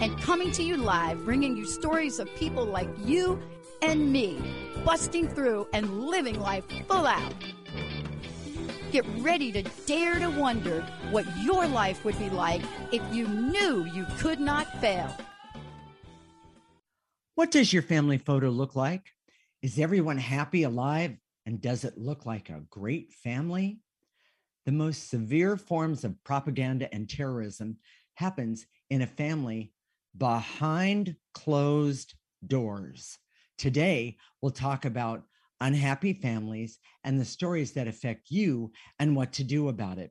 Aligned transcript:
and 0.00 0.20
coming 0.20 0.50
to 0.52 0.62
you 0.62 0.76
live, 0.76 1.24
bringing 1.24 1.56
you 1.56 1.66
stories 1.66 2.18
of 2.18 2.32
people 2.34 2.64
like 2.64 2.88
you 3.04 3.40
and 3.82 4.12
me, 4.12 4.40
busting 4.84 5.28
through 5.28 5.66
and 5.72 6.04
living 6.06 6.40
life 6.40 6.64
full 6.88 7.06
out. 7.06 7.34
Get 8.90 9.04
ready 9.18 9.50
to 9.52 9.62
dare 9.86 10.18
to 10.18 10.28
wonder 10.28 10.82
what 11.10 11.24
your 11.42 11.66
life 11.66 12.04
would 12.04 12.18
be 12.18 12.30
like 12.30 12.62
if 12.92 13.02
you 13.12 13.26
knew 13.26 13.84
you 13.86 14.06
could 14.18 14.38
not 14.38 14.80
fail. 14.80 15.14
What 17.34 17.50
does 17.50 17.72
your 17.72 17.82
family 17.82 18.18
photo 18.18 18.50
look 18.50 18.76
like? 18.76 19.10
Is 19.62 19.78
everyone 19.78 20.18
happy, 20.18 20.64
alive, 20.64 21.16
and 21.46 21.60
does 21.60 21.84
it 21.84 21.96
look 21.96 22.26
like 22.26 22.50
a 22.50 22.64
great 22.68 23.12
family? 23.12 23.80
The 24.66 24.72
most 24.72 25.08
severe 25.08 25.56
forms 25.56 26.04
of 26.04 26.22
propaganda 26.22 26.92
and 26.94 27.08
terrorism 27.08 27.78
happens 28.14 28.66
in 28.90 29.02
a 29.02 29.06
family 29.06 29.72
behind 30.16 31.16
closed 31.34 32.14
doors. 32.46 33.18
Today, 33.58 34.16
we'll 34.40 34.52
talk 34.52 34.84
about 34.84 35.22
unhappy 35.60 36.12
families 36.12 36.78
and 37.04 37.20
the 37.20 37.24
stories 37.24 37.72
that 37.72 37.88
affect 37.88 38.30
you 38.30 38.72
and 38.98 39.14
what 39.14 39.32
to 39.34 39.44
do 39.44 39.68
about 39.68 39.98
it. 39.98 40.10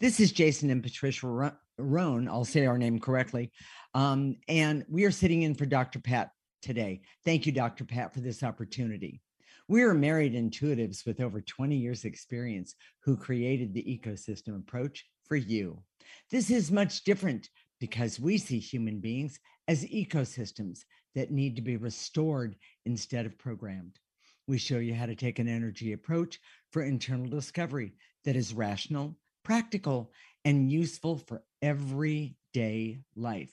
This 0.00 0.20
is 0.20 0.32
Jason 0.32 0.70
and 0.70 0.82
Patricia 0.82 1.52
Roan. 1.78 2.28
I'll 2.28 2.44
say 2.44 2.66
our 2.66 2.78
name 2.78 2.98
correctly. 2.98 3.50
Um, 3.94 4.36
and 4.48 4.84
we 4.88 5.04
are 5.04 5.10
sitting 5.10 5.42
in 5.42 5.54
for 5.54 5.66
Dr. 5.66 6.00
Pat 6.00 6.30
today. 6.62 7.02
Thank 7.24 7.46
you, 7.46 7.52
Dr. 7.52 7.84
Pat, 7.84 8.14
for 8.14 8.20
this 8.20 8.42
opportunity. 8.42 9.20
We 9.68 9.82
are 9.82 9.94
married 9.94 10.34
intuitives 10.34 11.06
with 11.06 11.20
over 11.20 11.40
20 11.40 11.76
years' 11.76 12.04
experience 12.04 12.74
who 13.02 13.16
created 13.16 13.72
the 13.72 13.82
ecosystem 13.82 14.58
approach 14.58 15.04
for 15.26 15.36
you. 15.36 15.82
This 16.30 16.50
is 16.50 16.70
much 16.70 17.04
different 17.04 17.48
because 17.80 18.20
we 18.20 18.38
see 18.38 18.58
human 18.58 19.00
beings 19.00 19.38
as 19.68 19.84
ecosystems 19.84 20.80
that 21.14 21.30
need 21.30 21.56
to 21.56 21.62
be 21.62 21.76
restored 21.76 22.56
instead 22.84 23.26
of 23.26 23.38
programmed. 23.38 23.98
We 24.46 24.58
show 24.58 24.78
you 24.78 24.94
how 24.94 25.06
to 25.06 25.14
take 25.14 25.38
an 25.38 25.48
energy 25.48 25.92
approach 25.92 26.40
for 26.70 26.82
internal 26.82 27.28
discovery 27.28 27.94
that 28.24 28.36
is 28.36 28.52
rational, 28.52 29.16
practical, 29.42 30.12
and 30.44 30.70
useful 30.70 31.18
for 31.18 31.42
everyday 31.62 33.00
life. 33.16 33.52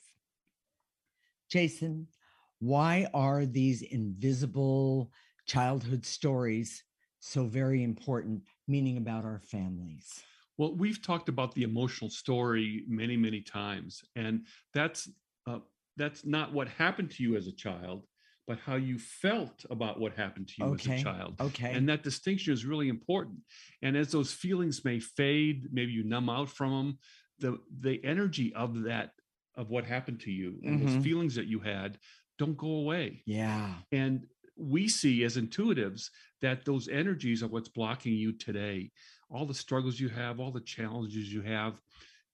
Jason, 1.48 2.08
why 2.58 3.08
are 3.14 3.44
these 3.44 3.82
invisible 3.82 5.10
childhood 5.46 6.04
stories 6.04 6.84
so 7.20 7.44
very 7.44 7.82
important, 7.82 8.42
meaning 8.68 8.96
about 8.96 9.24
our 9.24 9.40
families? 9.40 10.22
Well, 10.62 10.76
we've 10.76 11.02
talked 11.02 11.28
about 11.28 11.56
the 11.56 11.64
emotional 11.64 12.08
story 12.08 12.84
many, 12.86 13.16
many 13.16 13.40
times, 13.40 14.00
and 14.14 14.46
that's 14.72 15.10
uh, 15.44 15.58
that's 15.96 16.24
not 16.24 16.52
what 16.52 16.68
happened 16.68 17.10
to 17.10 17.24
you 17.24 17.34
as 17.34 17.48
a 17.48 17.52
child, 17.52 18.06
but 18.46 18.60
how 18.60 18.76
you 18.76 19.00
felt 19.00 19.66
about 19.70 19.98
what 19.98 20.12
happened 20.12 20.46
to 20.46 20.54
you 20.58 20.64
okay. 20.74 20.94
as 20.94 21.00
a 21.00 21.02
child. 21.02 21.34
Okay. 21.40 21.72
And 21.72 21.88
that 21.88 22.04
distinction 22.04 22.52
is 22.52 22.64
really 22.64 22.88
important. 22.88 23.38
And 23.82 23.96
as 23.96 24.12
those 24.12 24.32
feelings 24.32 24.84
may 24.84 25.00
fade, 25.00 25.66
maybe 25.72 25.90
you 25.90 26.04
numb 26.04 26.30
out 26.30 26.48
from 26.48 26.70
them, 26.70 26.98
the 27.40 27.58
the 27.80 28.00
energy 28.04 28.54
of 28.54 28.84
that 28.84 29.14
of 29.56 29.68
what 29.68 29.84
happened 29.84 30.20
to 30.20 30.30
you 30.30 30.60
and 30.62 30.78
mm-hmm. 30.78 30.94
those 30.94 31.02
feelings 31.02 31.34
that 31.34 31.48
you 31.48 31.58
had 31.58 31.98
don't 32.38 32.56
go 32.56 32.68
away. 32.68 33.24
Yeah. 33.26 33.74
And 33.90 34.28
we 34.56 34.88
see 34.88 35.24
as 35.24 35.36
intuitives 35.36 36.10
that 36.40 36.64
those 36.64 36.88
energies 36.88 37.42
are 37.42 37.48
what's 37.48 37.68
blocking 37.68 38.14
you 38.14 38.32
today. 38.32 38.90
All 39.30 39.46
the 39.46 39.54
struggles 39.54 39.98
you 39.98 40.08
have 40.08 40.40
all 40.40 40.50
the 40.50 40.60
challenges 40.60 41.32
you 41.32 41.42
have 41.42 41.80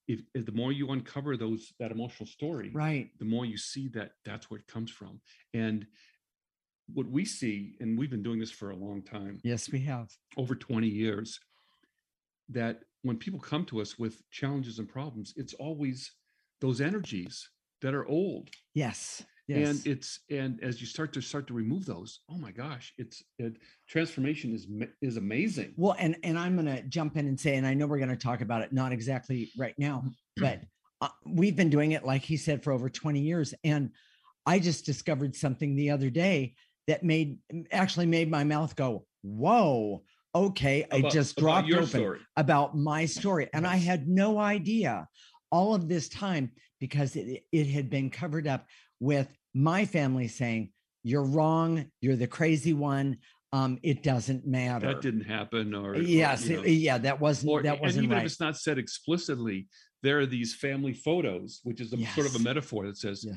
if, 0.07 0.21
if, 0.33 0.45
the 0.45 0.51
more 0.51 0.71
you 0.71 0.89
uncover 0.89 1.37
those 1.37 1.71
that 1.79 1.91
emotional 1.91 2.25
story 2.25 2.71
right. 2.73 3.09
the 3.19 3.25
more 3.25 3.45
you 3.45 3.57
see 3.57 3.89
that 3.89 4.11
that's 4.25 4.49
where 4.49 4.59
it 4.59 4.67
comes 4.67 4.91
from. 4.91 5.21
And 5.53 5.85
what 6.91 7.07
we 7.07 7.23
see 7.23 7.75
and 7.79 7.97
we've 7.97 8.09
been 8.09 8.23
doing 8.23 8.39
this 8.39 8.51
for 8.51 8.71
a 8.71 8.75
long 8.75 9.01
time. 9.03 9.39
Yes 9.43 9.71
we 9.71 9.79
have. 9.81 10.09
Over 10.37 10.55
20 10.55 10.87
years 10.87 11.39
that 12.49 12.79
when 13.03 13.17
people 13.17 13.39
come 13.39 13.63
to 13.65 13.79
us 13.79 13.97
with 13.97 14.21
challenges 14.31 14.79
and 14.79 14.89
problems 14.89 15.33
it's 15.37 15.53
always 15.53 16.11
those 16.59 16.81
energies 16.81 17.47
that 17.81 17.93
are 17.93 18.07
old. 18.07 18.49
Yes 18.73 19.23
Yes. 19.49 19.67
and 19.67 19.87
it's 19.87 20.19
and 20.29 20.59
as 20.61 20.79
you 20.79 20.85
start 20.85 21.11
to 21.13 21.21
start 21.21 21.47
to 21.47 21.55
remove 21.55 21.83
those 21.83 22.19
oh 22.29 22.37
my 22.37 22.51
gosh 22.51 22.93
it's 22.99 23.23
it, 23.39 23.55
transformation 23.87 24.53
is 24.53 24.67
is 25.01 25.17
amazing 25.17 25.73
well 25.75 25.95
and 25.97 26.15
and 26.21 26.37
i'm 26.37 26.53
going 26.53 26.67
to 26.67 26.83
jump 26.83 27.17
in 27.17 27.25
and 27.25 27.39
say 27.39 27.55
and 27.55 27.65
i 27.65 27.73
know 27.73 27.87
we're 27.87 27.97
going 27.97 28.09
to 28.09 28.15
talk 28.15 28.41
about 28.41 28.61
it 28.61 28.71
not 28.71 28.91
exactly 28.91 29.49
right 29.57 29.73
now 29.79 30.03
but 30.37 30.61
uh, 31.01 31.07
we've 31.25 31.55
been 31.55 31.71
doing 31.71 31.93
it 31.93 32.05
like 32.05 32.21
he 32.21 32.37
said 32.37 32.63
for 32.63 32.71
over 32.71 32.89
20 32.89 33.19
years 33.19 33.55
and 33.63 33.89
i 34.45 34.59
just 34.59 34.85
discovered 34.85 35.35
something 35.35 35.75
the 35.75 35.89
other 35.89 36.11
day 36.11 36.53
that 36.85 37.03
made 37.03 37.39
actually 37.71 38.05
made 38.05 38.29
my 38.29 38.43
mouth 38.43 38.75
go 38.75 39.03
whoa 39.23 40.03
okay 40.35 40.83
about, 40.91 41.05
i 41.05 41.09
just 41.09 41.35
dropped 41.37 41.73
open 41.73 41.87
story. 41.87 42.19
about 42.37 42.77
my 42.77 43.03
story 43.03 43.49
and 43.53 43.63
yes. 43.63 43.73
i 43.73 43.77
had 43.77 44.07
no 44.07 44.37
idea 44.37 45.07
all 45.51 45.73
of 45.73 45.87
this 45.87 46.07
time 46.07 46.51
because 46.79 47.15
it, 47.15 47.43
it 47.51 47.65
had 47.65 47.89
been 47.89 48.11
covered 48.11 48.45
up 48.45 48.67
with 48.99 49.27
my 49.53 49.85
family 49.85 50.27
saying, 50.27 50.71
You're 51.03 51.23
wrong, 51.23 51.85
you're 52.01 52.15
the 52.15 52.27
crazy 52.27 52.73
one. 52.73 53.17
Um, 53.51 53.79
it 53.81 54.03
doesn't 54.03 54.45
matter. 54.45 54.87
That 54.87 55.01
didn't 55.01 55.23
happen, 55.25 55.73
or 55.73 55.95
yes, 55.95 56.47
or, 56.47 56.51
you 56.51 56.57
know, 56.57 56.63
yeah, 56.65 56.97
that 56.99 57.19
wasn't 57.19 57.51
or, 57.51 57.63
that 57.63 57.81
wasn't 57.81 57.97
and 57.97 58.05
even 58.05 58.17
right. 58.17 58.25
if 58.25 58.31
it's 58.31 58.39
not 58.39 58.57
said 58.57 58.77
explicitly, 58.77 59.67
there 60.03 60.19
are 60.19 60.27
these 60.27 60.53
family 60.53 60.93
photos, 60.93 61.59
which 61.63 61.81
is 61.81 61.91
a, 61.93 61.97
yes. 61.97 62.13
sort 62.13 62.27
of 62.27 62.35
a 62.35 62.39
metaphor 62.39 62.85
that 62.85 62.97
says 62.97 63.25
yeah. 63.27 63.33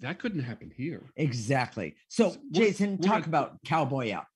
that 0.00 0.18
couldn't 0.18 0.42
happen 0.42 0.70
here. 0.76 1.10
Exactly. 1.16 1.96
So, 2.08 2.32
so 2.32 2.38
Jason, 2.52 2.98
we're, 3.00 3.08
talk 3.08 3.22
we're, 3.22 3.28
about 3.28 3.56
cowboy 3.64 4.12
up. 4.12 4.26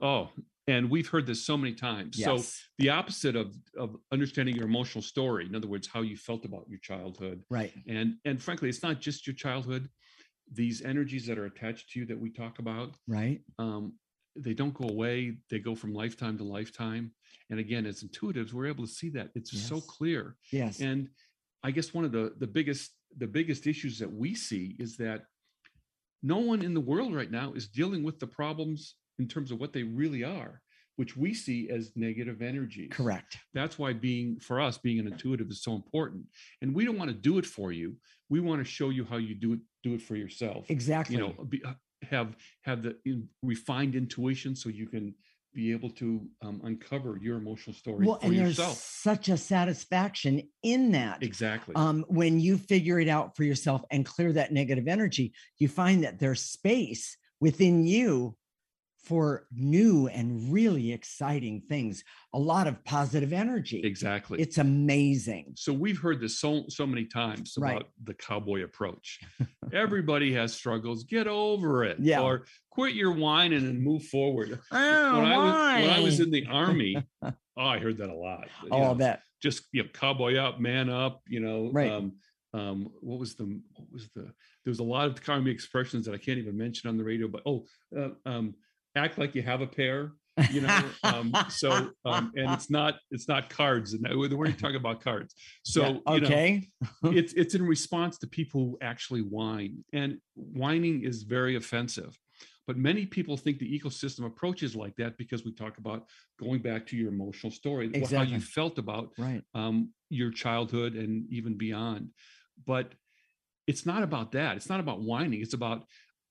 Oh, 0.00 0.28
and 0.68 0.90
we've 0.90 1.08
heard 1.08 1.26
this 1.26 1.44
so 1.44 1.56
many 1.56 1.74
times. 1.74 2.18
Yes. 2.18 2.26
So 2.26 2.64
the 2.78 2.90
opposite 2.90 3.36
of 3.36 3.56
of 3.76 3.96
understanding 4.12 4.54
your 4.56 4.66
emotional 4.66 5.02
story, 5.02 5.46
in 5.46 5.54
other 5.54 5.68
words, 5.68 5.88
how 5.92 6.02
you 6.02 6.16
felt 6.16 6.44
about 6.44 6.64
your 6.68 6.78
childhood, 6.80 7.42
right? 7.50 7.72
And 7.88 8.14
and 8.24 8.42
frankly, 8.42 8.68
it's 8.68 8.82
not 8.82 9.00
just 9.00 9.26
your 9.26 9.34
childhood 9.34 9.88
these 10.52 10.82
energies 10.82 11.26
that 11.26 11.38
are 11.38 11.46
attached 11.46 11.90
to 11.90 12.00
you 12.00 12.06
that 12.06 12.18
we 12.18 12.30
talk 12.30 12.58
about 12.58 12.94
right. 13.08 13.40
um, 13.58 13.92
they 14.36 14.54
don't 14.54 14.74
go 14.74 14.88
away 14.88 15.36
they 15.50 15.58
go 15.58 15.74
from 15.74 15.92
lifetime 15.92 16.36
to 16.38 16.44
lifetime. 16.44 17.10
And 17.50 17.60
again 17.60 17.86
as 17.86 18.02
intuitives 18.02 18.52
we're 18.52 18.66
able 18.66 18.84
to 18.84 18.90
see 18.90 19.10
that. 19.10 19.30
It's 19.34 19.52
yes. 19.52 19.68
so 19.68 19.80
clear. 19.80 20.36
Yes. 20.52 20.80
And 20.80 21.08
i 21.62 21.70
guess 21.70 21.94
one 21.94 22.04
of 22.04 22.12
the 22.12 22.34
the 22.38 22.46
biggest 22.46 22.92
the 23.18 23.26
biggest 23.26 23.66
issues 23.66 23.98
that 23.98 24.12
we 24.12 24.34
see 24.34 24.76
is 24.78 24.96
that 24.98 25.22
no 26.22 26.38
one 26.38 26.62
in 26.62 26.74
the 26.74 26.80
world 26.80 27.14
right 27.14 27.30
now 27.30 27.52
is 27.54 27.68
dealing 27.68 28.02
with 28.02 28.18
the 28.18 28.26
problems 28.26 28.96
in 29.18 29.26
terms 29.26 29.50
of 29.50 29.58
what 29.58 29.72
they 29.72 29.82
really 29.82 30.22
are 30.22 30.60
which 30.96 31.16
we 31.16 31.34
see 31.34 31.68
as 31.70 31.92
negative 31.94 32.42
energy. 32.42 32.88
Correct. 32.88 33.38
That's 33.54 33.78
why 33.78 33.92
being 33.92 34.38
for 34.40 34.60
us 34.60 34.78
being 34.78 34.98
an 34.98 35.06
intuitive 35.06 35.50
is 35.50 35.62
so 35.62 35.74
important. 35.74 36.24
And 36.62 36.74
we 36.74 36.84
don't 36.84 36.98
want 36.98 37.10
to 37.10 37.16
do 37.16 37.38
it 37.38 37.46
for 37.46 37.70
you. 37.72 37.96
We 38.28 38.40
want 38.40 38.60
to 38.60 38.64
show 38.64 38.90
you 38.90 39.04
how 39.04 39.16
you 39.16 39.34
do 39.34 39.52
it 39.54 39.60
do 39.82 39.94
it 39.94 40.02
for 40.02 40.16
yourself. 40.16 40.66
Exactly. 40.68 41.16
You 41.16 41.22
know, 41.22 41.44
be, 41.48 41.62
uh, 41.64 41.74
have 42.10 42.36
have 42.62 42.82
the 42.82 42.96
in, 43.04 43.28
refined 43.42 43.94
intuition 43.94 44.56
so 44.56 44.68
you 44.68 44.86
can 44.86 45.14
be 45.54 45.72
able 45.72 45.88
to 45.88 46.20
um, 46.42 46.60
uncover 46.64 47.18
your 47.20 47.38
emotional 47.38 47.74
story 47.74 48.06
well, 48.06 48.18
for 48.18 48.26
and 48.26 48.34
yourself. 48.34 48.68
There's 48.68 48.78
such 48.78 49.28
a 49.30 49.38
satisfaction 49.38 50.42
in 50.62 50.92
that. 50.92 51.22
Exactly. 51.22 51.74
Um, 51.74 52.04
when 52.08 52.38
you 52.38 52.58
figure 52.58 53.00
it 53.00 53.08
out 53.08 53.36
for 53.36 53.42
yourself 53.42 53.82
and 53.90 54.04
clear 54.04 54.32
that 54.34 54.52
negative 54.52 54.86
energy, 54.86 55.32
you 55.58 55.68
find 55.68 56.04
that 56.04 56.18
there's 56.18 56.42
space 56.42 57.16
within 57.40 57.86
you 57.86 58.36
for 59.06 59.46
new 59.52 60.08
and 60.08 60.52
really 60.52 60.92
exciting 60.92 61.62
things 61.68 62.02
a 62.34 62.38
lot 62.38 62.66
of 62.66 62.84
positive 62.84 63.32
energy. 63.32 63.80
Exactly. 63.84 64.40
It's 64.40 64.58
amazing. 64.58 65.52
So 65.54 65.72
we've 65.72 65.98
heard 65.98 66.20
this 66.20 66.40
so 66.40 66.64
so 66.68 66.86
many 66.86 67.04
times 67.04 67.56
about 67.56 67.72
right. 67.72 67.86
the 68.04 68.14
cowboy 68.14 68.64
approach. 68.64 69.20
Everybody 69.72 70.34
has 70.34 70.52
struggles. 70.52 71.04
Get 71.04 71.28
over 71.28 71.84
it 71.84 71.98
yeah. 72.00 72.20
or 72.20 72.46
quit 72.70 72.94
your 72.94 73.12
whining 73.12 73.64
and 73.64 73.80
move 73.80 74.02
forward. 74.04 74.58
Oh, 74.72 74.76
when, 75.20 75.24
I 75.24 75.36
was, 75.36 75.86
when 75.86 75.90
i 75.90 76.00
was 76.00 76.20
in 76.20 76.30
the 76.30 76.46
army 76.46 76.96
oh 77.22 77.32
i 77.56 77.78
heard 77.78 77.98
that 77.98 78.10
a 78.10 78.14
lot 78.14 78.48
all 78.70 78.80
know, 78.80 78.94
that 78.94 79.22
just 79.42 79.64
you 79.72 79.82
know 79.82 79.88
cowboy 79.92 80.36
up 80.36 80.60
man 80.60 80.90
up 80.90 81.22
you 81.26 81.40
know 81.40 81.70
right. 81.72 81.90
um, 81.90 82.12
um, 82.54 82.90
what 83.00 83.18
was 83.18 83.34
the 83.34 83.44
what 83.44 83.92
was 83.92 84.08
the 84.14 84.32
there's 84.66 84.80
a 84.80 84.84
lot 84.84 85.06
of 85.06 85.22
common 85.22 85.46
expressions 85.46 86.04
that 86.04 86.14
I 86.14 86.18
can't 86.18 86.38
even 86.38 86.58
mention 86.58 86.90
on 86.90 86.98
the 86.98 87.04
radio, 87.04 87.28
but 87.28 87.42
oh, 87.46 87.64
uh, 87.96 88.08
um, 88.26 88.54
act 88.96 89.18
like 89.18 89.34
you 89.34 89.42
have 89.42 89.60
a 89.60 89.66
pair, 89.66 90.12
you 90.50 90.62
know. 90.62 90.84
um, 91.04 91.32
so 91.48 91.90
um, 92.04 92.32
and 92.34 92.50
it's 92.52 92.70
not 92.70 92.96
it's 93.10 93.28
not 93.28 93.50
cards, 93.50 93.92
and 93.92 94.02
we're 94.16 94.46
not 94.46 94.58
talking 94.58 94.76
about 94.84 95.00
cards. 95.00 95.34
So 95.64 95.82
Yeah, 95.82 95.88
you 96.14 96.20
know, 96.20 96.26
okay. 96.26 96.68
it's 97.04 97.32
it's 97.34 97.54
in 97.54 97.66
response 97.66 98.18
to 98.18 98.26
people 98.26 98.60
who 98.62 98.78
actually 98.80 99.20
whine, 99.20 99.84
and 99.92 100.18
whining 100.34 101.04
is 101.04 101.22
very 101.22 101.56
offensive. 101.56 102.18
But 102.66 102.76
many 102.76 103.06
people 103.06 103.36
think 103.36 103.60
the 103.60 103.78
ecosystem 103.78 104.26
approach 104.26 104.64
is 104.64 104.74
like 104.74 104.96
that 104.96 105.16
because 105.16 105.44
we 105.44 105.52
talk 105.52 105.78
about 105.78 106.06
going 106.40 106.60
back 106.60 106.84
to 106.88 106.96
your 106.96 107.12
emotional 107.12 107.52
story, 107.52 107.88
what- 107.88 108.10
how 108.10 108.22
you 108.22 108.40
felt 108.40 108.78
about 108.78 109.12
right. 109.18 109.40
um, 109.54 109.90
your 110.10 110.32
childhood 110.32 110.94
and 110.94 111.30
even 111.30 111.56
beyond. 111.56 112.10
But 112.66 112.92
it's 113.68 113.86
not 113.86 114.02
about 114.02 114.32
that. 114.32 114.56
It's 114.56 114.68
not 114.68 114.80
about 114.80 115.00
whining. 115.00 115.42
It's 115.42 115.54
about 115.54 115.84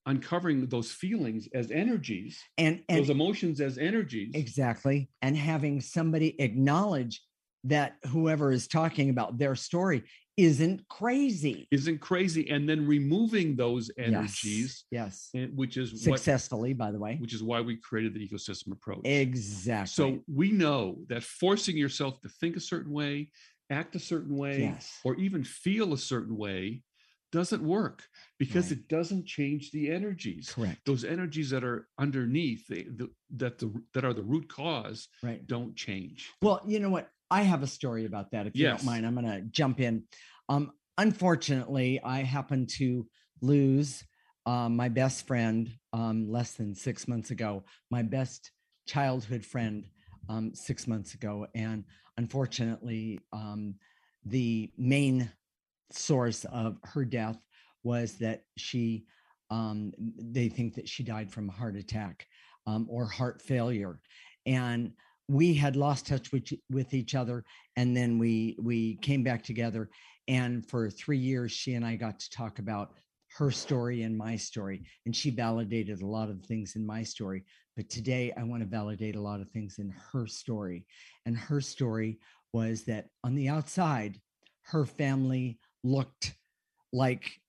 uncovering 0.05 0.65
those 0.67 0.91
feelings 0.91 1.47
as 1.53 1.71
energies, 1.71 2.39
And 2.57 2.83
and 2.89 2.99
those 2.99 3.09
emotions 3.09 3.61
as 3.61 3.77
energies. 3.77 4.31
Exactly. 4.33 5.09
And 5.21 5.35
having 5.35 5.81
somebody 5.81 6.39
acknowledge 6.39 7.21
that 7.63 7.95
whoever 8.09 8.51
is 8.51 8.67
talking 8.67 9.09
about 9.09 9.37
their 9.39 9.55
story 9.55 10.03
isn't 10.37 10.87
crazy. 10.89 11.67
Isn't 11.71 11.99
crazy, 11.99 12.49
and 12.49 12.67
then 12.69 12.85
removing 12.85 13.55
those 13.55 13.89
energies, 13.97 14.83
Yes. 14.91 15.29
and- 15.33 15.55
which 15.57 15.77
is 15.77 15.93
what, 15.93 16.19
Successfully, 16.19 16.73
by 16.73 16.91
the 16.91 16.99
way. 16.99 17.15
which 17.17 17.33
is 17.33 17.41
why 17.41 17.61
we 17.61 17.77
created 17.77 18.13
the 18.13 18.27
ecosystem 18.27 18.73
approach. 18.73 19.01
Exactly. 19.05 19.87
So 19.87 20.23
we 20.27 20.51
know 20.51 21.03
that 21.07 21.23
forcing 21.23 21.77
yourself 21.77 22.19
to 22.21 22.29
think 22.29 22.55
a 22.57 22.59
certain 22.59 22.91
way, 22.91 23.31
act 23.71 23.95
a 23.95 23.99
certain 23.99 24.35
way, 24.37 24.59
yes. 24.59 24.99
or 25.03 25.15
even 25.15 25.43
feel 25.43 25.93
a 25.93 25.97
certain 25.97 26.35
way 26.37 26.83
doesn't 27.35 27.61
work 27.61 28.07
because 28.39 28.71
Right. 28.71 28.79
it 28.79 28.87
doesn't 28.87 29.25
change 29.25 29.71
the 29.71 29.91
energies. 29.91 30.53
Correct. 30.53 30.79
Those 30.85 31.03
energies 31.03 31.49
that 31.49 31.65
are 31.65 31.89
underneath 31.99 32.65
the, 32.67 32.83
the, 32.95 33.09
that 33.41 33.57
the 33.59 33.67
that 33.93 34.05
are 34.05 34.13
the 34.13 34.23
root 34.23 34.47
cause 34.47 35.09
Right. 35.21 35.45
don't 35.45 35.75
change. 35.75 36.31
Well, 36.41 36.61
you 36.65 36.79
know 36.79 36.89
what? 36.89 37.11
I 37.29 37.41
have 37.41 37.61
a 37.61 37.67
story 37.67 38.05
about 38.05 38.31
that. 38.31 38.47
If 38.47 38.55
you 38.55 38.63
Yes. 38.63 38.77
don't 38.79 38.85
mind, 38.91 39.05
I'm 39.05 39.15
going 39.15 39.25
to 39.25 39.41
jump 39.51 39.81
in. 39.81 40.03
Um, 40.47 40.71
unfortunately, 40.97 41.99
I 42.01 42.19
happened 42.23 42.69
to 42.79 43.05
lose 43.41 44.05
um, 44.45 44.75
my 44.77 44.87
best 44.87 45.27
friend 45.27 45.69
um, 45.91 46.29
less 46.31 46.53
than 46.53 46.73
six 46.73 47.05
months 47.07 47.31
ago, 47.31 47.65
my 47.91 48.01
best 48.03 48.51
childhood 48.87 49.43
friend 49.43 49.89
um, 50.29 50.53
six 50.53 50.87
months 50.87 51.15
ago. 51.15 51.47
And 51.53 51.83
unfortunately, 52.15 53.19
um, 53.33 53.75
the 54.23 54.71
main 54.77 55.31
source 55.91 56.45
of 56.45 56.77
her 56.83 57.05
death 57.05 57.37
was 57.83 58.15
that 58.15 58.43
she, 58.57 59.05
um, 59.49 59.91
they 60.17 60.49
think 60.49 60.75
that 60.75 60.89
she 60.89 61.03
died 61.03 61.31
from 61.31 61.49
a 61.49 61.53
heart 61.53 61.75
attack 61.75 62.27
um, 62.67 62.87
or 62.89 63.05
heart 63.05 63.41
failure. 63.41 63.99
And 64.45 64.93
we 65.27 65.53
had 65.53 65.75
lost 65.75 66.07
touch 66.07 66.31
with, 66.31 66.47
with 66.69 66.93
each 66.93 67.15
other 67.15 67.43
and 67.75 67.95
then 67.95 68.17
we 68.17 68.55
we 68.61 68.95
came 68.97 69.23
back 69.23 69.43
together 69.43 69.89
and 70.27 70.67
for 70.67 70.89
three 70.89 71.17
years 71.17 71.51
she 71.51 71.73
and 71.73 71.85
i 71.85 71.95
got 71.95 72.19
to 72.19 72.29
talk 72.29 72.59
about 72.59 72.93
her 73.37 73.51
story 73.51 74.03
and 74.03 74.17
my 74.17 74.35
story 74.35 74.83
and 75.05 75.15
she 75.15 75.29
validated 75.29 76.01
a 76.01 76.05
lot 76.05 76.29
of 76.29 76.41
things 76.45 76.75
in 76.75 76.85
my 76.85 77.01
story 77.01 77.43
but 77.75 77.89
today 77.89 78.31
i 78.37 78.43
want 78.43 78.61
to 78.61 78.69
validate 78.69 79.15
a 79.15 79.21
lot 79.21 79.41
of 79.41 79.49
things 79.49 79.79
in 79.79 79.93
her 80.11 80.27
story 80.27 80.85
and 81.25 81.37
her 81.37 81.59
story 81.59 82.19
was 82.53 82.83
that 82.83 83.07
on 83.23 83.33
the 83.35 83.49
outside 83.49 84.19
her 84.61 84.85
family 84.85 85.59
looked 85.85 86.35
like 86.91 87.39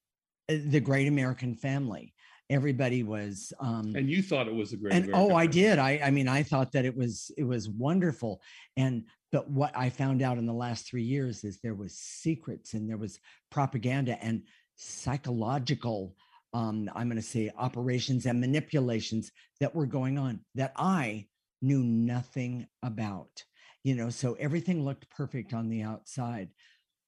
uh, 0.50 0.56
the 0.66 0.80
great 0.80 1.08
american 1.08 1.54
family. 1.54 2.12
Everybody 2.48 3.02
was 3.02 3.52
um 3.58 3.92
And 3.96 4.08
you 4.08 4.22
thought 4.22 4.46
it 4.46 4.54
was 4.54 4.72
a 4.72 4.76
great. 4.76 4.94
and 4.94 5.04
American 5.06 5.32
oh 5.32 5.34
i 5.34 5.46
did. 5.46 5.78
I 5.78 6.00
i 6.04 6.10
mean 6.10 6.28
i 6.28 6.42
thought 6.42 6.70
that 6.72 6.84
it 6.84 6.96
was 6.96 7.30
it 7.36 7.44
was 7.44 7.68
wonderful. 7.68 8.40
And 8.76 9.04
but 9.32 9.50
what 9.50 9.76
i 9.76 9.90
found 9.90 10.22
out 10.22 10.38
in 10.38 10.46
the 10.46 10.52
last 10.52 10.86
three 10.86 11.02
years 11.02 11.42
is 11.42 11.58
there 11.58 11.74
was 11.74 11.98
secrets 11.98 12.74
and 12.74 12.88
there 12.88 12.98
was 12.98 13.18
propaganda 13.50 14.22
and 14.22 14.42
psychological 14.76 16.14
um 16.52 16.88
i'm 16.94 17.08
going 17.08 17.16
to 17.16 17.22
say 17.22 17.50
operations 17.58 18.26
and 18.26 18.40
manipulations 18.40 19.32
that 19.60 19.74
were 19.74 19.86
going 19.86 20.18
on 20.18 20.40
that 20.54 20.72
i 20.76 21.26
knew 21.62 21.82
nothing 21.82 22.66
about 22.82 23.42
you 23.86 23.94
know? 23.94 24.10
So 24.10 24.34
everything 24.40 24.84
looked 24.84 25.08
perfect 25.10 25.54
on 25.54 25.68
the 25.68 25.82
outside 25.82 26.48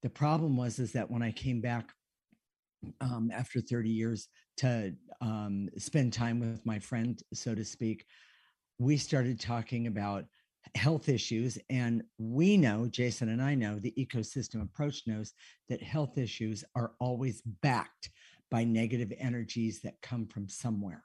the 0.02 0.10
problem 0.10 0.56
was 0.56 0.78
is 0.78 0.92
that 0.92 1.10
when 1.10 1.22
i 1.22 1.30
came 1.30 1.60
back 1.60 1.92
um, 3.00 3.30
after 3.32 3.60
30 3.60 3.88
years 3.90 4.28
to 4.58 4.92
um, 5.20 5.68
spend 5.78 6.12
time 6.12 6.40
with 6.40 6.64
my 6.66 6.78
friend, 6.78 7.22
so 7.32 7.54
to 7.54 7.64
speak, 7.64 8.04
we 8.78 8.96
started 8.96 9.40
talking 9.40 9.86
about 9.86 10.24
health 10.74 11.08
issues. 11.08 11.58
And 11.70 12.02
we 12.18 12.56
know, 12.56 12.88
Jason 12.88 13.30
and 13.30 13.42
I 13.42 13.54
know, 13.54 13.78
the 13.78 13.94
ecosystem 13.96 14.62
approach 14.62 15.02
knows 15.06 15.32
that 15.68 15.82
health 15.82 16.18
issues 16.18 16.64
are 16.74 16.92
always 17.00 17.42
backed 17.62 18.10
by 18.50 18.64
negative 18.64 19.12
energies 19.18 19.80
that 19.82 20.00
come 20.02 20.26
from 20.26 20.48
somewhere. 20.48 21.04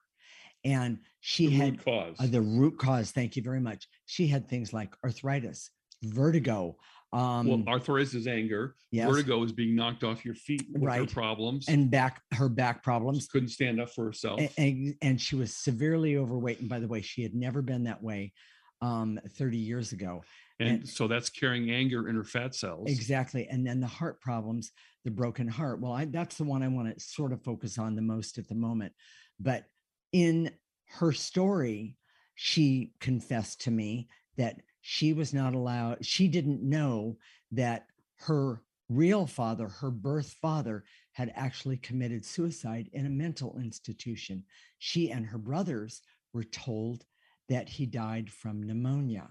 And 0.66 1.00
she 1.20 1.48
The 1.48 1.58
had 1.58 1.86
root 1.86 2.16
uh, 2.20 2.28
the 2.28 2.42
root 2.42 2.78
cause. 2.78 3.12
Thank 3.12 3.36
you 3.36 3.44
very 3.44 3.60
much. 3.60 3.88
She 4.06 4.28
had 4.28 4.48
things 4.48 4.72
like 4.72 4.94
arthritis, 5.04 5.70
vertigo. 6.04 6.78
Um, 7.14 7.48
well, 7.48 7.64
arthritis 7.68 8.16
is 8.16 8.26
anger. 8.28 8.76
yes, 8.92 9.08
Vertigo 9.08 9.44
is 9.44 9.52
being 9.52 9.76
knocked 9.76 10.04
off 10.04 10.26
your 10.26 10.34
feet 10.36 10.66
with 10.72 10.82
her 10.82 10.88
Right. 10.88 11.12
problems. 11.12 11.68
and 11.70 11.90
back 11.92 12.22
her 12.34 12.50
back 12.50 12.82
problems. 12.84 13.28
couldn't 13.28 13.50
stand 13.50 13.80
up 13.80 13.92
for 13.92 14.06
herself. 14.06 14.42
a- 14.42 14.52
and, 14.58 14.96
and 15.02 15.22
she 15.22 15.36
was 15.36 15.56
severely 15.56 16.18
overweight. 16.18 16.60
And 16.60 16.68
by 16.70 16.80
the 16.80 16.88
way, 16.88 17.02
she 17.02 17.22
had 17.22 17.36
never 17.36 17.62
been 17.62 17.84
that 17.84 18.02
way 18.02 18.34
um, 18.82 19.20
30 19.38 19.58
years 19.58 19.92
ago. 19.94 20.24
and 20.60 20.70
and- 20.70 20.90
so 20.90 21.08
that's 21.08 21.30
carrying 21.30 21.70
anger 21.72 22.10
in 22.10 22.16
her 22.16 22.24
fat 22.24 22.56
cells. 22.56 22.90
Exactly. 22.90 23.48
And 23.48 23.66
then 23.66 23.80
the 23.80 23.88
heart 23.88 24.20
problems, 24.20 24.72
the 25.06 25.12
broken 25.12 25.48
heart. 25.48 25.80
Well, 25.82 25.94
I, 25.94 26.06
that's 26.06 26.38
the 26.38 26.44
one 26.46 26.64
I 26.64 26.68
want 26.68 26.94
to 26.94 27.00
sort 27.00 27.32
of 27.32 27.44
focus 27.44 27.78
on 27.78 27.96
the 27.96 28.02
most 28.02 28.38
at 28.40 28.48
the 28.48 28.56
moment. 28.56 28.94
But 29.40 29.66
in 30.12 30.52
her 30.98 31.12
story, 31.12 31.96
she 32.36 32.94
confessed 33.00 33.62
to 33.62 33.72
me 33.72 34.08
that 34.38 34.60
she 34.86 35.14
was 35.14 35.34
not 35.34 35.56
allowed, 35.56 36.06
she 36.06 36.28
didn't 36.28 36.62
know 36.62 37.18
that 37.54 37.88
her 38.18 38.62
real 38.90 39.26
father, 39.26 39.70
her 39.70 39.90
birth 39.90 40.36
father, 40.42 40.84
had 41.14 41.32
actually 41.36 41.78
committed 41.78 42.26
suicide 42.26 42.90
in 42.92 43.06
a 43.06 43.10
mental 43.10 43.58
institution. 43.58 44.44
She 44.80 45.10
and 45.10 45.26
her 45.26 45.38
brothers 45.38 46.02
were 46.34 46.44
told 46.44 47.06
that 47.48 47.70
he 47.70 47.86
died 47.86 48.30
from 48.30 48.62
pneumonia. 48.62 49.30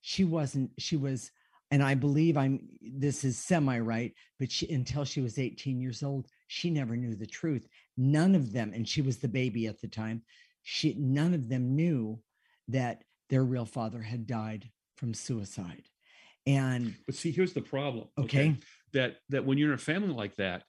She 0.00 0.24
wasn't, 0.24 0.72
she 0.78 0.96
was 0.96 1.30
and 1.70 1.82
I 1.82 1.94
believe 1.94 2.36
I'm 2.36 2.66
this 2.80 3.24
is 3.24 3.38
semi 3.38 3.78
right, 3.78 4.12
but 4.40 4.50
she 4.50 4.68
until 4.72 5.04
she 5.04 5.20
was 5.20 5.38
18 5.38 5.80
years 5.80 6.02
old, 6.02 6.26
she 6.48 6.70
never 6.70 6.96
knew 6.96 7.14
the 7.14 7.26
truth. 7.26 7.68
None 7.96 8.34
of 8.34 8.52
them, 8.52 8.72
and 8.74 8.88
she 8.88 9.02
was 9.02 9.18
the 9.18 9.28
baby 9.28 9.66
at 9.66 9.80
the 9.80 9.86
time, 9.86 10.22
she 10.62 10.94
none 10.98 11.34
of 11.34 11.48
them 11.48 11.76
knew 11.76 12.18
that 12.66 13.04
their 13.28 13.44
real 13.44 13.66
father 13.66 14.00
had 14.00 14.26
died 14.26 14.68
from 14.98 15.14
suicide. 15.14 15.84
And 16.46 16.94
But 17.06 17.14
see, 17.14 17.30
here's 17.30 17.52
the 17.52 17.62
problem. 17.62 18.08
okay, 18.18 18.56
That 18.92 19.16
that 19.28 19.44
when 19.44 19.58
you're 19.58 19.68
in 19.68 19.74
a 19.74 19.78
family 19.78 20.12
like 20.12 20.36
that, 20.36 20.64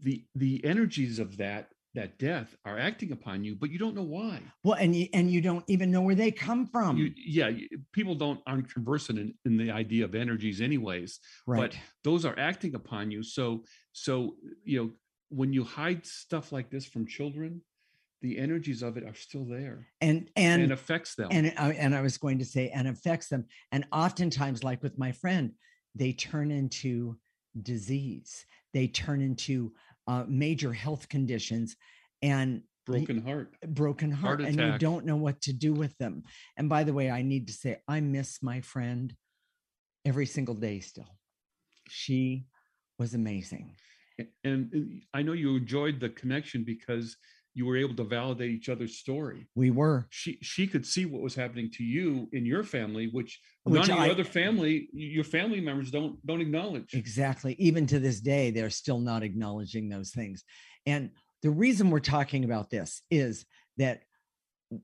the 0.00 0.24
the 0.34 0.64
energies 0.64 1.18
of 1.18 1.36
that 1.38 1.68
that 1.94 2.18
death 2.18 2.54
are 2.64 2.78
acting 2.78 3.10
upon 3.12 3.42
you, 3.42 3.56
but 3.56 3.70
you 3.70 3.78
don't 3.78 3.94
know 3.94 4.02
why. 4.04 4.40
well, 4.62 4.74
and 4.78 4.94
you 4.94 5.08
and 5.12 5.30
you 5.30 5.40
don't 5.40 5.64
even 5.68 5.90
know 5.90 6.02
where 6.02 6.14
they 6.14 6.30
come 6.30 6.66
from. 6.66 6.96
you, 6.96 7.12
yeah, 7.16 7.50
people 7.92 8.14
don't 8.14 8.40
aren't 8.46 8.72
conversant 8.72 9.18
in, 9.18 9.34
in 9.44 9.56
the 9.56 9.70
idea 9.70 10.04
of 10.04 10.14
energies, 10.14 10.60
anyways. 10.60 11.18
right. 11.46 11.60
But 11.60 11.78
those 12.04 12.24
are 12.24 12.38
acting 12.38 12.74
upon 12.74 13.10
you. 13.10 13.22
So 13.22 13.64
so 13.92 14.36
you 14.64 14.78
know 14.84 14.90
when 15.30 15.52
you 15.52 15.64
hide 15.64 16.06
stuff 16.06 16.52
like 16.52 16.70
this 16.70 16.86
from 16.86 17.06
children, 17.06 17.60
the 18.20 18.38
energies 18.38 18.82
of 18.82 18.96
it 18.96 19.04
are 19.04 19.14
still 19.14 19.44
there 19.44 19.86
and 20.00 20.28
and, 20.36 20.62
and 20.62 20.72
affects 20.72 21.14
them. 21.14 21.28
and 21.30 21.52
I, 21.56 21.72
and 21.72 21.94
I 21.94 22.00
was 22.00 22.18
going 22.18 22.38
to 22.40 22.44
say 22.44 22.70
and 22.70 22.88
affects 22.88 23.28
them. 23.28 23.46
And 23.72 23.84
oftentimes 23.92 24.64
like 24.64 24.82
with 24.82 24.98
my 24.98 25.12
friend 25.12 25.52
they 25.94 26.12
turn 26.12 26.50
into 26.50 27.16
disease. 27.60 28.44
They 28.72 28.86
turn 28.86 29.20
into 29.20 29.72
uh, 30.06 30.24
major 30.28 30.72
health 30.72 31.08
conditions 31.08 31.76
and 32.22 32.62
Broken 32.86 33.22
heart. 33.22 33.54
broken 33.66 34.10
heart, 34.10 34.40
Heart 34.40 34.50
and 34.50 34.58
you 34.58 34.78
don't 34.78 35.04
know 35.04 35.16
what 35.16 35.42
to 35.42 35.52
do 35.52 35.74
with 35.74 35.96
them. 35.98 36.24
And 36.56 36.70
by 36.70 36.84
the 36.84 36.94
way 36.94 37.10
i 37.10 37.20
need 37.20 37.48
to 37.48 37.52
say 37.52 37.82
i 37.86 38.00
miss 38.00 38.42
my 38.42 38.62
friend 38.62 39.14
every 40.06 40.24
single 40.24 40.54
day 40.54 40.80
still. 40.80 41.18
She 41.88 42.46
was 42.98 43.12
amazing. 43.12 43.74
And 44.42 44.72
uh, 44.74 45.18
I 45.18 45.22
know 45.22 45.32
you 45.32 45.56
enjoyed 45.56 46.00
the 46.00 46.08
connection 46.08 46.64
because 46.64 47.16
you 47.58 47.66
were 47.66 47.76
able 47.76 47.96
to 47.96 48.04
validate 48.04 48.52
each 48.52 48.68
other's 48.68 48.98
story. 48.98 49.48
we 49.56 49.72
were 49.72 50.06
She 50.10 50.38
she 50.42 50.64
could 50.68 50.86
see 50.86 51.06
what 51.06 51.22
was 51.22 51.34
happening 51.34 51.68
to 51.72 51.82
you 51.82 52.28
in 52.32 52.46
your 52.46 52.62
family, 52.62 53.08
which, 53.08 53.40
Which 53.64 53.88
none 53.88 53.98
of 53.98 54.04
your 54.04 54.12
other 54.12 54.22
family, 54.22 54.88
your 54.92 55.24
family 55.24 55.60
members 55.60 55.90
don't 55.90 56.24
don't 56.24 56.40
acknowledge. 56.40 56.94
Exactly. 56.94 57.56
Even 57.58 57.84
to 57.88 57.98
this 57.98 58.20
day, 58.20 58.52
they're 58.52 58.70
still 58.70 59.00
not 59.00 59.24
acknowledging 59.24 59.88
those 59.88 60.10
things. 60.12 60.44
And 60.86 61.10
the 61.42 61.50
reason 61.50 61.90
we're 61.90 61.98
talking 61.98 62.44
about 62.44 62.70
this 62.70 63.02
is 63.10 63.44
that 63.76 64.02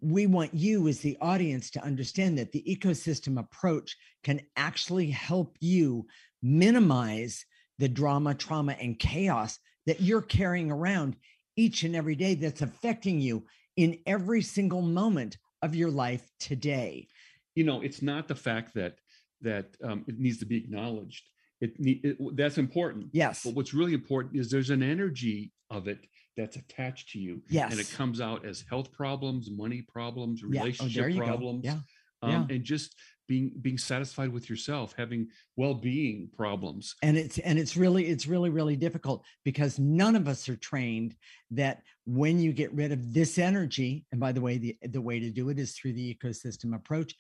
we 0.01 0.27
want 0.27 0.53
you 0.53 0.89
as 0.89 0.99
the 0.99 1.17
audience 1.21 1.71
to 1.73 1.85
understand 1.85 2.39
that 2.39 2.51
the 2.51 2.65
ecosystem 2.67 3.39
approach 3.39 3.97
can 4.25 4.41
actually 4.57 5.11
help 5.11 5.57
you 5.61 6.07
minimize 6.43 7.45
the 7.79 7.89
drama, 7.89 8.35
trauma, 8.35 8.73
and 8.81 8.99
chaos 8.99 9.61
that 9.87 10.01
you're 10.01 10.23
carrying 10.23 10.73
around 10.73 11.15
each 11.57 11.83
and 11.83 11.95
every 11.95 12.15
day 12.15 12.35
that's 12.35 12.63
affecting 12.63 13.21
you 13.21 13.45
in 13.77 13.99
every 14.07 14.43
single 14.43 14.83
moment 14.83 15.39
of 15.63 15.75
your 15.75 15.91
life 15.91 16.31
today. 16.39 17.09
You 17.55 17.65
know, 17.65 17.81
it's 17.81 18.03
not 18.03 18.29
the 18.29 18.35
fact 18.35 18.75
that 18.75 18.97
that 19.41 19.77
um, 19.83 20.05
it 20.09 20.19
needs 20.19 20.39
to 20.39 20.47
be 20.47 20.57
acknowledged. 20.57 21.29
It, 21.61 21.75
it 21.79 22.37
that's 22.37 22.59
important. 22.59 23.07
Yes. 23.13 23.43
But 23.45 23.55
what's 23.55 23.75
really 23.75 23.95
important 23.95 24.37
is 24.37 24.51
there's 24.51 24.71
an 24.71 24.83
energy 24.83 25.53
of 25.71 25.89
it 25.89 25.99
that's 26.37 26.57
attached 26.57 27.11
to 27.11 27.19
you. 27.19 27.43
Yes. 27.49 27.71
And 27.71 27.81
it 27.81 27.91
comes 27.93 28.21
out 28.21 28.45
as 28.45 28.65
health 28.69 28.93
problems, 28.93 29.51
money 29.51 29.83
problems, 29.83 30.43
Yeah. 30.43 30.61
Oh, 30.61 30.65
relationship 30.65 31.17
problems. 31.17 31.65
Yeah. 31.65 31.79
Um, 32.23 32.47
and 32.49 32.65
just 32.65 32.97
being 33.27 33.53
being 33.61 33.79
satisfied 33.79 34.33
with 34.33 34.51
yourself, 34.51 34.95
having 34.97 35.29
well-being 35.57 36.29
problems. 36.37 36.95
and 37.03 37.17
it's 37.17 37.39
and 37.39 37.59
it's 37.59 37.77
really 37.77 38.07
it's 38.07 38.27
really 38.27 38.51
really 38.51 38.77
difficult 38.77 39.25
because 39.45 39.79
none 39.79 40.17
of 40.17 40.29
us 40.29 40.49
are 40.49 40.57
trained 40.57 41.15
that 41.51 41.83
when 42.07 42.39
you 42.39 42.53
get 42.53 42.73
rid 42.75 42.93
of 42.93 43.15
this 43.15 43.39
energy 43.39 44.05
and 44.13 44.21
by 44.21 44.33
the 44.33 44.41
way 44.41 44.59
the 44.59 44.77
the 44.83 45.01
way 45.01 45.19
to 45.19 45.31
do 45.31 45.49
it 45.49 45.59
is 45.59 45.73
through 45.73 45.93
the 45.93 46.15
ecosystem 46.15 46.75
approach 46.75 47.15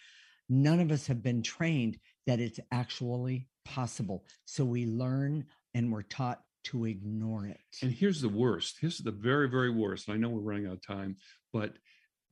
none 0.48 0.80
of 0.80 0.90
us 0.90 1.06
have 1.06 1.22
been 1.22 1.42
trained 1.42 1.98
that 2.26 2.40
it's 2.40 2.60
actually 2.70 3.48
possible 3.64 4.24
so 4.44 4.64
we 4.64 4.86
learn 4.86 5.44
and 5.74 5.90
we're 5.90 6.02
taught 6.02 6.40
to 6.64 6.84
ignore 6.86 7.46
it 7.46 7.60
And 7.82 7.92
here's 7.92 8.20
the 8.22 8.28
worst. 8.28 8.78
Here's 8.80 8.98
the 8.98 9.10
very, 9.10 9.48
very 9.50 9.70
worst. 9.70 10.08
And 10.08 10.14
I 10.14 10.18
know 10.18 10.30
we're 10.30 10.40
running 10.40 10.66
out 10.66 10.74
of 10.74 10.86
time, 10.86 11.16
but 11.52 11.74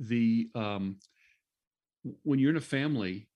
the 0.00 0.48
um 0.54 0.96
when 2.22 2.38
you're 2.38 2.50
in 2.50 2.56
a 2.56 2.60
family 2.60 3.28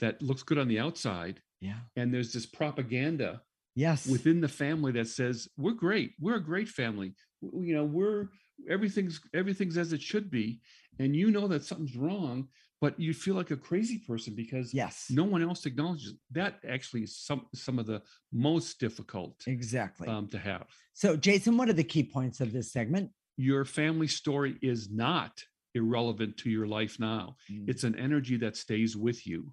that 0.00 0.20
looks 0.22 0.42
good 0.42 0.58
on 0.58 0.68
the 0.68 0.80
outside 0.80 1.40
yeah. 1.60 1.78
and 1.96 2.12
there's 2.12 2.32
this 2.32 2.46
propaganda 2.46 3.40
yes. 3.74 4.06
within 4.06 4.40
the 4.40 4.48
family 4.48 4.92
that 4.92 5.08
says 5.08 5.48
we're 5.56 5.72
great. 5.72 6.12
We're 6.20 6.36
a 6.36 6.44
great 6.44 6.68
family. 6.68 7.14
You 7.40 7.74
know 7.76 7.84
we're 7.84 8.28
everything's 8.68 9.20
everything's 9.34 9.76
as 9.76 9.92
it 9.92 10.00
should 10.00 10.30
be 10.30 10.60
and 10.98 11.16
you 11.16 11.30
know 11.30 11.48
that 11.48 11.64
something's 11.64 11.96
wrong 11.96 12.48
but 12.80 12.98
you 13.00 13.14
feel 13.14 13.34
like 13.34 13.50
a 13.50 13.56
crazy 13.56 13.98
person 13.98 14.34
because 14.34 14.74
yes. 14.74 15.06
no 15.08 15.24
one 15.24 15.42
else 15.42 15.64
acknowledges 15.64 16.14
that 16.30 16.56
actually 16.68 17.02
is 17.02 17.16
some 17.16 17.46
some 17.54 17.78
of 17.78 17.86
the 17.86 18.02
most 18.32 18.78
difficult 18.78 19.34
exactly. 19.46 20.06
um, 20.06 20.28
to 20.28 20.38
have. 20.38 20.66
So 20.92 21.16
jason 21.16 21.56
what 21.56 21.68
are 21.68 21.74
the 21.74 21.84
key 21.84 22.04
points 22.04 22.40
of 22.40 22.52
this 22.52 22.72
segment? 22.72 23.10
Your 23.36 23.64
family 23.64 24.06
story 24.06 24.56
is 24.62 24.90
not 24.90 25.42
irrelevant 25.74 26.36
to 26.38 26.50
your 26.50 26.68
life 26.68 27.00
now. 27.00 27.36
Mm. 27.50 27.68
it's 27.68 27.82
an 27.82 27.98
energy 27.98 28.36
that 28.36 28.56
stays 28.56 28.96
with 28.96 29.26
you 29.26 29.52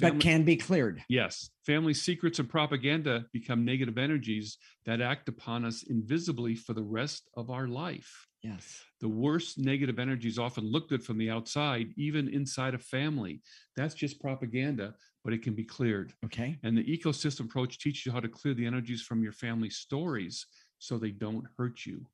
but 0.00 0.20
can 0.20 0.44
be 0.44 0.56
cleared 0.56 1.02
Yes, 1.08 1.50
family 1.64 1.94
secrets 1.94 2.38
and 2.38 2.48
propaganda 2.48 3.26
become 3.32 3.64
negative 3.64 3.98
energies 3.98 4.58
that 4.84 5.00
act 5.00 5.28
upon 5.28 5.64
us 5.64 5.84
invisibly 5.84 6.54
for 6.54 6.74
the 6.74 6.82
rest 6.82 7.28
of 7.36 7.50
our 7.50 7.68
life. 7.68 8.26
yes 8.42 8.82
The 9.00 9.08
worst 9.08 9.58
negative 9.58 9.98
energies 9.98 10.38
often 10.38 10.64
look 10.64 10.88
good 10.88 11.04
from 11.04 11.18
the 11.18 11.30
outside, 11.30 11.88
even 11.96 12.28
inside 12.28 12.74
a 12.74 12.78
family. 12.78 13.42
That's 13.76 13.94
just 13.94 14.20
propaganda, 14.20 14.94
but 15.24 15.32
it 15.32 15.42
can 15.42 15.54
be 15.54 15.64
cleared. 15.64 16.12
okay 16.24 16.58
And 16.62 16.76
the 16.76 16.84
ecosystem 16.84 17.46
approach 17.46 17.78
teaches 17.78 18.06
you 18.06 18.12
how 18.12 18.20
to 18.20 18.28
clear 18.28 18.54
the 18.54 18.66
energies 18.66 19.02
from 19.02 19.22
your 19.22 19.32
family 19.32 19.70
stories 19.70 20.46
so 20.78 20.98
they 20.98 21.10
don't 21.10 21.46
hurt 21.58 21.86
you. 21.86 22.06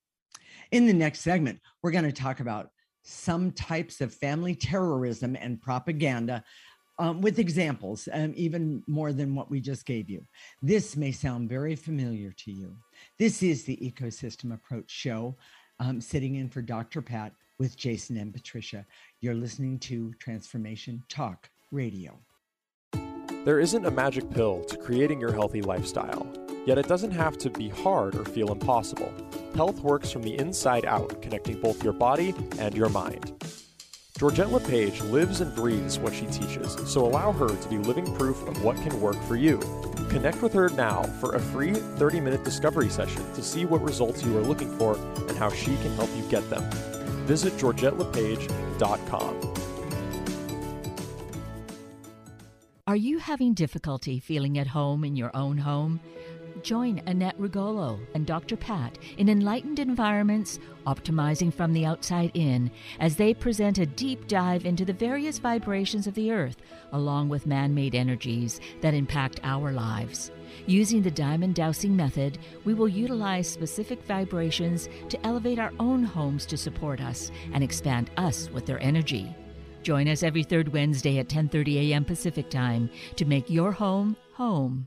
In 0.70 0.86
the 0.86 0.92
next 0.92 1.20
segment, 1.20 1.60
we're 1.82 1.90
going 1.90 2.04
to 2.04 2.12
talk 2.12 2.40
about 2.40 2.70
some 3.04 3.50
types 3.52 4.00
of 4.00 4.14
family 4.14 4.54
terrorism 4.54 5.36
and 5.36 5.60
propaganda 5.60 6.42
um, 6.99 7.20
with 7.20 7.38
examples, 7.38 8.08
um, 8.12 8.32
even 8.37 8.82
more 8.87 9.12
than 9.12 9.34
what 9.34 9.50
we 9.50 9.61
just 9.61 9.87
gave 9.87 10.11
you. 10.11 10.25
This 10.61 10.96
may 10.96 11.12
sound 11.12 11.49
very 11.49 11.75
familiar 11.75 12.32
to 12.32 12.52
you. 12.52 12.76
This 13.18 13.42
is 13.42 13.64
the 13.64 13.76
Ecosystem 13.76 14.52
Approach 14.54 14.90
Show, 14.90 15.37
um, 15.80 16.00
sitting 16.00 16.37
in 16.37 16.49
for 16.49 16.62
Dr. 16.62 17.02
Pat 17.02 17.32
with 17.58 17.76
Jason 17.76 18.16
and 18.16 18.32
Patricia. 18.32 18.87
You're 19.20 19.34
listening 19.34 19.78
to 19.80 20.12
Transformation 20.14 21.02
Talk 21.08 21.49
Radio. 21.70 22.18
There 23.44 23.58
isn't 23.58 23.87
a 23.87 23.90
magic 23.90 24.30
pill 24.30 24.62
to 24.64 24.76
creating 24.76 25.20
your 25.20 25.32
healthy 25.32 25.62
lifestyle, 25.62 26.26
yet 26.64 26.78
it 26.78 26.87
doesn't 26.87 27.11
have 27.11 27.37
to 27.38 27.50
be 27.50 27.68
hard 27.68 28.14
or 28.14 28.25
feel 28.25 28.52
impossible. 28.52 29.12
Health 29.56 29.80
works 29.80 30.11
from 30.11 30.22
the 30.22 30.38
inside 30.38 30.84
out, 30.84 31.20
connecting 31.20 31.61
both 31.61 31.82
your 31.82 31.92
body 31.92 32.34
and 32.58 32.76
your 32.76 32.88
mind. 32.88 33.32
Georgette 34.23 34.52
LePage 34.52 35.00
lives 35.00 35.41
and 35.41 35.52
breathes 35.52 35.99
what 35.99 36.14
she 36.14 36.26
teaches, 36.26 36.76
so 36.88 37.05
allow 37.05 37.33
her 37.33 37.49
to 37.49 37.69
be 37.69 37.76
living 37.76 38.05
proof 38.14 38.41
of 38.47 38.62
what 38.62 38.76
can 38.76 39.00
work 39.00 39.21
for 39.25 39.35
you. 39.35 39.59
Connect 40.11 40.41
with 40.43 40.52
her 40.52 40.69
now 40.69 41.02
for 41.21 41.35
a 41.35 41.41
free 41.41 41.75
30 41.75 42.21
minute 42.21 42.45
discovery 42.45 42.88
session 42.88 43.21
to 43.35 43.43
see 43.43 43.64
what 43.64 43.83
results 43.83 44.23
you 44.23 44.38
are 44.38 44.43
looking 44.43 44.71
for 44.79 44.97
and 45.26 45.37
how 45.38 45.50
she 45.50 45.75
can 45.79 45.93
help 45.97 46.09
you 46.17 46.23
get 46.31 46.49
them. 46.50 46.62
Visit 47.26 47.55
georgettelepage.com. 47.55 49.55
Are 52.87 52.95
you 52.95 53.19
having 53.19 53.55
difficulty 53.55 54.21
feeling 54.21 54.57
at 54.57 54.69
home 54.69 55.02
in 55.02 55.17
your 55.17 55.35
own 55.35 55.59
home? 55.59 55.99
Join 56.62 57.02
Annette 57.07 57.38
Rigolo 57.38 57.99
and 58.14 58.25
Dr. 58.25 58.57
Pat 58.57 58.97
in 59.19 59.28
Enlightened 59.28 59.81
Environments, 59.81 60.61
Optimizing 60.87 61.52
from 61.52 61.73
the 61.73 61.85
Outside 61.85 62.31
In, 62.35 62.71
as 63.00 63.16
they 63.16 63.35
present 63.35 63.78
a 63.78 63.87
deep 63.87 64.28
dive 64.28 64.64
into 64.64 64.85
the 64.85 64.92
various 64.92 65.40
vibrations 65.40 66.07
of 66.07 66.14
the 66.14 66.31
earth, 66.31 66.57
along 66.92 67.28
with 67.28 67.47
man 67.47 67.75
made 67.75 67.97
energies 67.97 68.61
that 68.81 68.95
impact 68.95 69.40
our 69.42 69.73
lives. 69.73 70.31
Using 70.66 71.02
the 71.02 71.11
diamond 71.11 71.57
dowsing 71.57 71.97
method, 71.97 72.38
we 72.64 72.75
will 72.75 72.88
utilize 72.88 73.49
specific 73.49 74.04
vibrations 74.04 74.88
to 75.09 75.26
elevate 75.26 75.59
our 75.59 75.73
own 75.81 76.04
homes 76.04 76.47
to 76.47 76.57
support 76.57 77.00
us 77.00 77.33
and 77.52 77.64
expand 77.64 78.11
us 78.16 78.49
with 78.50 78.66
their 78.66 78.81
energy. 78.81 79.35
Join 79.83 80.07
us 80.07 80.23
every 80.23 80.45
third 80.45 80.73
Wednesday 80.73 81.19
at 81.19 81.28
10:30 81.28 81.90
a.m. 81.90 82.04
Pacific 82.04 82.49
Time 82.50 82.88
to 83.16 83.25
make 83.25 83.50
your 83.50 83.73
home 83.73 84.16
home. 84.35 84.87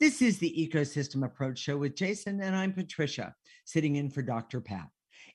This 0.00 0.22
is 0.22 0.38
the 0.38 0.54
Ecosystem 0.56 1.26
Approach 1.26 1.58
Show 1.58 1.76
with 1.76 1.94
Jason, 1.94 2.40
and 2.40 2.56
I'm 2.56 2.72
Patricia, 2.72 3.34
sitting 3.66 3.96
in 3.96 4.08
for 4.08 4.22
Dr. 4.22 4.62
Pat. 4.62 4.88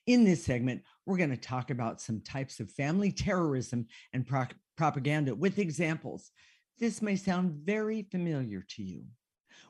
In 0.08 0.24
this 0.24 0.44
segment, 0.44 0.82
we're 1.06 1.18
going 1.18 1.30
to 1.30 1.36
talk 1.36 1.70
about 1.70 2.00
some 2.00 2.20
types 2.20 2.58
of 2.58 2.68
family 2.72 3.12
terrorism 3.12 3.86
and 4.12 4.26
pro- 4.26 4.46
propaganda 4.76 5.36
with 5.36 5.60
examples. 5.60 6.32
This 6.80 7.00
may 7.00 7.14
sound 7.14 7.60
very 7.64 8.08
familiar 8.10 8.64
to 8.70 8.82
you. 8.82 9.04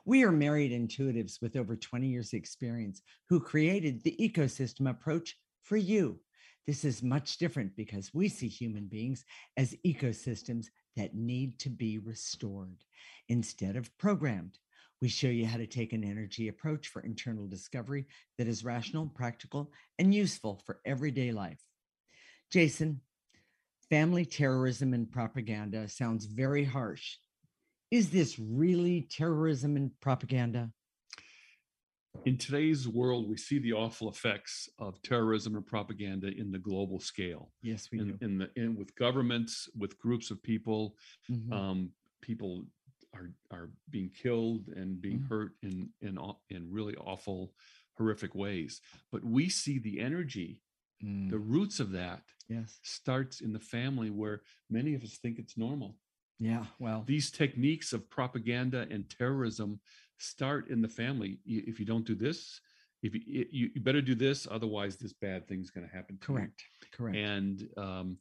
We 0.03 0.23
are 0.23 0.31
married 0.31 0.71
intuitives 0.71 1.43
with 1.43 1.55
over 1.55 1.75
20 1.75 2.07
years' 2.07 2.33
experience 2.33 3.03
who 3.29 3.39
created 3.39 4.01
the 4.01 4.17
ecosystem 4.19 4.89
approach 4.89 5.37
for 5.61 5.77
you. 5.77 6.19
This 6.65 6.83
is 6.83 7.03
much 7.03 7.37
different 7.37 7.75
because 7.75 8.15
we 8.15 8.29
see 8.29 8.47
human 8.47 8.87
beings 8.87 9.25
as 9.57 9.75
ecosystems 9.85 10.69
that 10.95 11.13
need 11.13 11.59
to 11.59 11.69
be 11.69 11.99
restored 11.99 12.83
instead 13.29 13.75
of 13.75 13.95
programmed. 13.99 14.57
We 15.01 15.09
show 15.09 15.27
you 15.27 15.45
how 15.45 15.57
to 15.57 15.67
take 15.67 15.93
an 15.93 16.03
energy 16.03 16.47
approach 16.47 16.87
for 16.87 17.01
internal 17.01 17.47
discovery 17.47 18.07
that 18.37 18.47
is 18.47 18.63
rational, 18.63 19.07
practical, 19.07 19.71
and 19.99 20.13
useful 20.13 20.61
for 20.65 20.79
everyday 20.85 21.31
life. 21.31 21.61
Jason, 22.51 23.01
family 23.91 24.25
terrorism 24.25 24.93
and 24.93 25.09
propaganda 25.11 25.87
sounds 25.87 26.25
very 26.25 26.63
harsh. 26.63 27.17
Is 27.91 28.09
this 28.09 28.39
really 28.39 29.07
terrorism 29.11 29.75
and 29.75 29.91
propaganda? 30.01 30.71
In 32.25 32.37
today's 32.37 32.87
world, 32.87 33.29
we 33.29 33.37
see 33.37 33.59
the 33.59 33.73
awful 33.73 34.09
effects 34.09 34.67
of 34.79 34.99
terrorism 35.03 35.55
and 35.55 35.65
propaganda 35.65 36.27
in 36.35 36.51
the 36.51 36.57
global 36.57 36.99
scale. 36.99 37.51
Yes, 37.61 37.89
we 37.91 37.99
in, 37.99 38.07
do. 38.07 38.17
in 38.21 38.37
the 38.39 38.49
in 38.55 38.75
with 38.75 38.95
governments, 38.95 39.69
with 39.77 39.97
groups 39.99 40.31
of 40.31 40.41
people, 40.41 40.97
Mhm. 41.29 41.53
um, 41.53 41.91
people 42.21 42.65
are 43.17 43.31
are 43.51 43.69
being 43.89 44.09
killed 44.09 44.67
and 44.69 45.01
being 45.01 45.19
Mhm. 45.21 45.27
hurt 45.29 45.53
in 45.61 45.93
in 46.01 46.17
in 46.49 46.71
really 46.71 46.95
awful, 46.95 47.53
horrific 47.97 48.35
ways. 48.35 48.81
But 49.11 49.23
we 49.23 49.49
see 49.49 49.79
the 49.79 49.99
energy, 49.99 50.61
Mm, 51.03 51.29
the 51.29 51.37
roots 51.39 51.79
of 51.79 51.91
that 51.91 52.23
yes. 52.49 52.79
starts 52.81 53.41
in 53.41 53.53
the 53.53 53.59
family, 53.59 54.09
where 54.09 54.41
many 54.69 54.95
of 54.95 55.03
us 55.03 55.17
think 55.19 55.37
it's 55.39 55.55
normal. 55.57 55.99
Yeah. 56.39 56.65
Well, 56.79 57.03
These 57.03 57.31
techniques 57.31 57.93
of 57.93 58.09
propaganda 58.09 58.87
and 58.89 59.09
terrorism 59.09 59.79
start 60.17 60.69
in 60.69 60.81
the 60.81 60.89
family. 60.89 61.39
If 61.45 61.79
you 61.79 61.85
don't 61.85 62.05
do 62.05 62.15
this, 62.15 62.61
if 63.03 63.13
you 63.13 63.21
you, 63.51 63.71
you 63.75 63.81
better 63.81 64.01
do 64.01 64.15
this, 64.15 64.47
otherwise 64.49 64.97
this 64.97 65.13
bad 65.13 65.47
thing's 65.47 65.69
going 65.71 65.87
to 65.87 65.93
happen. 65.95 66.17
To 66.17 66.25
correct. 66.25 66.63
Correct. 66.91 67.17
and 67.17 67.69
um, 67.77 68.19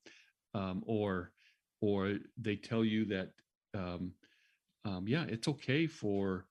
um, 0.54 0.82
or 0.86 1.32
or 1.80 2.18
they 2.36 2.56
tell 2.56 2.84
you 2.84 3.04
that 3.06 3.32
um, 3.74 4.12
um, 4.86 5.06
yeah, 5.08 5.24
it's 5.28 5.48
okay 5.48 5.86
for 5.86 6.46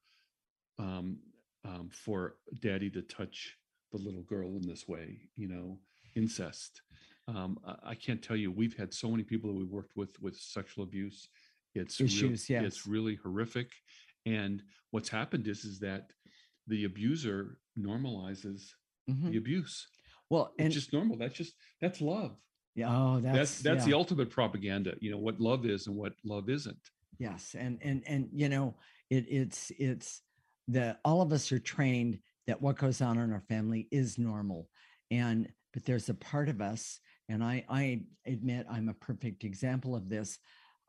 um, 0.77 1.17
um, 1.63 1.89
for 1.91 2.35
daddy 2.61 2.89
to 2.91 3.01
touch 3.01 3.55
the 3.91 3.97
little 3.97 4.23
girl 4.23 4.49
in 4.57 4.61
this 4.67 4.87
way, 4.87 5.17
you 5.35 5.47
know, 5.47 5.79
incest. 6.15 6.81
Um, 7.27 7.57
I, 7.65 7.91
I 7.91 7.95
can't 7.95 8.21
tell 8.21 8.35
you. 8.35 8.51
We've 8.51 8.75
had 8.77 8.93
so 8.93 9.09
many 9.09 9.23
people 9.23 9.49
that 9.51 9.57
we've 9.57 9.71
worked 9.71 9.95
with 9.95 10.19
with 10.21 10.35
sexual 10.37 10.83
abuse. 10.83 11.29
It's 11.73 11.99
real- 11.99 12.07
Issues, 12.09 12.49
yes. 12.49 12.63
It's 12.65 12.87
really 12.87 13.15
horrific. 13.15 13.69
And 14.25 14.61
what's 14.91 15.09
happened 15.09 15.47
is 15.47 15.63
is 15.65 15.79
that 15.79 16.11
the 16.67 16.85
abuser 16.85 17.59
normalizes 17.79 18.61
Mhm. 19.09 19.31
the 19.31 19.37
abuse. 19.37 19.87
Well, 20.31 20.53
It's 20.57 20.73
just 20.73 20.91
normal. 20.93 21.17
That's 21.17 21.35
just 21.35 21.53
that's 21.79 22.01
love. 22.01 22.35
yeah, 22.75 22.89
oh, 22.89 23.19
That's 23.21 23.37
that's 23.37 23.59
that's, 23.61 23.85
the 23.85 23.93
ultimate 23.93 24.29
propaganda. 24.31 24.95
You 24.99 25.11
know 25.11 25.19
what 25.19 25.39
love 25.39 25.65
is 25.65 25.87
and 25.87 25.95
what 25.95 26.13
love 26.23 26.49
isn't. 26.49 26.89
Yes 27.19 27.55
and 27.57 27.79
and 27.81 28.03
and 28.07 28.29
you 28.33 28.49
know 28.49 28.75
it 29.09 29.25
it's 29.29 29.71
it's 29.77 30.21
the 30.67 30.97
all 31.05 31.21
of 31.21 31.31
us 31.31 31.51
are 31.51 31.59
trained 31.59 32.19
that 32.47 32.61
what 32.61 32.77
goes 32.77 33.01
on 33.01 33.17
in 33.17 33.31
our 33.31 33.43
family 33.47 33.87
is 33.91 34.17
normal 34.17 34.69
and 35.11 35.47
but 35.73 35.85
there's 35.85 36.09
a 36.09 36.13
part 36.13 36.49
of 36.49 36.61
us 36.61 36.99
and 37.29 37.43
i 37.43 37.63
i 37.69 38.01
admit 38.25 38.65
i'm 38.69 38.89
a 38.89 38.93
perfect 38.93 39.43
example 39.43 39.95
of 39.95 40.09
this 40.09 40.39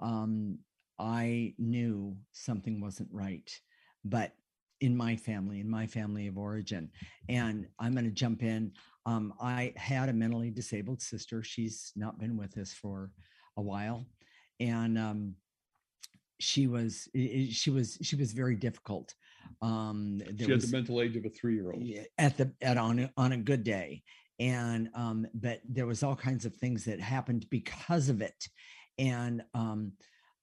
um 0.00 0.58
i 0.98 1.54
knew 1.58 2.16
something 2.32 2.80
wasn't 2.80 3.08
right 3.12 3.60
but 4.04 4.32
in 4.80 4.96
my 4.96 5.16
family 5.16 5.60
in 5.60 5.68
my 5.68 5.86
family 5.86 6.26
of 6.26 6.38
origin 6.38 6.90
and 7.28 7.66
i'm 7.78 7.92
going 7.92 8.04
to 8.04 8.10
jump 8.10 8.42
in 8.42 8.70
um 9.06 9.32
i 9.40 9.72
had 9.76 10.08
a 10.08 10.12
mentally 10.12 10.50
disabled 10.50 11.00
sister 11.00 11.42
she's 11.42 11.92
not 11.96 12.18
been 12.18 12.36
with 12.36 12.56
us 12.58 12.72
for 12.72 13.10
a 13.56 13.62
while 13.62 14.06
and 14.60 14.98
um 14.98 15.34
she 16.38 16.66
was 16.66 17.08
i- 17.16 17.18
i- 17.18 17.48
she 17.50 17.70
was 17.70 17.98
she 18.02 18.16
was 18.16 18.32
very 18.32 18.56
difficult 18.56 19.14
um 19.62 20.18
there 20.18 20.34
She 20.38 20.44
had 20.44 20.52
was 20.52 20.70
the 20.70 20.76
mental 20.76 21.00
age 21.00 21.16
of 21.16 21.24
a 21.24 21.30
three-year-old. 21.30 21.82
at 22.18 22.36
the 22.36 22.52
at 22.60 22.76
on 22.76 23.08
on 23.16 23.32
a 23.32 23.36
good 23.36 23.64
day 23.64 24.02
and 24.38 24.88
um 24.94 25.26
but 25.34 25.60
there 25.68 25.86
was 25.86 26.02
all 26.02 26.16
kinds 26.16 26.44
of 26.44 26.54
things 26.54 26.84
that 26.84 27.00
happened 27.00 27.46
because 27.50 28.08
of 28.08 28.20
it 28.20 28.48
and 28.98 29.42
um 29.54 29.92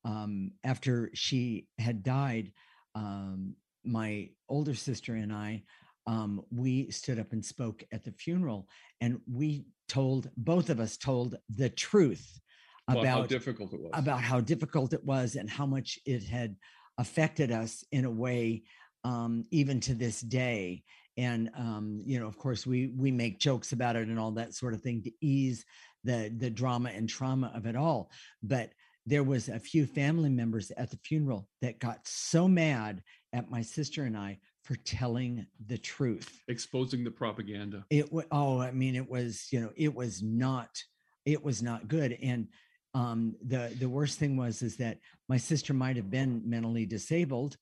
um 0.06 0.52
after 0.64 1.12
she 1.14 1.68
had 1.78 2.02
died 2.04 2.52
um 2.96 3.56
my 3.86 4.30
older 4.50 4.74
sister 4.74 5.14
and 5.16 5.32
i 5.34 5.62
um 6.08 6.42
we 6.52 6.90
stood 6.92 7.20
up 7.20 7.34
and 7.34 7.44
spoke 7.46 7.84
at 7.92 8.04
the 8.04 8.12
funeral 8.14 8.68
and 9.02 9.20
we 9.32 9.66
told 9.88 10.30
both 10.38 10.70
of 10.70 10.80
us 10.80 10.98
told 10.98 11.36
the 11.50 11.70
truth 11.70 12.40
About, 12.88 13.06
how 13.06 13.24
difficult 13.24 13.74
it 13.74 13.80
was. 13.80 13.92
about 13.94 14.22
how 14.22 14.42
difficult 14.42 14.94
it 14.94 15.04
was 15.06 15.36
and 15.36 15.50
how 15.50 15.66
much 15.66 15.98
it 16.06 16.24
had 16.24 16.56
affected 16.98 17.52
us 17.52 17.84
in 17.92 18.06
a 18.06 18.12
way 18.12 18.64
um, 19.06 19.46
even 19.52 19.80
to 19.82 19.94
this 19.94 20.22
day 20.22 20.84
and 21.18 21.50
um, 21.58 22.02
you 22.06 22.20
know 22.20 22.28
of 22.28 22.38
course 22.38 22.66
we 22.66 22.88
we 22.98 23.12
make 23.12 23.40
jokes 23.40 23.72
about 23.72 23.96
it 23.96 24.08
and 24.08 24.20
all 24.20 24.32
that 24.32 24.54
sort 24.54 24.74
of 24.74 24.82
thing 24.82 25.02
to 25.04 25.12
ease 25.22 25.66
the 26.04 26.34
the 26.38 26.50
drama 26.50 26.90
and 26.90 27.08
trauma 27.08 27.52
of 27.56 27.66
it 27.66 27.76
all 27.76 28.10
but 28.42 28.72
there 29.06 29.24
was 29.24 29.50
a 29.50 29.60
few 29.60 29.86
family 29.86 30.30
members 30.30 30.72
at 30.78 30.90
the 30.90 30.98
funeral 31.04 31.48
that 31.62 31.80
got 31.80 32.00
so 32.06 32.48
mad 32.48 33.04
at 33.34 33.50
my 33.50 33.62
sister 33.62 34.04
and 34.04 34.18
i 34.18 34.38
for 34.64 34.76
telling 34.78 35.46
the 35.68 35.78
truth 35.78 36.42
exposing 36.48 37.04
the 37.04 37.12
propaganda. 37.12 37.86
it 37.90 38.12
was 38.12 38.26
oh 38.32 38.60
i 38.60 38.72
mean 38.72 38.96
it 38.96 39.10
was 39.10 39.48
you 39.52 39.60
know 39.60 39.72
it 39.76 39.94
was 39.94 40.24
not 40.24 40.82
it 41.26 41.44
was 41.44 41.62
not 41.62 41.88
good 41.88 42.18
and 42.22 42.48
um 42.94 43.36
the 43.48 43.76
the 43.80 43.90
worst 43.90 44.20
thing 44.20 44.38
was 44.38 44.62
is 44.62 44.78
that 44.78 45.00
my 45.28 45.38
sister 45.38 45.74
might 45.74 45.96
have 45.96 46.10
been 46.12 46.42
mentally 46.46 46.86
disabled 46.86 47.58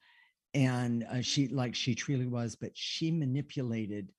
and 0.54 1.06
uh, 1.10 1.22
she 1.22 1.48
like 1.48 1.74
she 1.76 1.96
truly 1.96 2.28
was 2.28 2.56
but 2.56 2.72
she 2.74 3.12
manipulated 3.12 4.12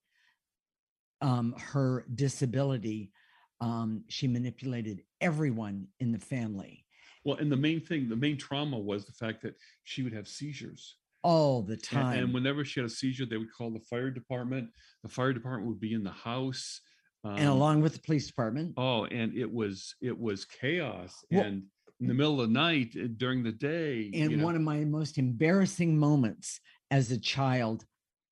um 1.20 1.54
her 1.58 2.04
disability 2.14 3.12
um 3.60 4.02
she 4.08 4.26
manipulated 4.26 5.02
everyone 5.20 5.86
in 6.00 6.12
the 6.12 6.18
family 6.18 6.84
Well, 7.24 7.36
and 7.38 7.52
the 7.52 7.56
main 7.68 7.80
thing, 7.80 8.08
the 8.08 8.16
main 8.16 8.36
trauma 8.36 8.78
was 8.78 9.04
the 9.04 9.12
fact 9.12 9.42
that 9.42 9.54
she 9.84 10.02
would 10.02 10.12
have 10.12 10.26
seizures. 10.26 10.96
all 11.22 11.62
the 11.62 11.74
And, 11.74 12.00
time 12.00 12.18
and 12.24 12.34
whenever 12.34 12.64
she 12.64 12.80
had 12.80 12.86
a 12.90 12.92
seizure, 13.00 13.26
they 13.26 13.36
would 13.36 13.52
call 13.56 13.70
the 13.70 13.84
fire 13.90 14.10
department. 14.10 14.70
The 15.04 15.08
fire 15.08 15.32
department 15.32 15.68
would 15.68 15.78
be 15.78 15.92
in 15.94 16.02
the 16.02 16.10
house. 16.30 16.80
And 17.24 17.48
um, 17.48 17.56
along 17.56 17.80
with 17.82 17.94
the 17.94 18.00
police 18.00 18.26
department. 18.26 18.74
Oh, 18.76 19.04
and 19.06 19.36
it 19.36 19.50
was 19.50 19.94
it 20.00 20.18
was 20.18 20.44
chaos. 20.44 21.24
Well- 21.30 21.42
and 21.42 21.62
in 22.00 22.08
the 22.08 22.14
middle 22.14 22.40
of 22.40 22.48
the 22.48 22.52
night, 22.52 22.96
uh, 23.00 23.06
during 23.16 23.44
the 23.44 23.52
day, 23.52 24.10
and 24.12 24.32
you 24.32 24.36
know, 24.38 24.44
one 24.44 24.56
of 24.56 24.62
my 24.62 24.84
most 24.84 25.18
embarrassing 25.18 25.96
moments 25.96 26.58
as 26.90 27.12
a 27.12 27.18
child 27.18 27.84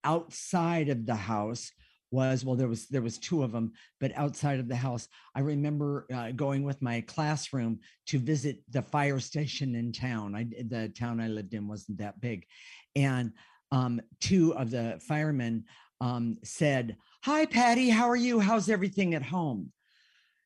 outside 0.03 0.89
of 0.89 1.05
the 1.05 1.15
house 1.15 1.71
was 2.11 2.43
well 2.43 2.57
there 2.57 2.67
was 2.67 2.87
there 2.87 3.01
was 3.01 3.17
two 3.17 3.41
of 3.41 3.53
them 3.53 3.71
but 4.01 4.11
outside 4.17 4.59
of 4.59 4.67
the 4.67 4.75
house 4.75 5.07
i 5.33 5.39
remember 5.39 6.05
uh, 6.13 6.31
going 6.31 6.63
with 6.63 6.81
my 6.81 6.99
classroom 7.01 7.79
to 8.05 8.19
visit 8.19 8.57
the 8.71 8.81
fire 8.81 9.19
station 9.31 9.75
in 9.75 9.93
town. 9.93 10.35
I 10.35 10.43
the 10.67 10.89
town 10.89 11.21
i 11.21 11.27
lived 11.27 11.53
in 11.53 11.67
wasn't 11.67 11.99
that 11.99 12.19
big. 12.19 12.45
And 12.95 13.31
um, 13.71 14.01
two 14.19 14.53
of 14.55 14.69
the 14.69 14.99
firemen 15.07 15.63
um, 16.01 16.37
said 16.43 16.97
hi 17.23 17.45
patty 17.45 17.89
how 17.89 18.09
are 18.09 18.15
you 18.17 18.39
how's 18.41 18.69
everything 18.69 19.13
at 19.13 19.23
home 19.23 19.71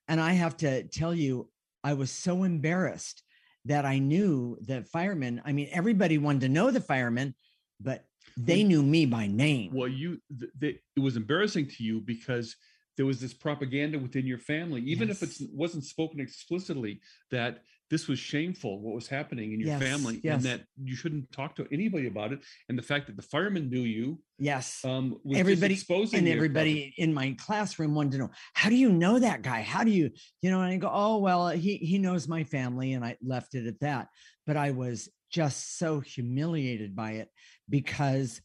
and 0.08 0.22
i 0.22 0.34
have 0.34 0.56
to 0.56 0.84
tell 0.84 1.14
you 1.14 1.50
i 1.84 1.94
was 1.94 2.12
so 2.12 2.44
embarrassed 2.44 3.24
that 3.66 3.86
I 3.86 3.98
knew 3.98 4.58
the 4.62 4.84
firemen. 4.84 5.42
I 5.44 5.52
mean, 5.52 5.68
everybody 5.72 6.18
wanted 6.18 6.42
to 6.42 6.50
know 6.50 6.72
the 6.72 6.80
firemen, 6.80 7.34
but 7.82 8.06
they 8.38 8.64
knew 8.64 8.84
me 8.84 9.06
by 9.06 9.28
name. 9.28 9.72
well, 9.74 9.88
you 9.88 10.22
th- 10.40 10.52
th- 10.60 10.80
it 10.96 11.00
was 11.00 11.16
embarrassing 11.18 11.68
to 11.68 11.84
you 11.84 12.00
because 12.00 12.56
there 12.96 13.06
was 13.06 13.20
this 13.20 13.34
propaganda 13.34 14.00
within 14.00 14.26
your 14.26 14.38
family, 14.38 14.82
even 14.82 15.10
if 15.10 15.22
it 15.22 15.32
wasn't 15.52 15.84
spoken 15.84 16.20
explicitly, 16.20 17.02
that 17.32 17.64
this 17.90 18.08
was 18.08 18.18
shameful 18.18 18.80
what 18.82 18.96
was 18.96 19.08
happening 19.08 19.54
in 19.54 19.60
your 19.60 19.70
Yes, 19.70 19.82
family, 19.82 20.20
yes. 20.24 20.36
and 20.36 20.44
that 20.44 20.62
you 20.84 20.96
shouldn't 20.96 21.32
talk 21.32 21.56
to 21.58 21.68
anybody 21.72 22.08
about 22.08 22.34
it. 22.34 22.40
And 22.68 22.78
the 22.78 22.82
fact 22.82 23.08
that 23.08 23.16
the 23.16 23.22
firemen 23.22 23.70
knew 23.70 23.82
you, 23.82 24.20
Yes. 24.40 24.84
um, 24.84 25.18
everybody 25.34 25.80
and 26.14 26.28
everybody 26.28 26.94
in 26.98 27.14
my 27.14 27.36
classroom 27.40 27.96
wanted 27.96 28.14
to 28.14 28.18
know 28.18 28.32
how 28.54 28.70
do 28.70 28.76
you 28.76 28.92
know 28.92 29.18
that 29.18 29.42
guy 29.42 29.62
how 29.62 29.84
do 29.84 29.92
you 29.92 30.10
you 30.42 30.52
know 30.52 30.62
and 30.62 30.74
i 30.74 30.76
go 30.78 30.90
oh 30.92 31.20
well 31.20 31.48
he 31.50 31.78
he 31.78 31.98
knows 31.98 32.28
my 32.28 32.44
family 32.44 32.94
and 32.94 33.06
i 33.06 33.16
left 33.24 33.56
it 33.56 33.66
at 33.66 33.80
that 33.80 34.10
but 34.46 34.58
i 34.58 34.72
was 34.72 35.08
just 35.32 35.78
so 35.80 36.02
humiliated 36.02 36.96
by 36.98 37.12
it 37.12 37.30
because 37.70 38.42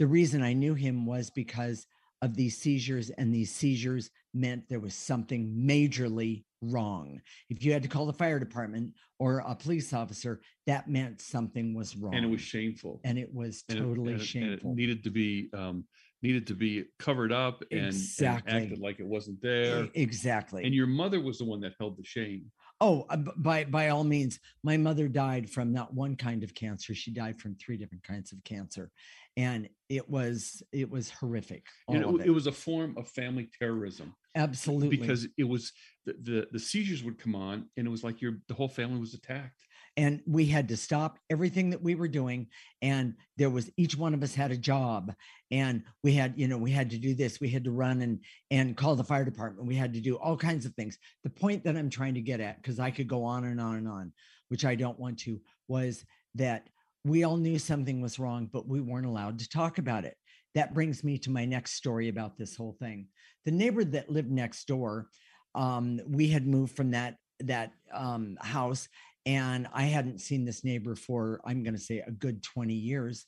the 0.00 0.06
reason 0.08 0.42
i 0.42 0.52
knew 0.52 0.74
him 0.74 1.06
was 1.06 1.30
because 1.30 1.86
of 2.20 2.34
these 2.34 2.58
seizures 2.58 3.10
and 3.10 3.32
these 3.32 3.54
seizures 3.54 4.10
meant 4.34 4.68
there 4.68 4.80
was 4.80 4.94
something 4.94 5.54
majorly 5.66 6.44
wrong 6.62 7.20
if 7.50 7.64
you 7.64 7.72
had 7.72 7.82
to 7.82 7.88
call 7.88 8.06
the 8.06 8.12
fire 8.12 8.38
department 8.38 8.92
or 9.18 9.38
a 9.46 9.54
police 9.54 9.92
officer 9.92 10.40
that 10.66 10.88
meant 10.88 11.20
something 11.20 11.74
was 11.74 11.96
wrong 11.96 12.14
and 12.14 12.24
it 12.24 12.28
was 12.28 12.40
shameful. 12.40 13.00
and 13.04 13.18
it 13.18 13.32
was 13.32 13.64
it- 13.68 13.76
totally 13.76 14.12
and 14.12 14.22
it- 14.22 14.34
and 14.34 14.44
it 14.44 14.50
shameful 14.50 14.74
needed 14.74 15.02
to 15.04 15.10
be 15.10 15.48
um, 15.54 15.84
needed 16.22 16.46
to 16.46 16.54
be 16.54 16.84
covered 17.00 17.32
up 17.32 17.64
and, 17.72 17.92
and 18.20 18.42
acted 18.46 18.78
like 18.78 19.00
it 19.00 19.06
wasn't 19.06 19.40
there. 19.42 19.88
exactly 19.94 20.62
And 20.64 20.72
your 20.72 20.86
mother 20.86 21.20
was 21.20 21.38
the 21.38 21.44
one 21.44 21.60
that 21.62 21.72
held 21.80 21.96
the 21.98 22.04
shame. 22.04 22.44
Oh, 22.82 23.06
uh, 23.10 23.16
by 23.16 23.62
by 23.62 23.90
all 23.90 24.02
means, 24.02 24.40
my 24.64 24.76
mother 24.76 25.06
died 25.06 25.48
from 25.48 25.72
not 25.72 25.94
one 25.94 26.16
kind 26.16 26.42
of 26.42 26.52
cancer. 26.52 26.96
She 26.96 27.12
died 27.12 27.40
from 27.40 27.54
three 27.54 27.76
different 27.76 28.02
kinds 28.02 28.32
of 28.32 28.42
cancer, 28.42 28.90
and 29.36 29.68
it 29.88 30.10
was 30.10 30.64
it 30.72 30.90
was 30.90 31.08
horrific. 31.08 31.64
And 31.88 32.04
of 32.04 32.20
it, 32.20 32.26
it 32.26 32.30
was 32.30 32.48
a 32.48 32.52
form 32.52 32.96
of 32.98 33.06
family 33.08 33.48
terrorism 33.56 34.16
absolutely 34.34 34.96
because 34.96 35.28
it 35.36 35.44
was 35.44 35.72
the, 36.06 36.16
the 36.22 36.48
the 36.52 36.58
seizures 36.58 37.04
would 37.04 37.18
come 37.18 37.34
on 37.34 37.68
and 37.76 37.86
it 37.86 37.90
was 37.90 38.02
like 38.02 38.20
your 38.20 38.38
the 38.48 38.54
whole 38.54 38.68
family 38.68 38.98
was 38.98 39.14
attacked. 39.14 39.64
And 39.96 40.20
we 40.26 40.46
had 40.46 40.68
to 40.68 40.76
stop 40.76 41.18
everything 41.28 41.70
that 41.70 41.82
we 41.82 41.94
were 41.94 42.08
doing 42.08 42.46
and 42.80 43.14
there 43.36 43.50
was 43.50 43.70
each 43.76 43.96
one 43.96 44.14
of 44.14 44.22
us 44.22 44.34
had 44.34 44.50
a 44.50 44.56
job 44.56 45.12
and 45.50 45.82
we 46.02 46.14
had 46.14 46.32
you 46.36 46.48
know 46.48 46.56
we 46.56 46.70
had 46.70 46.90
to 46.90 46.98
do 46.98 47.14
this 47.14 47.40
we 47.40 47.48
had 47.48 47.64
to 47.64 47.70
run 47.70 48.00
and 48.02 48.20
and 48.50 48.76
call 48.76 48.96
the 48.96 49.04
fire 49.04 49.24
department 49.24 49.66
we 49.66 49.74
had 49.74 49.92
to 49.92 50.00
do 50.00 50.16
all 50.16 50.36
kinds 50.36 50.64
of 50.64 50.74
things. 50.74 50.98
The 51.24 51.30
point 51.30 51.64
that 51.64 51.76
i'm 51.76 51.90
trying 51.90 52.14
to 52.14 52.20
get 52.20 52.40
at 52.40 52.56
because 52.62 52.80
i 52.80 52.90
could 52.90 53.08
go 53.08 53.24
on 53.24 53.44
and 53.44 53.60
on 53.60 53.76
and 53.76 53.88
on 53.88 54.12
which 54.48 54.64
i 54.64 54.74
don't 54.74 54.98
want 54.98 55.18
to 55.20 55.40
was 55.68 56.04
that 56.34 56.68
we 57.04 57.24
all 57.24 57.36
knew 57.36 57.58
something 57.58 58.00
was 58.00 58.18
wrong 58.18 58.48
but 58.52 58.68
we 58.68 58.80
weren't 58.80 59.06
allowed 59.06 59.38
to 59.40 59.48
talk 59.48 59.78
about 59.78 60.04
it. 60.04 60.16
That 60.54 60.74
brings 60.74 61.02
me 61.02 61.18
to 61.18 61.30
my 61.30 61.44
next 61.44 61.72
story 61.72 62.08
about 62.08 62.36
this 62.36 62.56
whole 62.56 62.76
thing. 62.78 63.08
The 63.44 63.50
neighbor 63.50 63.84
that 63.84 64.10
lived 64.10 64.30
next 64.30 64.66
door 64.66 65.08
um, 65.54 66.00
we 66.06 66.28
had 66.28 66.46
moved 66.46 66.76
from 66.76 66.92
that 66.92 67.16
that 67.40 67.72
um, 67.92 68.38
house 68.40 68.88
and 69.26 69.68
I 69.72 69.82
hadn't 69.84 70.20
seen 70.20 70.44
this 70.44 70.64
neighbor 70.64 70.94
for 70.94 71.40
I'm 71.44 71.62
going 71.62 71.74
to 71.74 71.80
say 71.80 72.02
a 72.06 72.10
good 72.10 72.42
20 72.42 72.74
years 72.74 73.26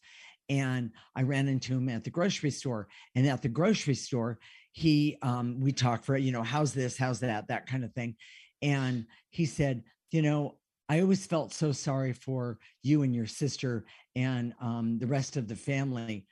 and 0.49 0.91
I 1.17 1.23
ran 1.23 1.49
into 1.49 1.73
him 1.75 1.89
at 1.89 2.05
the 2.05 2.11
grocery 2.11 2.51
store 2.51 2.89
and 3.15 3.27
at 3.27 3.43
the 3.43 3.49
grocery 3.49 3.95
store 3.95 4.39
he 4.73 5.17
um 5.23 5.61
we 5.61 5.73
talked 5.73 6.05
for 6.05 6.17
you 6.17 6.33
know 6.33 6.43
how's 6.43 6.73
this? 6.75 6.97
How's 6.99 7.21
that? 7.21 7.49
that 7.49 7.67
kind 7.67 7.85
of 7.85 7.93
thing 7.93 8.17
and 8.63 9.07
he 9.31 9.47
said 9.47 9.83
you 10.11 10.23
know 10.23 10.57
I 10.89 11.01
always 11.01 11.27
felt 11.27 11.55
so 11.55 11.73
sorry 11.73 12.13
for 12.13 12.59
you 12.83 13.03
and 13.03 13.15
your 13.15 13.27
sister 13.27 13.85
and 14.17 14.55
um 14.61 14.99
the 14.99 15.07
rest 15.07 15.37
of 15.37 15.49
the 15.49 15.57
family 15.57 16.27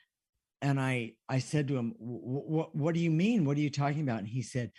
and 0.61 0.81
I 0.81 1.13
I 1.29 1.39
said 1.39 1.69
to 1.69 1.77
him 1.77 1.95
what 1.99 2.75
what 2.75 2.95
do 2.95 3.01
you 3.01 3.11
mean? 3.11 3.45
What 3.45 3.57
are 3.57 3.61
you 3.61 3.71
talking 3.71 4.03
about? 4.03 4.21
and 4.21 4.29
he 4.29 4.43
said 4.43 4.71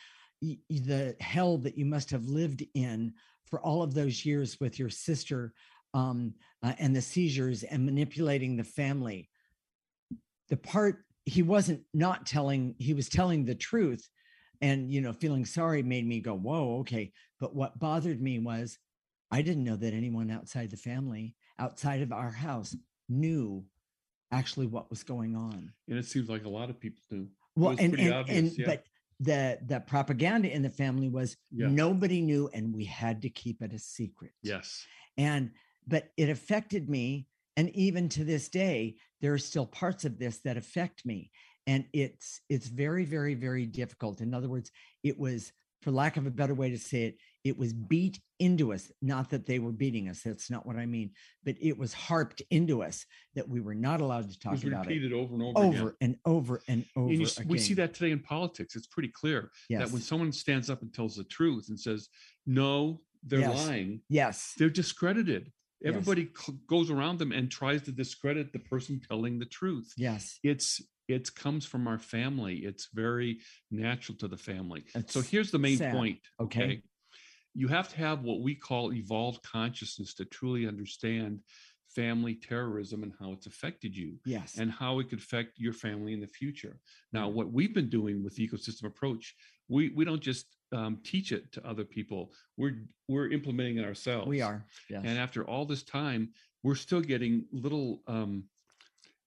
"Y- 0.42 0.60
y- 0.70 0.82
the 0.86 1.16
hell 1.22 1.58
that 1.60 1.78
you 1.78 1.86
must 1.86 2.10
have 2.12 2.26
lived 2.26 2.64
in 2.74 3.14
for 3.46 3.60
all 3.62 3.84
of 3.84 3.94
those 3.94 4.26
years 4.26 4.60
with 4.60 4.80
your 4.80 4.90
sister 4.90 5.54
um, 5.94 6.34
uh, 6.64 6.74
and 6.80 6.96
the 6.96 7.02
seizures 7.02 7.64
and 7.64 7.86
manipulating 7.86 8.56
the 8.56 8.64
family. 8.64 9.30
The 10.50 10.58
part 10.58 11.04
he 11.26 11.42
wasn't 11.42 11.82
not 11.94 12.26
telling, 12.26 12.76
he 12.80 12.94
was 12.94 13.10
telling 13.10 13.46
the 13.46 13.56
truth 13.56 14.08
and, 14.62 14.92
you 14.92 15.02
know, 15.02 15.14
feeling 15.14 15.46
sorry 15.46 15.84
made 15.84 16.08
me 16.08 16.20
go, 16.20 16.36
whoa, 16.36 16.80
okay. 16.80 17.12
But 17.40 17.56
what 17.56 17.80
bothered 17.80 18.22
me 18.22 18.40
was 18.40 18.78
I 19.32 19.42
didn't 19.42 19.64
know 19.64 19.76
that 19.78 19.94
anyone 19.94 20.30
outside 20.30 20.70
the 20.72 20.78
family, 20.78 21.36
outside 21.60 22.02
of 22.02 22.12
our 22.12 22.32
house, 22.32 22.76
knew 23.10 23.66
actually 24.32 24.68
what 24.68 24.90
was 24.90 25.04
going 25.04 25.36
on. 25.36 25.72
And 25.88 25.98
it 25.98 26.06
seems 26.06 26.30
like 26.30 26.46
a 26.46 26.50
lot 26.50 26.70
of 26.70 26.80
people 26.80 27.02
do. 27.10 27.28
Well, 27.56 27.76
and 27.78 27.94
pretty 27.94 28.06
and, 28.06 28.14
obvious, 28.14 28.38
and 28.38 28.58
yeah. 28.58 28.66
but 28.66 28.84
the 29.20 29.60
the 29.66 29.80
propaganda 29.82 30.52
in 30.54 30.62
the 30.62 30.70
family 30.70 31.10
was 31.10 31.38
Yeah. 31.52 31.68
nobody 31.68 32.22
knew, 32.22 32.50
and 32.54 32.74
we 32.74 32.86
had 32.86 33.22
to 33.22 33.30
keep 33.30 33.62
it 33.62 33.74
a 33.74 33.80
secret. 33.80 34.32
Yes. 34.42 34.86
And 35.18 35.52
but 35.88 36.10
it 36.18 36.30
affected 36.30 36.90
me, 36.90 37.28
and 37.58 37.70
even 37.76 38.10
to 38.10 38.24
this 38.24 38.50
day, 38.50 38.96
there 39.22 39.34
are 39.34 39.38
still 39.38 39.66
parts 39.66 40.06
of 40.06 40.18
this 40.18 40.40
that 40.40 40.58
affect 40.58 41.06
me, 41.06 41.32
and 41.68 41.86
it's 41.94 42.42
it's 42.50 42.68
very 42.68 43.06
very 43.06 43.36
very 43.36 43.66
difficult. 43.66 44.22
In 44.22 44.34
other 44.34 44.50
words, 44.50 44.72
it 45.04 45.18
was, 45.20 45.52
for 45.82 45.92
lack 45.92 46.18
of 46.18 46.26
a 46.26 46.32
better 46.32 46.54
way 46.56 46.70
to 46.70 46.78
say 46.80 47.04
it, 47.04 47.18
it 47.44 47.58
was 47.58 47.74
beat 47.74 48.20
into 48.40 48.74
us. 48.74 48.92
Not 49.02 49.30
that 49.32 49.46
they 49.46 49.60
were 49.60 49.72
beating 49.72 50.08
us. 50.10 50.22
That's 50.22 50.50
not 50.50 50.66
what 50.66 50.76
I 50.78 50.86
mean. 50.86 51.12
But 51.44 51.56
it 51.62 51.78
was 51.78 51.94
harped 51.94 52.42
into 52.50 52.84
us 52.84 53.06
that 53.36 53.48
we 53.48 53.60
were 53.62 53.76
not 53.76 54.02
allowed 54.02 54.30
to 54.30 54.34
It 54.34 54.42
talk 54.42 54.52
was 54.54 54.64
about 54.64 54.86
it 54.86 54.90
repeated 54.90 55.14
over 55.14 55.34
and 55.36 55.44
over, 55.58 55.68
again. 55.68 55.94
and 56.02 56.16
over 56.26 56.62
and 56.68 56.86
over 56.96 57.10
and 57.10 57.20
you, 57.20 57.28
we 57.48 57.58
see 57.58 57.74
that 57.76 57.94
today 57.94 58.12
in 58.12 58.20
politics. 58.20 58.76
It's 58.76 58.88
pretty 58.88 59.10
clear 59.10 59.52
Yes. 59.70 59.82
that 59.84 59.92
when 59.94 60.02
someone 60.02 60.32
stands 60.32 60.70
up 60.70 60.82
and 60.82 60.94
tells 60.94 61.16
the 61.16 61.24
truth 61.26 61.68
and 61.70 61.80
says, 61.80 62.10
no, 62.46 63.02
they're 63.24 63.40
Yes. 63.42 63.68
lying, 63.68 64.02
yes. 64.10 64.54
they're 64.58 64.70
discredited. 64.70 65.52
Yes. 65.82 65.90
Everybody 65.96 66.30
cl- 66.36 66.58
goes 66.68 66.90
around 66.90 67.20
them 67.20 67.32
and 67.34 67.52
tries 67.52 67.82
to 67.84 67.92
discredit 67.92 68.54
the 68.54 68.60
person 68.60 69.02
telling 69.06 69.40
the 69.40 69.46
truth. 69.46 69.94
Yes. 69.98 70.40
It's 70.44 70.82
it 71.10 71.36
comes 71.36 71.66
from 71.66 71.86
our 71.86 72.00
family. 72.00 72.60
It's 72.60 72.88
very 72.94 73.40
natural 73.70 74.18
to 74.20 74.28
the 74.30 74.38
family. 74.38 74.86
so 75.08 75.20
here's 75.20 75.52
the 75.52 75.60
main 75.60 75.78
sad. 75.78 75.94
point. 75.94 76.20
Okay. 76.40 76.82
You 77.54 77.68
have 77.68 77.90
to 77.90 77.98
have 77.98 78.24
what 78.24 78.42
we 78.42 78.56
call 78.56 78.94
evolved 78.94 79.44
consciousness 79.44 80.14
to 80.16 80.26
truly 80.26 80.68
understand 80.68 81.40
family 81.96 82.34
terrorism 82.34 83.04
and 83.04 83.14
how 83.20 83.32
it's 83.34 83.46
affected 83.46 83.96
you 83.96 84.16
Yes. 84.26 84.58
and 84.58 84.72
how 84.72 84.98
it 85.00 85.10
could 85.10 85.20
affect 85.20 85.60
your 85.60 85.74
family 85.74 86.14
in 86.14 86.20
the 86.20 86.28
future. 86.28 86.80
Now, 87.12 87.28
Mm-hmm. 87.28 87.38
what 87.38 87.52
we've 87.52 87.74
been 87.74 87.90
doing 87.90 88.24
with 88.24 88.36
the 88.36 88.48
ecosystem 88.48 88.86
approach, 88.86 89.36
we 89.70 89.90
we 89.90 90.04
don't 90.04 90.22
just 90.22 90.48
um, 90.72 90.98
teach 91.04 91.32
it 91.32 91.52
to 91.52 91.66
other 91.68 91.84
people. 91.86 92.32
We're 92.58 92.78
we're 93.08 93.30
implementing 93.32 93.78
it 93.78 93.86
ourselves. 93.86 94.28
we 94.28 94.42
are. 94.42 94.66
Yes. 94.90 95.04
And 95.06 95.20
after 95.20 95.44
all 95.46 95.66
this 95.66 95.84
time, 95.84 96.30
we're 96.64 96.76
still 96.76 97.02
getting 97.02 97.46
little. 97.52 98.02
Um, 98.08 98.46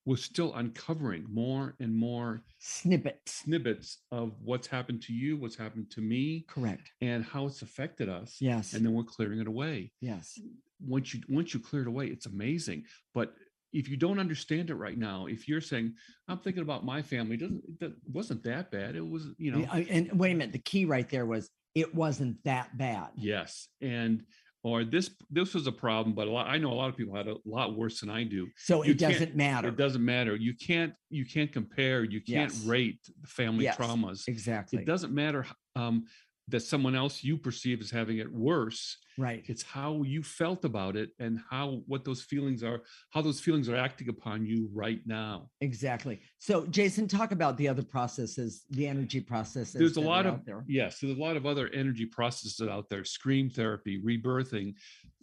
we're 0.06 0.16
still 0.16 0.54
uncovering 0.54 1.26
more 1.30 1.74
and 1.80 1.94
more 1.94 2.42
Snippets. 2.60 3.42
snippets 3.44 3.98
of 4.12 4.32
what's 4.42 4.66
happened 4.68 5.02
to 5.02 5.12
you, 5.12 5.36
what's 5.36 5.56
happened 5.56 5.90
to 5.90 6.00
me, 6.00 6.46
Correct. 6.48 6.90
and 7.00 7.24
how 7.24 7.46
it's 7.46 7.60
affected 7.62 8.08
us. 8.08 8.36
Yes. 8.40 8.72
And 8.72 8.86
then 8.86 8.94
we're 8.94 9.02
clearing 9.04 9.40
it 9.40 9.48
away 9.48 9.92
yes. 10.00 10.38
once 10.80 11.12
you 11.12 11.20
once 11.28 11.52
you 11.52 11.60
clear 11.60 11.82
it 11.82 11.88
away 11.88 12.06
it's 12.06 12.26
amazing 12.26 12.84
but 13.14 13.34
if 13.72 13.88
you 13.88 13.96
don't 13.96 14.18
understand 14.18 14.70
it 14.70 14.74
right 14.76 14.96
now 14.98 15.26
if 15.26 15.48
you're 15.48 15.60
saying 15.60 15.92
i'm 16.28 16.38
thinking 16.38 16.62
about 16.62 16.84
my 16.84 17.00
family 17.02 17.36
doesn't 17.36 17.62
that 17.80 17.92
wasn't 18.12 18.42
that 18.44 18.70
bad 18.70 18.94
it 18.94 19.06
was 19.06 19.26
you 19.38 19.50
know 19.50 19.66
And 19.72 20.10
wait 20.18 20.32
a 20.32 20.34
minute. 20.34 20.52
The 20.52 20.58
key 20.60 20.84
right 20.84 21.08
there 21.08 21.26
was 21.26 21.50
it 21.74 21.94
wasn't 21.94 22.42
that 22.44 22.76
bad. 22.78 23.08
yes 23.16 23.68
and 23.80 24.22
or 24.66 24.82
this 24.84 25.10
this 25.30 25.54
was 25.54 25.66
a 25.68 25.72
problem 25.72 26.12
but 26.14 26.26
a 26.26 26.30
lot 26.30 26.48
i 26.48 26.58
know 26.58 26.72
a 26.72 26.74
lot 26.82 26.88
of 26.88 26.96
people 26.96 27.14
had 27.14 27.28
a 27.28 27.36
lot 27.44 27.76
worse 27.76 28.00
than 28.00 28.10
i 28.10 28.24
do 28.24 28.48
So 28.56 28.82
You 28.82 28.92
it 28.92 28.98
doesn't 28.98 29.36
matter. 29.36 29.68
it 29.68 29.76
doesn't 29.76 30.04
matter 30.04 30.34
you 30.34 30.54
can't 30.54 30.92
you 31.08 31.24
can't 31.24 31.52
compare 31.52 32.02
you 32.02 32.20
can't 32.20 32.52
Yes. 32.52 32.64
rate 32.66 32.98
the 33.20 33.28
family 33.28 33.64
Yes, 33.64 33.76
traumas 33.76 34.26
Exactly. 34.26 34.80
it 34.82 34.86
doesn't 34.86 35.14
matter 35.14 35.46
um, 35.76 36.04
that 36.48 36.60
someone 36.60 36.94
else 36.94 37.24
you 37.24 37.36
perceive 37.36 37.80
as 37.80 37.90
having 37.90 38.18
it 38.18 38.30
worse 38.32 38.98
Right. 39.18 39.42
it's 39.48 39.62
how 39.62 40.02
you 40.02 40.22
felt 40.22 40.64
about 40.66 40.94
it 40.94 41.10
and 41.18 41.40
how 41.50 41.80
what 41.86 42.04
those 42.04 42.20
feelings 42.22 42.62
are 42.62 42.82
how 43.10 43.22
those 43.22 43.40
feelings 43.40 43.68
are 43.68 43.76
acting 43.76 44.08
upon 44.10 44.44
you 44.44 44.68
right 44.74 45.00
now 45.06 45.48
Exactly. 45.60 46.20
So 46.38 46.66
Jason, 46.66 47.08
talk 47.08 47.32
about 47.32 47.56
the 47.56 47.66
other 47.66 47.82
processes, 47.82 48.64
the 48.70 48.86
energy 48.86 49.20
processes. 49.20 49.74
there's 49.74 49.96
a 49.96 50.00
lot 50.00 50.26
of 50.26 50.44
there. 50.44 50.64
yes 50.68 51.00
there's 51.00 51.16
a 51.16 51.20
lot 51.20 51.36
of 51.36 51.46
other 51.46 51.68
energy 51.72 52.06
processes 52.06 52.60
out 52.68 52.88
there 52.90 53.04
scream 53.04 53.48
therapy 53.50 54.00
rebirthing 54.02 54.74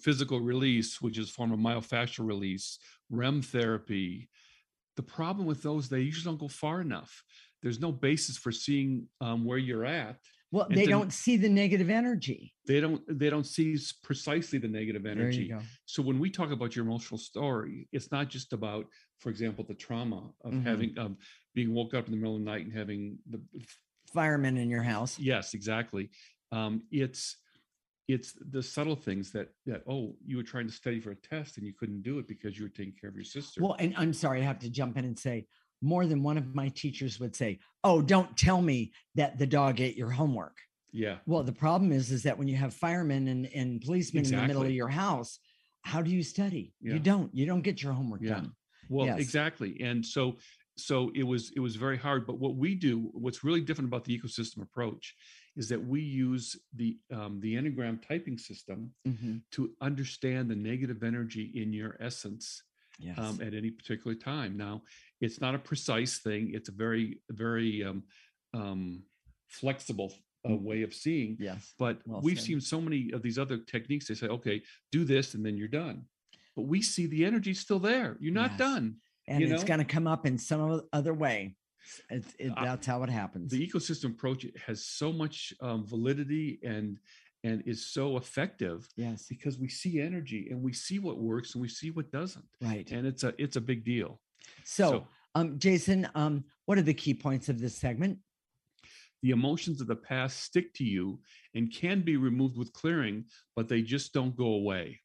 physical 0.01 0.39
release 0.41 0.99
which 1.01 1.17
is 1.17 1.29
a 1.29 1.33
form 1.33 1.51
of 1.53 1.59
myofascial 1.59 2.25
release 2.27 2.79
rem 3.09 3.41
therapy 3.41 4.27
the 4.95 5.03
problem 5.03 5.45
with 5.45 5.61
those 5.63 5.87
they 5.87 6.01
usually 6.01 6.25
don't 6.31 6.39
go 6.39 6.47
far 6.47 6.81
enough 6.81 7.23
there's 7.61 7.79
no 7.79 7.91
basis 7.91 8.37
for 8.37 8.51
seeing 8.51 9.07
um, 9.21 9.45
where 9.45 9.57
you're 9.59 9.85
at 9.85 10.17
Well, 10.53 10.67
they 10.69 10.85
don't 10.85 11.11
see 11.11 11.35
the 11.35 11.49
negative 11.49 11.89
energy. 11.89 12.53
they 12.67 12.79
don't 12.79 13.01
they 13.19 13.29
don't 13.31 13.45
see 13.57 13.75
precisely 14.03 14.59
the 14.59 14.67
negative 14.67 15.05
energy 15.07 15.51
so 15.85 16.01
when 16.03 16.17
we 16.19 16.29
talk 16.29 16.51
about 16.51 16.75
your 16.75 16.85
emotional 16.85 17.17
story 17.17 17.89
it's 17.91 18.09
not 18.11 18.29
just 18.29 18.53
about 18.53 18.85
for 19.17 19.29
example 19.31 19.65
the 19.67 19.73
trauma 19.73 20.21
of 20.45 20.53
Mhm. 20.53 20.63
having 20.63 20.97
of 20.99 21.17
being 21.55 21.73
woke 21.73 21.93
up 21.95 22.05
in 22.05 22.11
the 22.11 22.17
middle 22.17 22.35
of 22.35 22.41
the 22.43 22.45
night 22.53 22.63
and 22.65 22.73
having 22.73 23.17
the 23.33 23.41
firemen 24.13 24.55
in 24.57 24.69
your 24.69 24.83
house. 24.83 25.17
Yes, 25.19 25.53
exactly. 25.55 26.09
Um, 26.51 26.83
it's 26.91 27.37
it's 28.07 28.33
the 28.55 28.61
subtle 28.61 28.95
things 29.07 29.31
that 29.31 29.47
that 29.65 29.81
oh 29.87 30.15
you 30.29 30.37
were 30.37 30.43
trying 30.53 30.67
to 30.67 30.73
study 30.73 30.99
for 30.99 31.11
a 31.11 31.15
test 31.15 31.57
and 31.57 31.65
you 31.65 31.73
couldn't 31.73 32.03
do 32.03 32.19
it 32.19 32.27
because 32.27 32.57
you 32.57 32.63
were 32.65 32.75
taking 32.79 32.93
care 32.99 33.09
of 33.09 33.15
your 33.15 33.25
sister. 33.37 33.61
Well, 33.63 33.75
and 33.79 33.93
I'm 33.97 34.13
sorry, 34.13 34.41
I 34.41 34.45
have 34.45 34.59
to 34.59 34.69
jump 34.69 34.97
in 34.97 35.05
and 35.05 35.17
say 35.17 35.47
more 35.83 36.05
than 36.07 36.23
one 36.23 36.37
of 36.37 36.55
my 36.55 36.69
teachers 36.69 37.19
would 37.19 37.35
say, 37.35 37.59
"Oh, 37.83 38.01
don't 38.01 38.35
tell 38.37 38.61
me 38.61 38.93
that 39.15 39.37
the 39.37 39.45
dog 39.45 39.81
ate 39.81 39.97
your 39.97 40.09
homework." 40.09 40.57
yeah, 40.95 41.17
Well, 41.25 41.43
the 41.43 41.51
problem 41.65 41.91
is, 41.91 42.11
is 42.11 42.21
that 42.23 42.37
when 42.37 42.47
you 42.47 42.55
have 42.55 42.73
firemen 42.73 43.27
and, 43.27 43.47
and 43.47 43.81
policemen 43.81 44.25
in 44.25 44.31
the 44.31 44.47
middle 44.47 44.61
of 44.63 44.69
your 44.71 44.89
house, 44.89 45.39
how 45.81 46.01
do 46.03 46.11
you 46.11 46.21
study? 46.23 46.73
Yeah. 46.81 46.93
You 46.93 46.99
don't. 46.99 47.33
You 47.35 47.45
don't 47.47 47.61
get 47.63 47.81
your 47.83 47.93
homework 47.93 48.21
Yeah. 48.21 48.35
done. 48.35 48.55
Well, 48.89 49.07
Yes. 49.07 49.19
exactly. 49.19 49.81
And 49.81 50.05
so 50.05 50.37
so 50.75 51.11
it 51.13 51.23
was 51.23 51.51
it 51.55 51.59
was 51.59 51.75
very 51.75 51.97
hard. 51.97 52.25
But 52.27 52.39
what 52.39 52.55
we 52.55 52.73
do, 52.75 53.09
what's 53.13 53.43
really 53.43 53.61
different 53.61 53.89
about 53.89 54.05
the 54.05 54.17
ecosystem 54.17 54.61
approach 54.61 55.15
is 55.55 55.67
that 55.69 55.83
we 55.93 56.01
use 56.01 56.55
the 56.75 56.97
um, 57.11 57.39
the 57.39 57.55
Enneagram 57.55 58.01
typing 58.07 58.37
system 58.37 58.93
Mhm. 59.07 59.41
to 59.51 59.61
understand 59.81 60.49
the 60.49 60.55
negative 60.55 61.03
energy 61.03 61.45
in 61.61 61.73
your 61.73 61.95
essence 61.99 62.63
Yes. 62.99 63.17
um, 63.17 63.41
at 63.41 63.53
any 63.55 63.71
particular 63.71 64.15
time. 64.15 64.55
Now, 64.57 64.83
it's 65.23 65.39
not 65.41 65.55
a 65.55 65.59
precise 65.59 66.13
thing. 66.19 66.51
It's 66.53 66.69
a 66.69 66.73
very, 66.85 67.19
very 67.29 67.83
um, 67.83 68.03
um, 68.53 69.03
flexible 69.47 70.11
uh, 70.45 70.49
Mm. 70.49 70.61
way 70.61 70.81
of 70.83 70.93
seeing. 70.93 71.37
yes. 71.39 71.73
But 71.79 71.95
Well 72.05 72.19
we've 72.21 72.37
said. 72.37 72.47
seen 72.47 72.61
so 72.61 72.81
many 72.81 73.11
of 73.13 73.21
these 73.21 73.39
other 73.39 73.57
techniques. 73.57 74.07
They 74.07 74.15
say, 74.15 74.27
okay, 74.27 74.61
do 74.91 75.05
this 75.05 75.35
and 75.35 75.45
then 75.45 75.55
you're 75.55 75.69
done. 75.85 75.97
But 76.55 76.63
we 76.63 76.81
see 76.81 77.05
the 77.07 77.23
energy 77.25 77.53
still 77.53 77.79
there. 77.79 78.17
You're 78.19 78.33
not 78.43 78.51
Yes. 78.51 78.59
done. 78.59 78.85
And 79.27 79.39
you 79.41 79.53
it's 79.53 79.63
going 79.63 79.79
to 79.79 79.85
come 79.85 80.05
up 80.05 80.25
in 80.25 80.37
some 80.37 80.81
other 80.91 81.13
way. 81.13 81.55
It's, 82.09 82.33
it, 82.39 82.51
that's 82.61 82.85
how 82.85 83.03
it 83.03 83.09
happens. 83.09 83.51
The 83.51 83.65
ecosystem 83.67 84.11
approach 84.15 84.45
has 84.67 84.85
so 84.85 85.13
much 85.13 85.53
um, 85.61 85.85
validity 85.85 86.59
and 86.63 86.99
and 87.45 87.61
is 87.65 87.79
so 87.97 88.15
effective 88.17 88.87
yes. 88.95 89.25
because 89.27 89.57
we 89.59 89.67
see 89.67 89.99
energy 89.99 90.47
and 90.49 90.61
we 90.61 90.71
see 90.71 90.99
what 90.99 91.17
works 91.19 91.55
and 91.55 91.61
we 91.61 91.67
see 91.67 91.91
what 91.91 92.09
doesn't. 92.11 92.45
Right. 92.61 92.89
And 92.91 93.05
it's 93.07 93.23
a 93.23 93.33
it's 93.37 93.57
a 93.57 93.61
big 93.61 93.83
deal. 93.83 94.19
So, 94.63 94.89
so- 94.89 95.07
um, 95.35 95.59
Jason, 95.59 96.07
um, 96.15 96.43
what 96.65 96.77
are 96.77 96.83
the 96.83 96.93
key 96.93 97.13
points 97.13 97.49
of 97.49 97.59
this 97.59 97.75
segment? 97.75 98.19
the 99.23 99.31
emotions 99.31 99.79
of 99.79 99.87
the 99.87 99.95
past 99.95 100.41
stick 100.41 100.73
to 100.73 100.83
you 100.83 101.17
and 101.55 101.73
can 101.73 102.01
be 102.01 102.17
removed 102.17 102.57
with 102.57 102.73
clearing, 102.73 103.23
but 103.55 103.69
they 103.69 103.81
just 103.81 104.13
don't 104.13 104.35
go 104.35 104.47
away. 104.47 104.99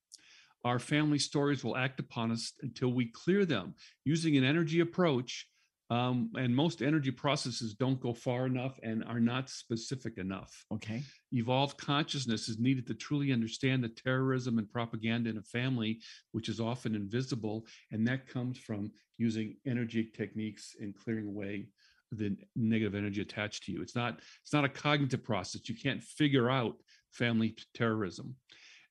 Our 0.64 0.80
family 0.80 1.20
stories 1.20 1.62
will 1.62 1.76
act 1.76 2.00
upon 2.00 2.32
us 2.32 2.52
until 2.62 2.92
we 2.92 3.12
clear 3.12 3.46
them 3.46 3.74
using 4.04 4.36
an 4.36 4.42
energy 4.42 4.80
approach. 4.80 5.46
Um, 5.90 6.30
and 6.36 6.54
most 6.54 6.82
energy 6.82 7.10
processes 7.10 7.72
don't 7.72 8.00
go 8.00 8.12
far 8.12 8.44
enough 8.44 8.78
and 8.82 9.02
are 9.04 9.20
not 9.20 9.48
specific 9.48 10.18
enough. 10.18 10.64
Okay. 10.72 11.02
Evolved 11.32 11.78
consciousness 11.78 12.48
is 12.48 12.58
needed 12.58 12.86
to 12.88 12.94
truly 12.94 13.32
understand 13.32 13.82
the 13.82 13.88
terrorism 13.88 14.58
and 14.58 14.70
propaganda 14.70 15.30
in 15.30 15.38
a 15.38 15.42
family, 15.42 16.00
which 16.32 16.50
is 16.50 16.60
often 16.60 16.94
invisible. 16.94 17.64
And 17.90 18.06
that 18.06 18.26
comes 18.26 18.58
from 18.58 18.92
using 19.16 19.56
energy 19.66 20.10
techniques 20.14 20.76
and 20.78 20.94
clearing 20.94 21.26
away 21.26 21.68
the 22.12 22.36
negative 22.54 22.94
energy 22.94 23.22
attached 23.22 23.64
to 23.64 23.72
you. 23.72 23.80
It's 23.80 23.96
not, 23.96 24.18
it's 24.42 24.52
not 24.52 24.64
a 24.64 24.68
cognitive 24.68 25.24
process. 25.24 25.68
You 25.68 25.74
can't 25.74 26.02
figure 26.02 26.50
out 26.50 26.76
family 27.12 27.56
terrorism. 27.74 28.34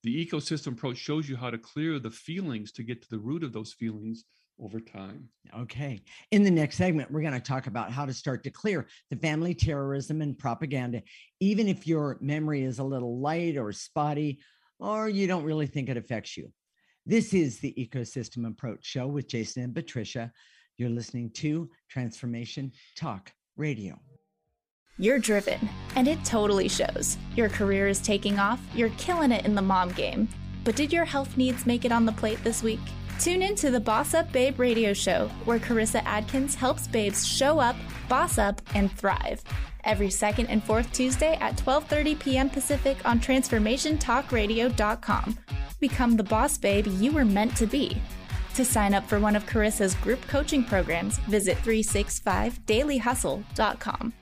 The 0.04 0.26
ecosystem 0.26 0.74
approach 0.74 0.98
shows 0.98 1.28
you 1.28 1.36
how 1.36 1.50
to 1.50 1.58
clear 1.58 2.00
the 2.00 2.12
feelings 2.12 2.72
to 2.74 2.84
get 2.84 3.02
to 3.04 3.10
the 3.10 3.20
root 3.20 3.44
of 3.44 3.54
those 3.54 3.74
feelings 3.74 4.26
over 4.62 4.80
time. 4.80 5.30
Okay. 5.58 6.02
In 6.32 6.44
the 6.44 6.52
next 6.52 6.78
segment, 6.78 7.12
we're 7.12 7.22
going 7.22 7.34
to 7.34 7.40
talk 7.40 7.68
about 7.68 7.92
how 7.92 8.06
to 8.06 8.14
start 8.14 8.44
to 8.44 8.50
clear 8.50 8.88
the 9.10 9.16
family 9.18 9.54
terrorism 9.54 10.22
and 10.22 10.38
propaganda, 10.38 11.02
even 11.40 11.68
if 11.68 11.88
your 11.88 12.18
memory 12.22 12.64
is 12.64 12.80
a 12.80 12.84
little 12.84 13.20
light 13.20 13.58
or 13.58 13.72
spotty, 13.72 14.40
or 14.80 15.10
you 15.10 15.28
don't 15.28 15.44
really 15.44 15.68
think 15.68 15.90
it 15.90 15.98
affects 15.98 16.38
you. 16.38 16.52
This 17.06 17.34
is 17.34 17.60
the 17.60 17.74
Ecosystem 17.78 18.48
Approach 18.48 18.86
Show 18.86 19.08
with 19.08 19.28
Jason 19.28 19.64
and 19.64 19.74
Patricia. 19.74 20.32
You're 20.78 20.90
listening 20.90 21.32
to 21.36 21.70
Transformation 21.90 22.72
Talk 22.96 23.32
Radio. 23.56 24.00
You're 25.00 25.20
driven, 25.20 25.70
and 25.96 26.08
it 26.08 26.24
totally 26.26 26.68
shows. 26.68 27.18
Your 27.36 27.50
career 27.50 27.88
is 27.88 28.02
taking 28.02 28.40
off, 28.40 28.60
you're 28.74 28.90
killing 28.98 29.32
it 29.32 29.46
in 29.46 29.56
the 29.56 29.62
mom 29.62 29.92
game. 29.92 30.28
But 30.68 30.76
did 30.76 30.92
your 30.92 31.06
health 31.06 31.38
needs 31.38 31.66
make 31.66 31.86
it 31.86 31.94
on 31.94 32.06
the 32.06 32.12
plate 32.12 32.44
this 32.44 32.62
week? 32.62 32.82
Tune 33.22 33.42
in 33.42 33.56
to 33.56 33.72
the 33.72 33.80
Boss 33.80 34.14
Up 34.14 34.30
Babe 34.34 34.60
radio 34.60 34.92
show, 34.92 35.32
where 35.46 35.60
Carissa 35.60 36.04
Adkins 36.04 36.56
helps 36.56 36.88
babes 36.88 37.26
show 37.26 37.58
up, 37.58 37.78
boss 38.10 38.38
up, 38.38 38.62
and 38.76 38.92
thrive. 38.92 39.42
Every 39.86 40.10
second 40.10 40.48
and 40.48 40.62
fourth 40.62 40.92
Tuesday 40.92 41.38
at 41.40 41.56
12:30 41.56 42.20
p.m. 42.20 42.50
Pacific 42.50 42.98
on 43.06 43.22
transformationtalkradio.com. 43.22 45.38
Become 45.80 46.18
the 46.18 46.24
boss 46.24 46.58
babe 46.58 46.88
you 46.88 47.14
were 47.14 47.24
meant 47.24 47.56
to 47.56 47.66
be. 47.66 48.02
To 48.56 48.66
sign 48.66 48.94
up 48.94 49.08
for 49.08 49.22
one 49.22 49.38
of 49.38 49.46
Carissa's 49.46 49.96
group 49.96 50.22
coaching 50.28 50.66
programs, 50.66 51.18
visit 51.20 51.58
365dailyhustle.com. 51.60 54.14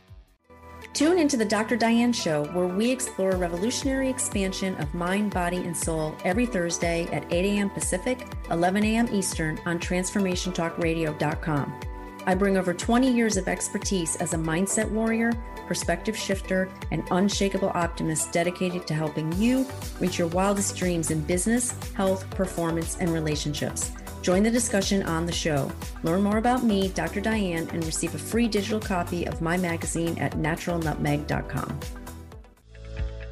Tune 0.95 1.19
into 1.19 1.35
the 1.35 1.43
Dr. 1.43 1.75
Diane 1.75 2.13
Show, 2.13 2.45
where 2.53 2.67
we 2.67 2.89
explore 2.89 3.31
revolutionary 3.31 4.09
expansion 4.09 4.75
of 4.75 4.93
mind, 4.93 5.33
body, 5.33 5.57
and 5.57 5.75
soul 5.75 6.15
every 6.23 6.45
Thursday 6.45 7.03
at 7.11 7.25
8 7.33 7.57
a.m. 7.57 7.69
Pacific, 7.69 8.25
11 8.49 8.85
a.m. 8.85 9.09
Eastern 9.11 9.59
on 9.65 9.77
TransformationTalkRadio.com. 9.77 11.79
I 12.25 12.33
bring 12.33 12.55
over 12.55 12.73
20 12.73 13.11
years 13.11 13.35
of 13.35 13.49
expertise 13.49 14.15
as 14.15 14.33
a 14.33 14.37
mindset 14.37 14.89
warrior, 14.89 15.33
perspective 15.67 16.15
shifter, 16.15 16.69
and 16.91 17.03
unshakable 17.11 17.73
optimist 17.75 18.31
dedicated 18.31 18.87
to 18.87 18.93
helping 18.93 19.33
you 19.33 19.67
reach 19.99 20.17
your 20.17 20.29
wildest 20.29 20.77
dreams 20.77 21.11
in 21.11 21.19
business, 21.19 21.75
health, 21.91 22.29
performance, 22.29 22.95
and 23.01 23.11
relationships. 23.11 23.91
Join 24.25 24.41
the 24.41 24.49
discussion 24.49 25.03
on 25.03 25.27
the 25.27 25.31
show. 25.31 25.71
Learn 26.01 26.23
more 26.23 26.39
about 26.39 26.63
me, 26.63 26.87
Dr. 26.87 27.21
Diane, 27.21 27.69
and 27.71 27.85
receive 27.85 28.15
a 28.15 28.17
free 28.17 28.47
digital 28.47 28.79
copy 28.79 29.27
of 29.27 29.39
my 29.39 29.55
magazine 29.55 30.17
at 30.17 30.31
naturalnutmeg.com. 30.31 31.79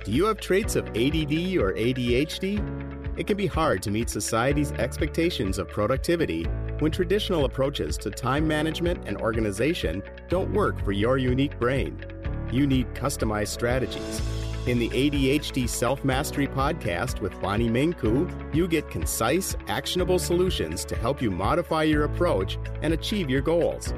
Do 0.05 0.11
you 0.11 0.25
have 0.25 0.39
traits 0.39 0.75
of 0.75 0.85
ADD 0.89 1.57
or 1.57 1.73
ADHD? 1.73 3.17
It 3.17 3.25
can 3.25 3.37
be 3.37 3.47
hard 3.47 3.81
to 3.81 3.89
meet 3.89 4.07
society's 4.07 4.71
expectations 4.73 5.57
of 5.57 5.67
productivity 5.67 6.43
when 6.77 6.91
traditional 6.91 7.45
approaches 7.45 7.97
to 7.97 8.11
time 8.11 8.47
management 8.47 9.07
and 9.07 9.17
organization 9.17 10.03
don't 10.29 10.53
work 10.53 10.79
for 10.85 10.91
your 10.91 11.17
unique 11.17 11.59
brain. 11.59 12.05
You 12.51 12.67
need 12.67 12.93
customized 12.93 13.47
strategies. 13.47 14.21
In 14.65 14.79
the 14.79 14.87
ADHD 14.89 15.67
Self 15.67 16.05
Mastery 16.05 16.47
podcast 16.47 17.19
with 17.19 17.37
Bonnie 17.41 17.67
Mincu, 17.67 18.55
you 18.55 18.65
get 18.65 18.89
concise, 18.89 19.57
actionable 19.67 20.17
solutions 20.17 20.85
to 20.85 20.95
help 20.95 21.21
you 21.21 21.29
modify 21.29 21.83
your 21.83 22.05
approach 22.05 22.57
and 22.81 22.93
achieve 22.93 23.29
your 23.29 23.41
goals. 23.41 23.93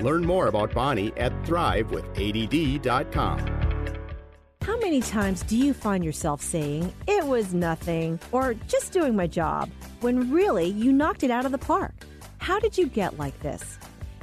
Learn 0.00 0.26
more 0.26 0.48
about 0.48 0.74
Bonnie 0.74 1.14
at 1.16 1.32
thrivewithadd.com. 1.44 3.38
How 4.60 4.78
many 4.78 5.00
times 5.00 5.42
do 5.42 5.56
you 5.56 5.72
find 5.72 6.04
yourself 6.04 6.42
saying, 6.42 6.92
it 7.06 7.24
was 7.24 7.54
nothing, 7.54 8.20
or 8.30 8.52
just 8.68 8.92
doing 8.92 9.16
my 9.16 9.26
job, 9.26 9.70
when 10.02 10.30
really 10.30 10.66
you 10.66 10.92
knocked 10.92 11.22
it 11.22 11.30
out 11.30 11.46
of 11.46 11.52
the 11.52 11.58
park? 11.58 11.94
How 12.38 12.58
did 12.58 12.76
you 12.76 12.88
get 12.88 13.18
like 13.18 13.40
this? 13.40 13.78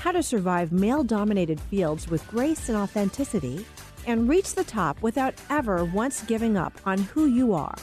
how 0.00 0.10
to 0.10 0.22
survive 0.22 0.72
male 0.72 1.04
dominated 1.04 1.60
fields 1.60 2.08
with 2.08 2.26
grace 2.28 2.70
and 2.70 2.78
authenticity, 2.78 3.66
and 4.06 4.30
reach 4.30 4.54
the 4.54 4.64
top 4.64 5.00
without 5.02 5.34
ever 5.50 5.84
once 5.84 6.22
giving 6.22 6.56
up 6.56 6.72
on 6.86 6.96
who 6.98 7.26
you 7.26 7.52
are. 7.52 7.76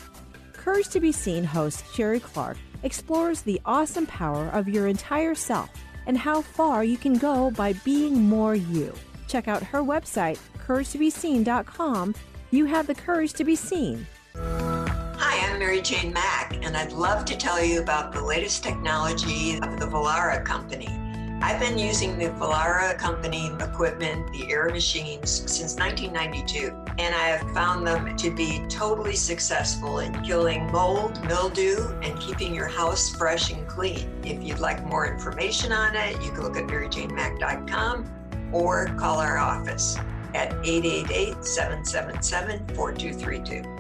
Courage 0.52 0.90
to 0.90 1.00
Be 1.00 1.12
Seen 1.12 1.44
host 1.44 1.86
Sherry 1.94 2.20
Clark 2.20 2.58
explores 2.82 3.44
the 3.44 3.62
awesome 3.66 4.08
power 4.08 4.48
of 4.50 4.68
your 4.68 4.88
entire 4.88 5.36
self 5.36 5.70
and 6.08 6.18
how 6.18 6.42
far 6.42 6.84
you 6.84 6.98
can 6.98 7.20
go 7.20 7.52
by 7.52 7.74
being 7.86 8.16
more 8.24 8.56
you. 8.56 8.94
Check 9.28 9.48
out 9.48 9.62
her 9.62 9.84
website, 9.84 10.40
couragetobeseen.com. 10.66 12.16
You 12.50 12.66
have 12.66 12.88
the 12.88 12.96
courage 12.96 13.34
to 13.34 13.44
be 13.44 13.56
seen. 13.56 14.08
Hi, 14.36 15.52
I'm 15.52 15.60
Mary 15.60 15.82
Jane 15.82 16.14
Mack, 16.14 16.58
and 16.66 16.76
I'd 16.76 16.94
love 16.94 17.26
to 17.26 17.38
tell 17.38 17.64
you 17.64 17.80
about 17.82 18.12
the 18.12 18.24
latest 18.24 18.64
technology 18.64 19.58
of 19.58 19.80
the 19.80 19.86
Vollara 19.86 20.44
company. 20.44 21.07
I've 21.40 21.60
been 21.60 21.78
using 21.78 22.18
the 22.18 22.30
Vollara 22.32 22.98
company 22.98 23.52
equipment, 23.60 24.32
the 24.34 24.52
air 24.52 24.70
machines, 24.70 25.30
since 25.30 25.76
1992, 25.76 26.76
and 26.98 27.14
I 27.14 27.28
have 27.28 27.54
found 27.54 27.86
them 27.86 28.18
to 28.18 28.32
be 28.32 28.66
totally 28.70 29.16
successful 29.16 30.00
in 30.00 30.20
killing 30.24 30.72
mold, 30.72 31.24
mildew, 31.26 31.94
and 32.02 32.20
keeping 32.20 32.56
your 32.56 32.68
house 32.68 33.16
fresh 33.16 33.52
and 33.52 33.68
clean. 33.68 34.10
If 34.24 34.42
you'd 34.42 34.58
like 34.58 34.84
more 34.88 35.06
information 35.06 35.72
on 35.72 35.96
it, 35.96 36.20
you 36.24 36.32
can 36.32 36.42
look 36.42 36.58
at 36.58 36.64
maryjanemack.com 36.64 38.50
or 38.52 38.88
call 38.98 39.20
our 39.20 39.38
office 39.38 39.96
at 40.34 40.54
888 40.66 41.46
777 41.46 42.76
4232. 42.76 43.78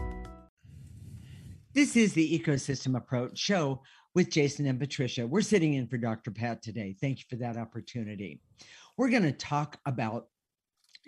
This 1.73 1.95
is 1.95 2.13
the 2.13 2.39
Ecosystem 2.39 2.95
Approach 2.97 3.37
show 3.37 3.81
with 4.17 4.31
Jason 4.31 4.65
and 4.65 4.79
Patricia. 4.79 5.27
We're 5.27 5.41
sitting 5.41 5.75
in 5.75 5.85
for 5.85 5.99
Dr. 5.99 6.31
Pat 6.31 6.63
today. 6.63 6.95
Thank 6.99 7.19
you 7.19 7.25
for 7.29 7.35
that 7.35 7.55
opportunity. 7.55 8.41
We're 8.97 9.11
going 9.11 9.21
to 9.21 9.31
talk 9.31 9.77
about 9.85 10.25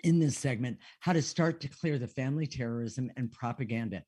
in 0.04 0.20
this 0.20 0.38
segment 0.38 0.78
how 1.00 1.12
to 1.14 1.20
start 1.20 1.60
to 1.62 1.68
clear 1.68 1.98
the 1.98 2.06
family 2.06 2.46
terrorism 2.46 3.10
and 3.16 3.32
propaganda, 3.32 4.04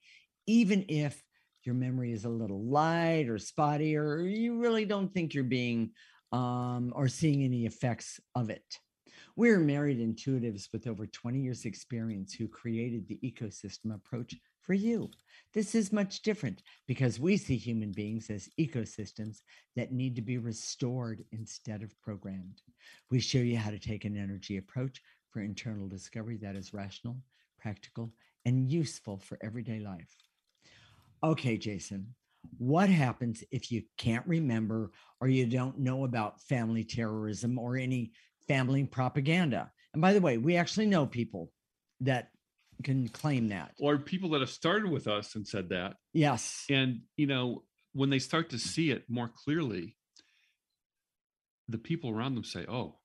even 0.47 0.85
if 0.89 1.21
your 1.65 1.75
memory 1.75 2.13
is 2.13 2.27
a 2.27 2.29
little 2.29 2.65
light 2.65 3.29
or 3.29 3.39
spotty, 3.39 3.97
or 3.97 4.21
you 4.21 4.61
really 4.61 4.85
don't 4.85 5.13
think 5.13 5.35
you're 5.35 5.43
being 5.43 5.91
um, 6.31 6.93
or 6.95 7.09
seeing 7.09 7.43
any 7.43 7.67
effects 7.67 8.21
of 8.37 8.51
it. 8.51 8.79
We're 9.35 9.59
married 9.59 9.99
intuitives 9.99 10.69
with 10.73 10.87
over 10.87 11.09
20 11.09 11.41
years' 11.41 11.65
experience 11.65 12.35
who 12.35 12.47
created 12.47 13.09
the 13.09 13.19
ecosystem 13.25 13.97
approach 13.97 14.37
for 14.63 14.75
you. 14.75 15.11
This 15.53 15.75
is 15.75 15.93
much 15.93 16.23
different 16.23 16.63
because 16.87 17.21
we 17.21 17.37
see 17.37 17.57
human 17.57 17.93
beings 17.93 18.31
as 18.31 18.49
ecosystems 18.59 19.43
that 19.77 19.93
need 19.93 20.17
to 20.17 20.23
be 20.23 20.39
restored 20.39 21.25
instead 21.33 21.83
of 21.83 22.01
programmed. 22.01 22.63
We 23.11 23.21
show 23.21 23.39
you 23.39 23.59
how 23.59 23.71
to 23.71 23.79
take 23.79 24.05
an 24.05 24.17
energy 24.17 24.57
approach 24.57 25.03
for 25.31 25.41
internal 25.41 25.89
discovery 25.89 26.39
that 26.43 26.57
is 26.57 26.73
rational, 26.73 27.17
practical, 27.59 28.13
and 28.45 28.71
useful 28.71 29.19
for 29.19 29.39
everyday 29.43 29.81
life. 29.81 30.15
Okay, 31.23 31.57
Jason, 31.57 32.15
what 32.59 32.89
happens 32.89 33.45
if 33.51 33.71
you 33.71 33.83
can't 33.97 34.27
remember 34.27 34.91
or 35.21 35.29
you 35.29 35.47
don't 35.47 35.79
know 35.79 36.05
about 36.05 36.41
family 36.43 36.85
terrorism 36.85 37.59
or 37.59 37.77
any 37.77 38.13
family 38.49 38.85
propaganda? 38.85 39.71
And 39.93 40.03
by 40.03 40.13
the 40.13 40.21
way, 40.21 40.39
we 40.39 40.57
actually 40.57 40.87
know 40.87 41.07
people 41.07 41.53
that 42.01 42.31
can 42.83 43.09
claim 43.09 43.49
that. 43.49 43.73
Or 43.79 43.99
people 43.99 44.31
that 44.31 44.41
have 44.41 44.51
started 44.51 44.91
with 44.91 45.07
us 45.07 45.35
and 45.35 45.47
said 45.47 45.71
that. 45.71 45.97
Yes. 46.13 46.65
And, 46.69 47.03
you 47.17 47.27
know, 47.27 47.63
when 47.93 48.11
they 48.11 48.19
start 48.19 48.51
to 48.51 48.59
see 48.59 48.91
it 48.91 49.05
more 49.09 49.29
clearly, 49.29 49.97
the 51.69 51.79
people 51.79 52.11
around 52.11 52.35
them 52.35 52.45
say, 52.45 52.67
oh, 52.69 52.97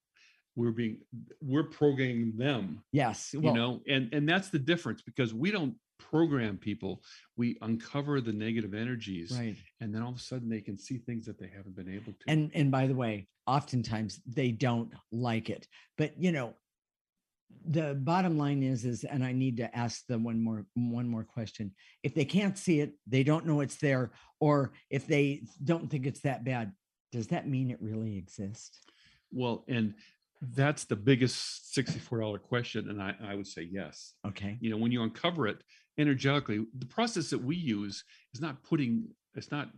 we're 0.58 0.72
being 0.72 0.98
we're 1.40 1.64
programming 1.64 2.34
them 2.36 2.84
yes 2.92 3.34
well, 3.34 3.54
you 3.54 3.54
know 3.54 3.80
and 3.88 4.12
and 4.12 4.28
that's 4.28 4.50
the 4.50 4.60
difference 4.60 5.02
because 5.04 5.34
we 5.34 5.52
don't 5.52 5.76
program 6.00 6.58
people 6.58 7.02
we 7.38 7.58
uncover 7.62 8.20
the 8.20 8.34
negative 8.34 8.74
energies 8.74 9.32
right 9.38 9.56
and 9.80 9.94
then 9.94 10.02
all 10.02 10.10
of 10.10 10.16
a 10.16 10.20
sudden 10.20 10.50
they 10.50 10.62
can 10.62 10.78
see 10.78 10.98
things 10.98 11.26
that 11.28 11.40
they 11.40 11.50
haven't 11.56 11.76
been 11.76 11.94
able 11.94 12.12
to 12.12 12.20
and 12.28 12.52
and 12.54 12.72
by 12.72 12.88
the 12.88 12.96
way 12.96 13.28
oftentimes 13.46 14.20
they 14.26 14.52
don't 14.52 14.92
like 15.12 15.50
it 15.50 15.68
but 15.98 16.12
you 16.20 16.32
know 16.32 16.54
the 17.70 17.96
bottom 17.96 18.38
line 18.38 18.64
is 18.64 18.86
is 18.86 19.04
and 19.04 19.24
i 19.24 19.32
need 19.32 19.58
to 19.58 19.78
ask 19.78 20.06
them 20.08 20.24
one 20.24 20.42
more 20.42 20.66
one 20.76 21.08
more 21.08 21.24
question. 21.24 21.74
If 22.04 22.14
they 22.14 22.26
can't 22.26 22.58
see 22.58 22.80
it 22.80 22.94
they 23.06 23.24
don't 23.24 23.46
know 23.46 23.62
it's 23.62 23.78
there 23.78 24.12
or 24.40 24.74
if 24.90 25.08
they 25.08 25.44
don't 25.64 25.90
think 25.90 26.06
it's 26.06 26.22
that 26.22 26.44
bad 26.44 26.72
does 27.12 27.28
that 27.28 27.48
mean 27.48 27.72
it 27.72 27.82
really 27.82 28.18
exists? 28.18 28.80
Well 29.32 29.66
and 29.68 29.94
that's 30.54 30.86
the 30.86 30.96
biggest 30.96 31.76
$64 31.76 32.42
question 32.42 32.90
and 32.90 33.02
I, 33.02 33.16
I 33.24 33.36
would 33.36 33.48
say 33.48 33.68
yes. 33.70 34.14
Okay. 34.26 34.58
You 34.62 34.70
know 34.70 34.78
when 34.78 34.92
you 34.92 35.04
uncover 35.04 35.48
it 35.48 35.62
energetically 35.98 36.66
the 36.78 36.86
process 36.86 37.30
that 37.32 37.44
we 37.44 37.56
use 37.56 38.04
is 38.34 38.42
not 38.42 38.64
putting 38.64 39.08
it's 39.36 39.52
not 39.52 39.70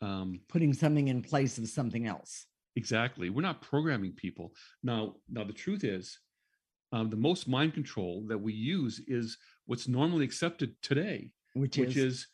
um, 0.00 0.40
putting 0.48 0.72
something 0.72 1.08
in 1.08 1.22
place 1.22 1.58
of 1.58 1.68
something 1.68 2.06
else. 2.06 2.46
Exactly. 2.76 3.28
We're 3.30 3.42
not 3.42 3.60
programming 3.60 4.12
people. 4.12 4.54
Now 4.82 5.16
now 5.28 5.44
the 5.44 5.52
truth 5.52 5.84
is 5.84 6.18
um, 6.92 7.10
the 7.10 7.16
most 7.16 7.48
mind 7.48 7.74
control 7.74 8.24
that 8.28 8.38
we 8.38 8.52
use 8.52 9.00
is 9.06 9.36
what's 9.66 9.88
normally 9.88 10.24
accepted 10.24 10.74
today, 10.82 11.30
which, 11.54 11.76
which 11.76 11.96
is? 11.96 12.04
is 12.04 12.26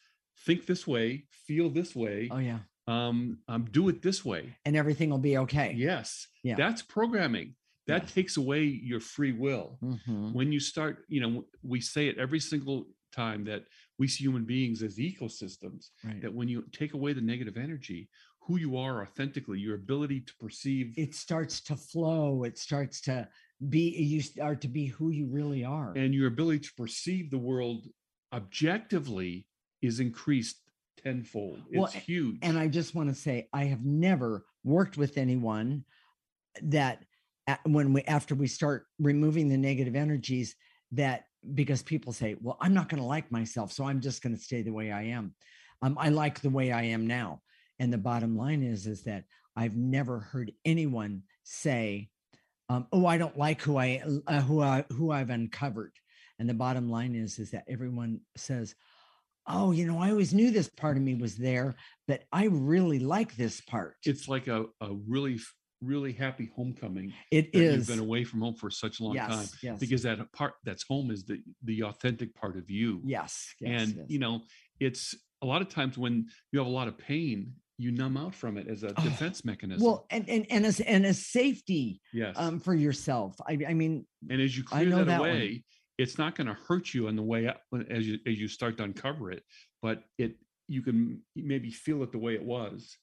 think 0.46 0.66
this 0.66 0.86
way, 0.86 1.24
feel 1.46 1.70
this 1.70 1.94
way. 1.94 2.28
Oh 2.30 2.38
yeah. 2.38 2.58
Um, 2.86 3.38
um, 3.48 3.64
do 3.70 3.88
it 3.88 4.02
this 4.02 4.24
way, 4.24 4.56
and 4.66 4.76
everything 4.76 5.08
will 5.10 5.18
be 5.18 5.38
okay. 5.38 5.74
Yes. 5.76 6.26
Yeah. 6.42 6.56
That's 6.56 6.82
programming. 6.82 7.54
That 7.86 8.08
takes 8.08 8.38
away 8.38 8.62
your 8.62 9.00
free 9.00 9.32
will. 9.32 9.78
Mm-hmm. 9.82 10.32
When 10.32 10.50
you 10.50 10.58
start, 10.58 11.04
you 11.08 11.20
know, 11.20 11.44
we 11.62 11.82
say 11.82 12.08
it 12.08 12.16
every 12.16 12.40
single 12.40 12.86
time 13.14 13.44
that 13.44 13.64
we 13.98 14.08
see 14.08 14.24
human 14.24 14.44
beings 14.44 14.82
as 14.82 14.96
ecosystems. 14.96 15.90
Right. 16.02 16.20
That 16.22 16.32
when 16.32 16.48
you 16.48 16.64
take 16.72 16.94
away 16.94 17.12
the 17.12 17.20
negative 17.20 17.58
energy, 17.58 18.08
who 18.40 18.56
you 18.58 18.76
are 18.76 19.02
authentically, 19.02 19.58
your 19.58 19.74
ability 19.74 20.20
to 20.20 20.32
perceive, 20.40 20.94
it 20.96 21.14
starts 21.14 21.60
to 21.62 21.76
flow. 21.76 22.44
It 22.44 22.58
starts 22.58 23.00
to 23.02 23.28
be 23.68 23.90
you 23.90 24.22
are 24.42 24.56
to 24.56 24.68
be 24.68 24.86
who 24.86 25.10
you 25.10 25.26
really 25.26 25.64
are. 25.64 25.92
And 25.96 26.14
your 26.14 26.28
ability 26.28 26.60
to 26.60 26.74
perceive 26.76 27.30
the 27.30 27.38
world 27.38 27.86
objectively 28.32 29.46
is 29.80 30.00
increased 30.00 30.58
tenfold. 31.04 31.60
It's 31.70 31.78
well, 31.78 31.86
huge. 31.86 32.38
and 32.42 32.58
i 32.58 32.66
just 32.66 32.94
want 32.94 33.08
to 33.08 33.14
say 33.14 33.48
i 33.52 33.64
have 33.64 33.84
never 33.84 34.44
worked 34.64 34.96
with 34.96 35.18
anyone 35.18 35.84
that 36.62 37.04
when 37.64 37.92
we 37.92 38.02
after 38.02 38.34
we 38.34 38.46
start 38.46 38.86
removing 38.98 39.48
the 39.48 39.56
negative 39.56 39.94
energies 39.94 40.56
that 40.92 41.24
because 41.54 41.82
people 41.82 42.12
say 42.12 42.36
well 42.40 42.56
i'm 42.60 42.72
not 42.72 42.88
going 42.88 43.00
to 43.00 43.06
like 43.06 43.30
myself 43.30 43.70
so 43.72 43.84
i'm 43.84 44.00
just 44.00 44.22
going 44.22 44.34
to 44.34 44.40
stay 44.40 44.62
the 44.62 44.72
way 44.72 44.90
i 44.90 45.02
am. 45.02 45.34
Um, 45.82 45.96
i 46.00 46.08
like 46.08 46.40
the 46.40 46.50
way 46.50 46.72
i 46.72 46.82
am 46.82 47.06
now. 47.06 47.42
And 47.80 47.92
the 47.92 47.98
bottom 47.98 48.36
line 48.36 48.62
is 48.62 48.86
is 48.86 49.04
that 49.04 49.24
i've 49.56 49.76
never 49.76 50.20
heard 50.20 50.52
anyone 50.64 51.22
say 51.42 52.08
um, 52.68 52.86
oh 52.92 53.06
i 53.06 53.18
don't 53.18 53.36
like 53.36 53.60
who 53.62 53.76
i 53.76 54.02
uh, 54.26 54.40
who 54.40 54.62
i 54.62 54.84
who 54.90 55.10
i've 55.10 55.30
uncovered 55.30 55.92
and 56.38 56.48
the 56.48 56.54
bottom 56.54 56.90
line 56.90 57.14
is 57.14 57.38
is 57.38 57.50
that 57.50 57.64
everyone 57.68 58.20
says 58.36 58.74
oh 59.46 59.72
you 59.72 59.86
know 59.86 59.98
i 59.98 60.10
always 60.10 60.34
knew 60.34 60.50
this 60.50 60.68
part 60.68 60.96
of 60.96 61.02
me 61.02 61.14
was 61.14 61.36
there 61.36 61.74
but 62.08 62.24
i 62.32 62.44
really 62.46 62.98
like 62.98 63.36
this 63.36 63.60
part 63.60 63.96
it's 64.04 64.28
like 64.28 64.46
a, 64.46 64.64
a 64.80 64.94
really 65.06 65.38
really 65.82 66.12
happy 66.12 66.50
homecoming 66.56 67.12
It 67.30 67.50
is. 67.52 67.76
you've 67.76 67.86
been 67.86 68.04
away 68.04 68.24
from 68.24 68.40
home 68.40 68.54
for 68.54 68.70
such 68.70 69.00
a 69.00 69.04
long 69.04 69.14
yes, 69.14 69.28
time 69.28 69.46
yes. 69.62 69.78
because 69.78 70.02
that 70.02 70.32
part 70.32 70.54
that's 70.64 70.84
home 70.84 71.10
is 71.10 71.24
the 71.24 71.42
the 71.62 71.82
authentic 71.82 72.34
part 72.34 72.56
of 72.56 72.70
you 72.70 73.02
yes, 73.04 73.54
yes 73.60 73.82
and 73.82 74.04
you 74.08 74.18
know 74.18 74.42
it's 74.80 75.14
a 75.42 75.46
lot 75.46 75.60
of 75.60 75.68
times 75.68 75.98
when 75.98 76.26
you 76.52 76.58
have 76.58 76.66
a 76.66 76.70
lot 76.70 76.88
of 76.88 76.96
pain 76.96 77.52
you 77.78 77.90
numb 77.90 78.16
out 78.16 78.34
from 78.34 78.56
it 78.56 78.68
as 78.68 78.82
a 78.82 78.92
defense 78.94 79.42
oh, 79.44 79.48
mechanism. 79.48 79.84
Well, 79.84 80.06
and 80.10 80.28
and 80.28 80.46
and 80.50 80.66
as 80.66 80.80
and 80.80 81.04
a 81.06 81.14
safety, 81.14 82.00
yes, 82.12 82.34
um, 82.38 82.60
for 82.60 82.74
yourself. 82.74 83.34
I, 83.46 83.58
I 83.68 83.74
mean, 83.74 84.06
and 84.30 84.40
as 84.40 84.56
you 84.56 84.64
clear 84.64 84.90
that, 84.90 85.06
that, 85.06 85.20
away, 85.20 85.48
one. 85.48 85.62
it's 85.98 86.18
not 86.18 86.36
going 86.36 86.46
to 86.46 86.56
hurt 86.68 86.94
you 86.94 87.08
on 87.08 87.16
the 87.16 87.22
way 87.22 87.46
up 87.46 87.62
as 87.90 88.06
you 88.06 88.18
as 88.26 88.38
you 88.38 88.48
start 88.48 88.76
to 88.78 88.84
uncover 88.84 89.30
it, 89.32 89.42
but 89.82 90.02
it 90.18 90.36
you 90.68 90.82
can 90.82 91.20
maybe 91.36 91.70
feel 91.70 92.02
it 92.02 92.12
the 92.12 92.18
way 92.18 92.34
it 92.34 92.44
was. 92.44 92.96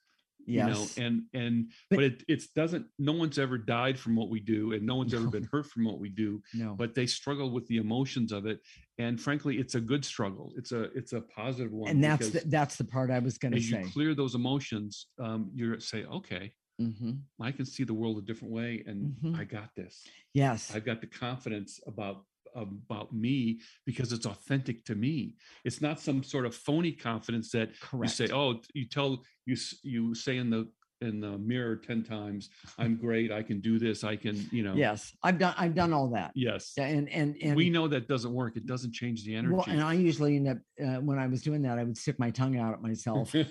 Yes. 0.45 0.67
You 0.67 0.73
know, 0.73 1.07
and 1.07 1.23
and 1.33 1.71
but, 1.89 1.97
but 1.97 2.03
it 2.05 2.23
it 2.27 2.43
doesn't. 2.55 2.85
No 2.99 3.13
one's 3.13 3.39
ever 3.39 3.57
died 3.57 3.97
from 3.99 4.15
what 4.15 4.29
we 4.29 4.39
do, 4.39 4.73
and 4.73 4.85
no 4.85 4.95
one's 4.95 5.13
ever 5.13 5.27
been 5.27 5.47
hurt 5.51 5.67
from 5.67 5.85
what 5.85 5.99
we 5.99 6.09
do. 6.09 6.41
No. 6.53 6.75
But 6.77 6.95
they 6.95 7.05
struggle 7.05 7.51
with 7.51 7.67
the 7.67 7.77
emotions 7.77 8.31
of 8.31 8.45
it, 8.45 8.59
and 8.97 9.19
frankly, 9.19 9.57
it's 9.57 9.75
a 9.75 9.81
good 9.81 10.05
struggle. 10.05 10.51
It's 10.57 10.71
a 10.71 10.83
it's 10.95 11.13
a 11.13 11.21
positive 11.21 11.71
one. 11.71 11.89
And 11.89 12.03
that's 12.03 12.29
the, 12.29 12.41
that's 12.45 12.75
the 12.75 12.83
part 12.83 13.11
I 13.11 13.19
was 13.19 13.37
going 13.37 13.53
to 13.53 13.61
say. 13.61 13.81
you 13.81 13.89
clear 13.91 14.13
those 14.13 14.35
emotions, 14.35 15.07
um, 15.19 15.51
you 15.53 15.79
say, 15.79 16.03
okay, 16.05 16.51
mm-hmm. 16.81 17.11
I 17.39 17.51
can 17.51 17.65
see 17.65 17.83
the 17.83 17.93
world 17.93 18.17
a 18.17 18.21
different 18.21 18.53
way, 18.53 18.83
and 18.85 19.15
mm-hmm. 19.23 19.35
I 19.39 19.43
got 19.43 19.69
this. 19.75 20.05
Yes, 20.33 20.71
I've 20.73 20.85
got 20.85 21.01
the 21.01 21.07
confidence 21.07 21.79
about 21.87 22.23
about 22.55 23.13
me 23.13 23.59
because 23.85 24.11
it's 24.11 24.25
authentic 24.25 24.83
to 24.85 24.95
me. 24.95 25.35
It's 25.63 25.81
not 25.81 25.99
some 25.99 26.23
sort 26.23 26.45
of 26.45 26.55
phony 26.55 26.91
confidence 26.91 27.51
that 27.51 27.79
Correct. 27.79 28.19
you 28.19 28.27
say, 28.27 28.33
oh, 28.33 28.61
you 28.73 28.87
tell 28.87 29.23
you 29.45 29.55
you 29.83 30.15
say 30.15 30.37
in 30.37 30.49
the 30.49 30.67
in 31.01 31.19
the 31.19 31.35
mirror 31.39 31.75
10 31.75 32.03
times 32.03 32.49
i'm 32.77 32.95
great 32.95 33.31
i 33.31 33.41
can 33.41 33.59
do 33.59 33.79
this 33.79 34.03
i 34.03 34.15
can 34.15 34.47
you 34.51 34.61
know? 34.61 34.75
Yes 34.75 35.11
i've 35.23 35.39
done 35.39 35.55
i've 35.57 35.73
done 35.73 35.93
all 35.93 36.07
that. 36.11 36.29
Yes. 36.35 36.73
And 36.77 37.09
and 37.09 37.35
and 37.41 37.55
we 37.55 37.71
know 37.71 37.87
that 37.87 38.07
doesn't 38.07 38.31
work 38.31 38.55
it 38.55 38.67
doesn't 38.67 38.93
change 38.93 39.25
the 39.25 39.33
energy. 39.33 39.55
well, 39.55 39.65
and 39.67 39.81
i 39.81 39.93
usually 39.93 40.35
end 40.35 40.47
up 40.47 40.57
uh, 40.79 41.01
when 41.01 41.17
i 41.17 41.25
was 41.25 41.41
doing 41.41 41.63
that 41.63 41.79
i 41.79 41.83
would 41.83 41.97
stick 41.97 42.19
my 42.19 42.29
tongue 42.29 42.59
out 42.59 42.73
at 42.73 42.83
myself. 42.83 43.33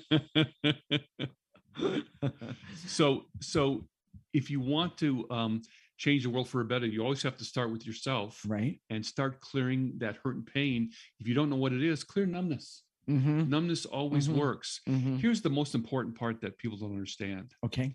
So 2.87 3.25
so 3.41 3.87
if 4.33 4.51
you 4.51 4.61
want 4.61 4.99
to 4.99 5.27
um 5.31 5.63
change 6.01 6.25
the 6.25 6.31
world 6.31 6.49
for 6.49 6.61
a 6.61 6.65
better 6.65 6.87
you 6.87 7.03
always 7.03 7.23
have 7.23 7.37
to 7.37 7.45
start 7.45 7.71
with 7.71 7.87
yourself 7.87 8.41
right 8.47 8.81
and 8.91 9.05
start 9.05 9.41
clearing 9.41 9.93
that 9.99 10.17
hurt 10.25 10.35
and 10.35 10.47
pain 10.47 10.91
if 11.21 11.29
you 11.29 11.35
don't 11.35 11.51
know 11.51 11.57
what 11.57 11.73
it 11.73 11.83
is 11.83 12.03
clear 12.03 12.27
numbness 12.27 12.83
mm-hmm. 13.09 13.49
numbness 13.49 13.85
always 13.85 14.27
mm-hmm. 14.27 14.41
works 14.41 14.81
mm-hmm. 14.89 15.17
here's 15.19 15.43
the 15.43 15.51
most 15.51 15.75
important 15.75 16.19
part 16.19 16.41
that 16.41 16.59
people 16.59 16.79
don't 16.79 16.93
understand 16.93 17.53
okay 17.65 17.95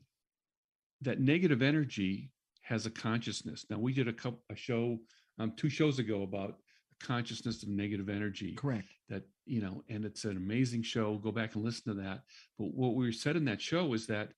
that 1.02 1.20
negative 1.20 1.62
energy 1.62 2.32
has 2.66 2.86
a 2.86 2.90
consciousness. 2.90 3.66
Now 3.70 3.78
we 3.78 3.94
did 3.94 4.08
a 4.08 4.14
couple 4.14 4.42
a 4.52 4.56
show 4.56 4.98
um, 5.40 5.54
two 5.56 5.70
shows 5.70 6.00
ago 6.00 6.24
about 6.24 6.58
the 6.90 7.06
consciousness 7.06 7.62
of 7.64 7.70
negative 7.70 8.10
energy. 8.10 8.54
Correct. 8.54 8.88
That 9.10 9.24
you 9.46 9.62
know, 9.62 9.84
and 9.90 10.04
it's 10.04 10.26
an 10.26 10.38
amazing 10.38 10.82
show. 10.84 11.18
Go 11.18 11.32
back 11.32 11.56
and 11.56 11.64
listen 11.64 11.96
to 11.96 12.02
that. 12.02 12.22
But 12.58 12.74
what 12.74 12.96
we 12.96 13.12
said 13.12 13.36
in 13.36 13.46
that 13.46 13.62
show 13.62 13.94
is 13.94 14.08
that 14.08 14.30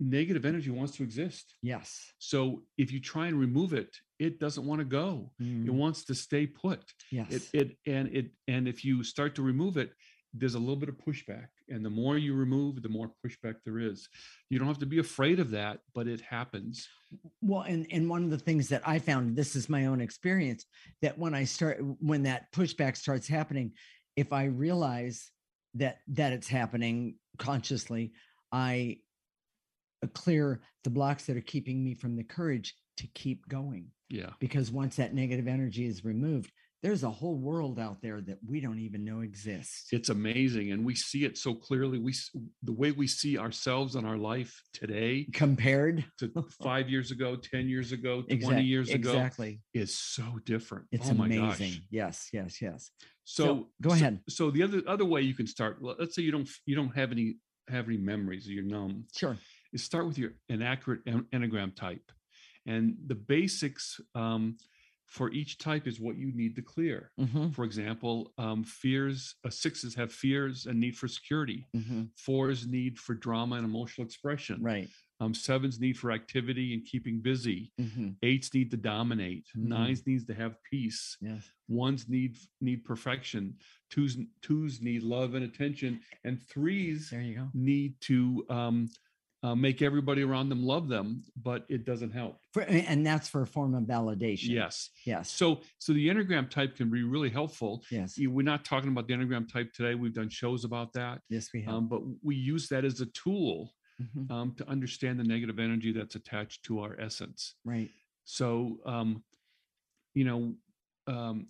negative 0.00 0.44
energy 0.44 0.70
wants 0.70 0.96
to 0.96 1.02
exist. 1.02 1.54
Yes. 1.62 2.12
So 2.18 2.62
if 2.76 2.92
you 2.92 3.00
try 3.00 3.26
and 3.26 3.38
remove 3.38 3.72
it, 3.72 3.94
it 4.18 4.38
doesn't 4.38 4.64
want 4.66 4.80
to 4.80 4.84
go. 4.84 5.32
It 5.40 5.44
Mm, 5.44 5.70
wants 5.70 6.04
to 6.06 6.14
stay 6.14 6.46
put. 6.46 6.82
yes. 7.10 7.32
It 7.32 7.42
it 7.52 7.76
and 7.86 8.08
it 8.08 8.30
and 8.46 8.68
if 8.68 8.84
you 8.84 9.02
start 9.04 9.34
to 9.36 9.42
remove 9.42 9.76
it, 9.76 9.92
there's 10.34 10.54
a 10.54 10.58
little 10.58 10.76
bit 10.76 10.88
of 10.88 10.96
pushback. 10.98 11.48
And 11.68 11.84
the 11.84 11.90
more 11.90 12.16
you 12.18 12.34
remove, 12.34 12.82
the 12.82 12.88
more 12.88 13.10
pushback 13.24 13.56
there 13.64 13.78
is. 13.78 14.08
You 14.50 14.58
don't 14.58 14.68
have 14.68 14.78
to 14.78 14.86
be 14.86 14.98
afraid 14.98 15.40
of 15.40 15.50
that, 15.52 15.80
but 15.94 16.06
it 16.06 16.20
happens. 16.20 16.86
Well, 17.40 17.62
and 17.62 17.86
and 17.90 18.08
one 18.08 18.24
of 18.24 18.30
the 18.30 18.38
things 18.38 18.68
that 18.68 18.82
I 18.86 18.98
found, 18.98 19.36
this 19.36 19.56
is 19.56 19.68
my 19.68 19.86
own 19.86 20.00
experience, 20.00 20.64
that 21.02 21.18
when 21.18 21.34
I 21.34 21.44
start 21.44 21.78
when 22.00 22.22
that 22.24 22.52
pushback 22.52 22.96
starts 22.96 23.26
happening, 23.28 23.72
if 24.16 24.32
I 24.32 24.44
realize 24.44 25.30
that 25.74 25.98
that 26.08 26.32
it's 26.32 26.48
happening 26.48 27.16
consciously, 27.38 28.12
I 28.52 28.98
Uh, 30.02 30.06
clear 30.14 30.60
the 30.84 30.90
blocks 30.90 31.24
that 31.26 31.36
are 31.36 31.40
keeping 31.42 31.82
me 31.82 31.94
from 31.94 32.16
the 32.16 32.22
courage 32.24 32.74
to 32.98 33.06
keep 33.14 33.48
going. 33.48 33.88
Yeah. 34.08 34.30
Because 34.38 34.70
once 34.70 34.96
that 34.96 35.14
negative 35.14 35.48
energy 35.48 35.86
is 35.86 36.04
removed, 36.04 36.52
there's 36.82 37.02
a 37.02 37.10
whole 37.10 37.36
world 37.36 37.80
out 37.80 38.00
there 38.00 38.20
that 38.20 38.38
we 38.46 38.60
don't 38.60 38.78
even 38.78 39.04
know 39.04 39.20
exists. 39.20 39.88
It's 39.90 40.10
amazing. 40.10 40.70
And 40.70 40.84
we 40.84 40.94
see 40.94 41.24
it 41.24 41.36
so 41.36 41.52
clearly. 41.52 41.98
We 41.98 42.14
the 42.62 42.72
way 42.72 42.92
we 42.92 43.08
see 43.08 43.36
ourselves 43.36 43.96
and 43.96 44.06
our 44.06 44.16
life 44.16 44.62
today 44.72 45.26
Compared 45.32 46.04
to 46.18 46.30
five 46.62 46.88
years 46.88 47.10
ago, 47.10 47.34
10 47.34 47.68
years 47.68 47.90
ago, 47.90 48.22
20 48.22 48.34
Exact- 48.34 48.62
years 48.62 48.90
ago 48.90 49.10
exactly. 49.10 49.60
is 49.74 49.98
so 49.98 50.38
different. 50.44 50.86
It's 50.92 51.10
oh 51.10 51.14
my 51.14 51.26
amazing. 51.26 51.82
Yes, 51.90 52.28
yes, 52.32 52.62
yes. 52.62 52.92
So, 53.24 53.44
So, 53.44 53.68
go 53.82 53.90
ahead. 53.90 54.20
So, 54.28 54.50
the 54.52 54.62
other 54.62 54.82
other 54.86 55.04
way 55.04 55.22
you 55.22 55.34
can 55.34 55.48
start, 55.48 55.82
let- 55.82 55.98
let's 55.98 56.14
say 56.14 56.22
you 56.22 56.30
don't 56.30 56.48
you 56.64 56.76
don't 56.76 56.94
have 56.94 57.10
any 57.10 57.38
have 57.68 57.88
any 57.88 57.98
memories 57.98 58.48
or 58.48 58.52
you're 58.52 58.62
numb. 58.64 59.04
Sure. 59.14 59.36
Is 59.72 59.84
start 59.84 60.06
with 60.06 60.18
your 60.18 60.32
an 60.48 60.62
accurate 60.62 61.04
enneagram 61.04 61.74
type, 61.74 62.10
and 62.66 62.96
the 63.06 63.14
basics 63.14 64.00
um, 64.14 64.56
for 65.06 65.30
each 65.32 65.58
type 65.58 65.86
is 65.86 66.00
what 66.00 66.16
you 66.16 66.32
need 66.34 66.54
to 66.56 66.62
clear. 66.62 67.10
Mhm. 67.18 67.54
For 67.54 67.64
example, 67.64 68.32
um, 68.38 68.64
fears. 68.64 69.34
Uh, 69.44 69.50
sixes 69.50 69.94
have 69.94 70.12
fears 70.12 70.66
and 70.66 70.78
need 70.80 70.96
for 70.96 71.08
security. 71.08 71.66
Mhm. 71.74 72.10
Fours 72.16 72.66
need 72.66 72.98
for 72.98 73.14
drama 73.14 73.56
and 73.56 73.64
emotional 73.64 74.06
expression. 74.06 74.62
Right. 74.62 74.88
Um, 75.20 75.34
sevens 75.34 75.80
need 75.80 75.98
for 75.98 76.12
activity 76.12 76.72
and 76.74 76.84
keeping 76.84 77.20
busy. 77.20 77.72
Mhm. 77.80 78.16
Eights 78.22 78.54
need 78.54 78.70
to 78.70 78.76
dominate. 78.76 79.46
Mhm. 79.56 79.64
Nines 79.68 80.06
needs 80.06 80.24
to 80.26 80.34
have 80.34 80.62
peace. 80.70 81.16
Yes. 81.20 81.50
Ones 81.68 82.08
need 82.08 82.36
need 82.60 82.84
perfection. 82.84 83.56
Twos 83.90 84.16
twos 84.42 84.80
need 84.80 85.02
love 85.02 85.34
and 85.34 85.44
attention, 85.44 86.00
and 86.24 86.40
threes 86.42 87.10
There 87.10 87.22
you 87.22 87.34
go. 87.34 87.50
need 87.54 87.98
to 88.02 88.44
um, 88.50 88.88
uh, 89.42 89.54
make 89.54 89.82
everybody 89.82 90.22
around 90.22 90.48
them 90.48 90.62
love 90.64 90.88
them, 90.88 91.22
but 91.40 91.64
it 91.68 91.84
doesn't 91.84 92.10
help. 92.10 92.40
For, 92.52 92.62
and 92.62 93.06
that's 93.06 93.28
for 93.28 93.42
a 93.42 93.46
form 93.46 93.74
of 93.74 93.84
validation. 93.84 94.48
Yes. 94.48 94.90
Yes. 95.04 95.30
So 95.30 95.60
so 95.78 95.92
the 95.92 96.08
enneagram 96.08 96.50
type 96.50 96.76
can 96.76 96.90
be 96.90 97.02
really 97.04 97.30
helpful. 97.30 97.84
Yes. 97.90 98.18
We're 98.18 98.42
not 98.42 98.64
talking 98.64 98.88
about 98.90 99.06
the 99.06 99.14
enneagram 99.14 99.50
type 99.50 99.72
today. 99.72 99.94
We've 99.94 100.14
done 100.14 100.28
shows 100.28 100.64
about 100.64 100.92
that. 100.94 101.20
Yes, 101.28 101.50
we 101.54 101.62
have. 101.62 101.74
Um, 101.74 101.88
but 101.88 102.02
we 102.22 102.34
use 102.34 102.68
that 102.68 102.84
as 102.84 103.00
a 103.00 103.06
tool 103.06 103.72
Mhm. 104.00 104.30
um, 104.30 104.54
to 104.56 104.68
understand 104.68 105.18
the 105.18 105.24
negative 105.24 105.58
energy 105.58 105.90
that's 105.92 106.14
attached 106.14 106.64
to 106.66 106.80
our 106.80 106.98
essence. 107.00 107.54
Right. 107.64 107.90
So, 108.24 108.78
um, 108.86 109.24
you 110.14 110.24
know, 110.24 110.54
um, 111.08 111.48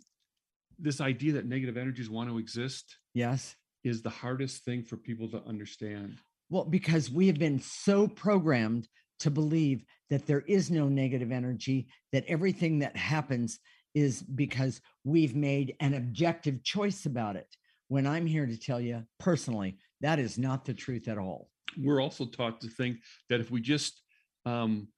this 0.78 1.00
idea 1.00 1.32
that 1.34 1.44
negative 1.46 1.76
energies 1.76 2.08
want 2.08 2.30
to 2.30 2.38
exist 2.38 2.96
Yes. 3.12 3.56
is 3.84 4.00
the 4.00 4.10
hardest 4.10 4.64
thing 4.64 4.82
for 4.82 4.96
people 4.96 5.28
to 5.30 5.42
understand. 5.44 6.18
Well, 6.50 6.64
because 6.64 7.10
we 7.10 7.26
have 7.26 7.38
been 7.38 7.60
so 7.60 8.08
programmed 8.08 8.88
to 9.20 9.30
believe 9.30 9.84
that 10.10 10.26
there 10.26 10.40
is 10.42 10.70
no 10.70 10.88
negative 10.88 11.30
energy, 11.30 11.88
that 12.12 12.24
everything 12.26 12.78
that 12.78 12.96
happens 12.96 13.58
is 13.94 14.22
because 14.22 14.80
we've 15.04 15.34
made 15.34 15.74
an 15.80 15.94
objective 15.94 16.62
choice 16.62 17.04
about 17.04 17.36
it. 17.36 17.48
When 17.88 18.06
I'm 18.06 18.26
here 18.26 18.46
to 18.46 18.56
tell 18.56 18.80
you 18.80 19.04
personally, 19.18 19.78
that 20.00 20.18
is 20.18 20.38
not 20.38 20.64
the 20.64 20.74
truth 20.74 21.08
at 21.08 21.18
all. 21.18 21.50
We're 21.76 22.00
also 22.00 22.26
taught 22.26 22.60
to 22.62 22.68
think 22.68 22.98
that 23.28 23.40
if 23.40 23.50
we 23.50 23.60
just 23.60 24.00
um, 24.46 24.88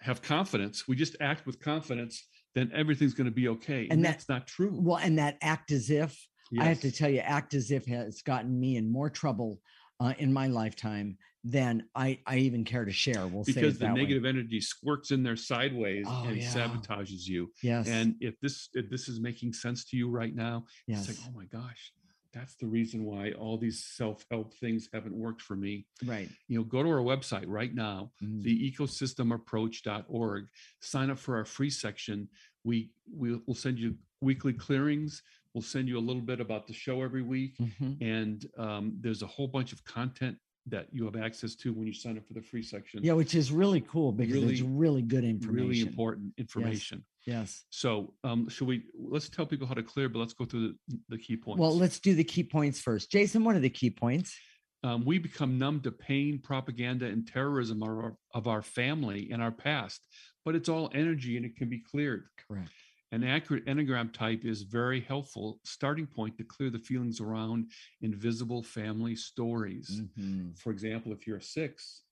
have 0.00 0.20
confidence, 0.20 0.86
we 0.88 0.96
just 0.96 1.16
act 1.20 1.46
with 1.46 1.60
confidence, 1.60 2.26
then 2.54 2.70
everything's 2.74 3.14
going 3.14 3.26
to 3.26 3.30
be 3.30 3.48
okay. 3.48 3.82
And, 3.84 3.92
And 3.92 4.04
that- 4.04 4.10
that's 4.12 4.28
not 4.28 4.46
true. 4.46 4.78
Well, 4.78 4.98
and 4.98 5.18
that 5.18 5.38
act 5.40 5.70
as 5.72 5.90
if, 5.90 6.18
I 6.58 6.64
have 6.64 6.80
to 6.80 6.90
tell 6.90 7.10
you, 7.10 7.20
act 7.20 7.52
as 7.54 7.70
if 7.70 7.84
has 7.86 8.22
gotten 8.22 8.58
me 8.58 8.76
in 8.76 8.90
more 8.90 9.10
trouble 9.10 9.60
uh, 10.00 10.14
in 10.18 10.32
my 10.32 10.46
lifetime 10.46 11.16
than 11.44 11.84
I, 11.94 12.18
I 12.26 12.38
even 12.38 12.64
care 12.64 12.84
to 12.84 12.92
share. 12.92 13.26
We'll 13.26 13.44
say 13.44 13.52
because 13.54 13.78
the 13.78 13.86
that 13.86 13.94
way. 13.94 14.02
negative 14.02 14.24
energy 14.24 14.60
squirts 14.60 15.10
in 15.10 15.22
there 15.22 15.36
sideways 15.36 16.06
Oh, 16.08 16.24
and 16.26 16.36
yeah. 16.36 16.48
sabotages 16.52 17.26
you. 17.26 17.50
Yes. 17.62 17.88
And 17.88 18.14
if 18.20 18.38
this 18.40 18.68
if 18.74 18.90
this 18.90 19.08
is 19.08 19.20
making 19.20 19.52
sense 19.54 19.84
to 19.86 19.96
you 19.96 20.08
right 20.08 20.34
now, 20.34 20.64
it's 20.86 21.08
like, 21.08 21.16
oh 21.26 21.36
my 21.36 21.44
gosh, 21.46 21.92
that's 22.32 22.54
the 22.56 22.66
reason 22.66 23.04
why 23.04 23.32
all 23.32 23.56
these 23.56 23.82
self-help 23.96 24.54
things 24.54 24.88
haven't 24.92 25.14
worked 25.14 25.42
for 25.42 25.56
me. 25.56 25.86
Right. 26.04 26.28
You 26.48 26.58
know, 26.58 26.64
go 26.64 26.82
to 26.82 26.88
our 26.90 27.00
website 27.00 27.44
right 27.46 27.74
now, 27.74 28.10
Mm. 28.22 28.42
the 28.42 28.72
ecosystemapproach.org, 28.72 30.46
sign 30.80 31.10
up 31.10 31.18
for 31.18 31.36
our 31.36 31.44
free 31.44 31.70
section. 31.70 32.28
We 32.64 32.90
we 33.16 33.36
will 33.46 33.54
send 33.54 33.78
you 33.78 33.94
weekly 34.20 34.52
clearings. 34.52 35.22
We'll 35.54 35.62
send 35.62 35.88
you 35.88 35.98
a 35.98 36.00
little 36.00 36.22
bit 36.22 36.40
about 36.40 36.66
the 36.66 36.72
show 36.74 37.02
every 37.02 37.22
week. 37.22 37.56
Mhm. 37.58 38.00
And 38.00 38.46
um, 38.58 38.96
there's 39.00 39.22
a 39.22 39.26
whole 39.26 39.48
bunch 39.48 39.72
of 39.72 39.82
content 39.84 40.36
that 40.66 40.86
you 40.92 41.04
have 41.06 41.16
access 41.16 41.54
to 41.56 41.72
when 41.72 41.86
you 41.86 41.94
sign 41.94 42.18
up 42.18 42.26
for 42.26 42.34
the 42.34 42.42
free 42.42 42.62
section 42.62 43.00
Yeah, 43.02 43.14
which 43.14 43.34
is 43.34 43.50
really 43.50 43.80
cool 43.80 44.12
because 44.12 44.36
it's 44.36 44.60
Really- 44.60 44.76
really 44.76 45.02
good 45.02 45.24
information. 45.24 45.66
really 45.68 45.80
important 45.80 46.34
information. 46.36 47.04
Yes. 47.24 47.64
So, 47.70 48.14
um, 48.22 48.48
should 48.50 48.68
we 48.68 48.84
let's 48.94 49.28
tell 49.30 49.46
people 49.46 49.66
how 49.66 49.74
to 49.74 49.82
clear, 49.82 50.08
but 50.10 50.18
let's 50.18 50.34
go 50.34 50.44
through 50.44 50.74
the, 50.88 50.98
the 51.08 51.18
key 51.18 51.36
points. 51.36 51.58
Well, 51.60 51.76
let's 51.76 51.98
do 52.00 52.14
the 52.14 52.24
key 52.24 52.42
points 52.44 52.80
first. 52.80 53.10
Jason, 53.10 53.44
what 53.44 53.56
are 53.56 53.60
the 53.60 53.70
key 53.70 53.90
points? 53.90 54.36
um, 54.84 55.04
we 55.04 55.18
become 55.18 55.58
numb 55.58 55.80
to 55.80 55.90
pain, 55.90 56.38
propaganda, 56.38 57.04
and 57.06 57.26
terrorism 57.26 57.82
of 57.82 57.88
our, 57.88 58.16
of 58.32 58.46
our 58.46 58.62
family 58.62 59.28
and 59.32 59.42
our 59.42 59.50
past, 59.50 60.06
but 60.44 60.54
it's 60.54 60.68
all 60.68 60.88
energy 60.94 61.36
and 61.36 61.44
it 61.44 61.56
can 61.56 61.68
be 61.68 61.80
cleared. 61.80 62.26
Correct. 62.46 62.70
An 63.10 63.24
accurate 63.24 63.64
enneagram 63.66 64.12
type 64.12 64.44
is 64.44 64.62
very 64.62 65.00
helpful 65.00 65.60
starting 65.64 66.06
point 66.06 66.36
to 66.36 66.44
clear 66.44 66.68
the 66.68 66.78
feelings 66.78 67.20
around 67.20 67.70
invisible 68.02 68.62
family 68.62 69.16
stories. 69.16 70.02
Mhm. 70.02 70.58
For 70.58 70.70
example, 70.72 71.12
if 71.12 71.26
you're 71.26 71.38
a 71.38 71.42
six 71.42 72.02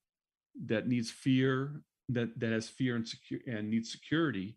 that 0.65 0.89
needs 0.89 1.11
fear, 1.11 1.83
that 2.09 2.39
that 2.41 2.53
has 2.53 2.69
fear 2.69 2.97
and 2.97 3.07
secure 3.07 3.41
and 3.47 3.69
needs 3.69 3.93
security, 3.93 4.57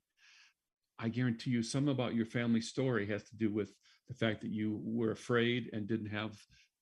I 0.97 1.09
guarantee 1.09 1.51
you 1.51 1.63
some 1.63 1.89
about 1.89 2.15
your 2.15 2.25
family 2.25 2.61
story 2.61 3.05
has 3.07 3.23
to 3.29 3.35
do 3.35 3.51
with 3.51 3.73
the 4.07 4.13
fact 4.13 4.41
that 4.41 4.51
you 4.51 4.79
were 4.83 5.11
afraid 5.11 5.69
and 5.73 5.87
didn't 5.87 6.09
have 6.09 6.37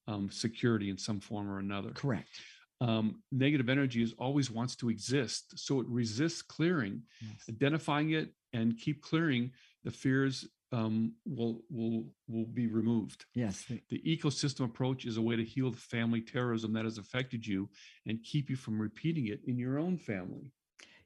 um, 0.07 0.29
security 0.29 0.89
in 0.89 0.97
some 0.97 1.19
form 1.19 1.49
or 1.49 1.59
another. 1.59 1.91
Correct. 1.91 2.41
Um, 2.79 3.23
negative 3.31 3.69
energy 3.69 4.03
is 4.03 4.13
always 4.19 4.51
wants 4.51 4.75
to 4.77 4.89
exist, 4.89 5.57
so 5.57 5.79
it 5.79 5.87
resists 5.87 6.43
clearing. 6.43 7.03
Yes. 7.21 7.49
Identifying 7.49 8.11
it 8.11 8.33
and 8.53 8.77
keep 8.77 9.01
clearing 9.01 9.51
the 9.83 9.91
fears 9.91 10.47
um, 10.73 11.13
will 11.25 11.61
will 11.69 12.05
will 12.27 12.45
be 12.45 12.67
removed. 12.67 13.25
Yes. 13.33 13.65
the- 13.89 14.01
ecosystem 14.05 14.65
approach 14.65 15.05
is 15.05 15.15
a 15.17 15.21
way 15.21 15.35
to 15.37 15.43
heal 15.43 15.71
the 15.71 15.77
family 15.77 16.21
terrorism 16.21 16.73
that 16.73 16.83
has 16.83 16.97
affected 16.97 17.45
you 17.47 17.69
and 18.05 18.21
keep 18.23 18.49
you 18.49 18.57
from 18.57 18.79
repeating 18.79 19.27
it 19.27 19.39
in 19.47 19.57
your 19.57 19.79
own 19.79 19.97
family. 19.97 20.51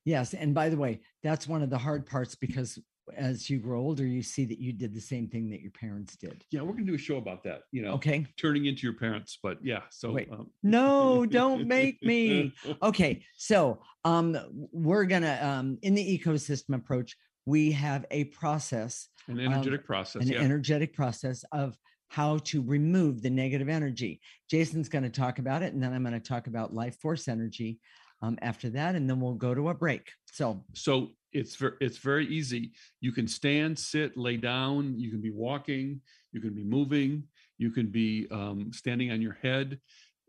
Yes. 0.03 0.33
And 0.33 0.55
by 0.55 0.69
the 0.69 0.77
way, 0.77 1.01
that's 1.21 1.47
one 1.47 1.61
of 1.61 1.69
the 1.69 1.77
hard 1.77 2.07
parts 2.07 2.33
because 2.33 2.79
as 3.15 3.49
you 3.51 3.59
grow 3.59 3.81
older, 3.81 4.05
you 4.05 4.23
see 4.23 4.45
that 4.45 4.57
you 4.57 4.73
did 4.73 4.95
the 4.95 5.01
same 5.01 5.27
thing 5.27 5.49
that 5.51 5.61
your 5.61 5.71
parents 5.71 6.15
did. 6.15 6.43
Yeah, 6.49 6.61
we're 6.61 6.73
gonna 6.73 6.85
do 6.85 6.95
a 6.95 6.97
show 6.97 7.17
about 7.17 7.43
that. 7.43 7.63
You 7.71 7.83
know, 7.83 7.91
Okay. 7.93 8.25
turning 8.37 8.65
into 8.65 8.81
your 8.87 8.93
parents. 8.97 9.37
But 9.43 9.59
yeah, 9.63 9.81
so 9.91 10.11
Wait. 10.13 10.31
um, 10.31 10.49
No, 10.63 11.23
don't 11.29 11.67
make 11.67 12.01
me. 12.01 12.51
Okay. 12.81 13.23
So 13.37 13.79
um 14.05 14.35
we're 14.71 15.05
gonna 15.05 15.37
um 15.43 15.77
in 15.83 15.93
the 15.93 16.19
ecosystem 16.19 16.73
approach, 16.75 17.15
we 17.45 17.71
have 17.71 18.05
a 18.11 18.25
process 18.25 19.07
An 19.27 19.39
of- 19.39 19.45
energetic 19.45 19.85
process. 19.85 20.23
an 20.23 20.29
yeah. 20.29 20.39
energetic 20.39 20.93
process 20.93 21.43
of 21.51 21.77
how 22.09 22.37
to 22.39 22.61
remove 22.61 23.21
the 23.21 23.29
negative 23.29 23.69
energy. 23.69 24.19
Jason's 24.49 24.89
going 24.89 25.03
to 25.03 25.09
talk 25.09 25.39
about 25.39 25.63
it, 25.63 25.73
and 25.73 25.81
then 25.81 25.93
I'm 25.93 26.03
going 26.03 26.13
to 26.13 26.19
talk 26.19 26.47
about 26.47 26.73
life 26.73 26.99
force 26.99 27.27
energy 27.27 27.79
um, 28.21 28.37
after 28.41 28.69
that, 28.71 28.95
and 28.95 29.09
then 29.09 29.19
we'll 29.19 29.33
go 29.33 29.55
to 29.55 29.69
a 29.69 29.73
break. 29.73 30.11
So, 30.25 30.63
so 30.73 31.11
it's 31.31 31.55
very 31.55 31.73
it's 31.79 31.97
very 31.97 32.27
easy 32.27 32.73
you 32.99 33.13
can 33.13 33.25
stand 33.25 33.79
sit 33.79 34.17
lay 34.17 34.35
down 34.35 34.99
you 34.99 35.09
can 35.09 35.21
be 35.21 35.31
walking 35.31 36.01
you 36.33 36.41
can 36.41 36.53
be 36.53 36.63
moving 36.63 37.23
you 37.57 37.71
can 37.71 37.87
be 37.87 38.27
um, 38.31 38.69
standing 38.73 39.11
on 39.11 39.21
your 39.21 39.37
head 39.41 39.79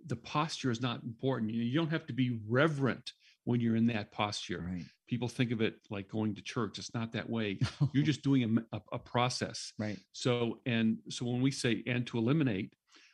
the 0.07 0.15
posture 0.15 0.71
is 0.71 0.81
not 0.81 1.03
important 1.03 1.53
you, 1.53 1.61
you 1.61 1.77
don't 1.77 1.91
have 1.91 2.07
to 2.07 2.13
be 2.13 2.39
reverent 2.49 3.13
when 3.45 3.61
you're 3.61 3.77
in 3.77 3.87
that 3.89 4.13
posture. 4.13 4.65
Right. 4.71 4.85
People 5.13 5.29
think 5.29 5.53
of 5.53 5.61
it 5.61 5.75
like 5.91 6.09
going 6.09 6.35
to 6.35 6.41
church. 6.41 6.79
It's 6.79 6.95
not 6.95 7.13
that 7.13 7.29
way. 7.29 7.59
You're 7.93 8.03
just 8.13 8.23
doing 8.23 8.59
a 8.73 8.99
process. 8.99 9.75
Right. 9.79 9.99
So 10.13 10.61
and 10.65 10.97
so 11.11 11.27
when 11.27 11.43
we 11.43 11.51
say 11.51 11.83
and 11.87 12.07
to 12.07 12.17
eliminate, 12.17 12.73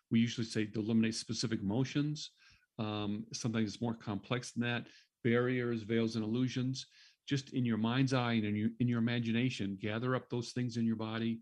we 0.08 0.20
usually 0.20 0.46
say 0.46 0.66
to 0.66 0.78
eliminate 0.78 1.16
specific 1.16 1.58
emotions. 1.60 2.30
Um, 2.78 3.24
sometimes 3.32 3.74
it's 3.74 3.82
more 3.82 3.94
complex 3.94 4.52
than 4.52 4.62
that. 4.62 4.86
Barriers, 5.24 5.82
veils, 5.82 6.14
and 6.14 6.24
illusions. 6.24 6.86
Just 7.26 7.52
in 7.52 7.64
your 7.64 7.78
mind's 7.78 8.14
eye 8.14 8.34
and 8.34 8.44
in 8.44 8.54
your 8.54 8.70
in 8.78 8.86
your 8.86 9.00
imagination, 9.00 9.76
gather 9.82 10.14
up 10.14 10.30
those 10.30 10.52
things 10.52 10.76
in 10.76 10.86
your 10.86 10.94
body 10.94 11.40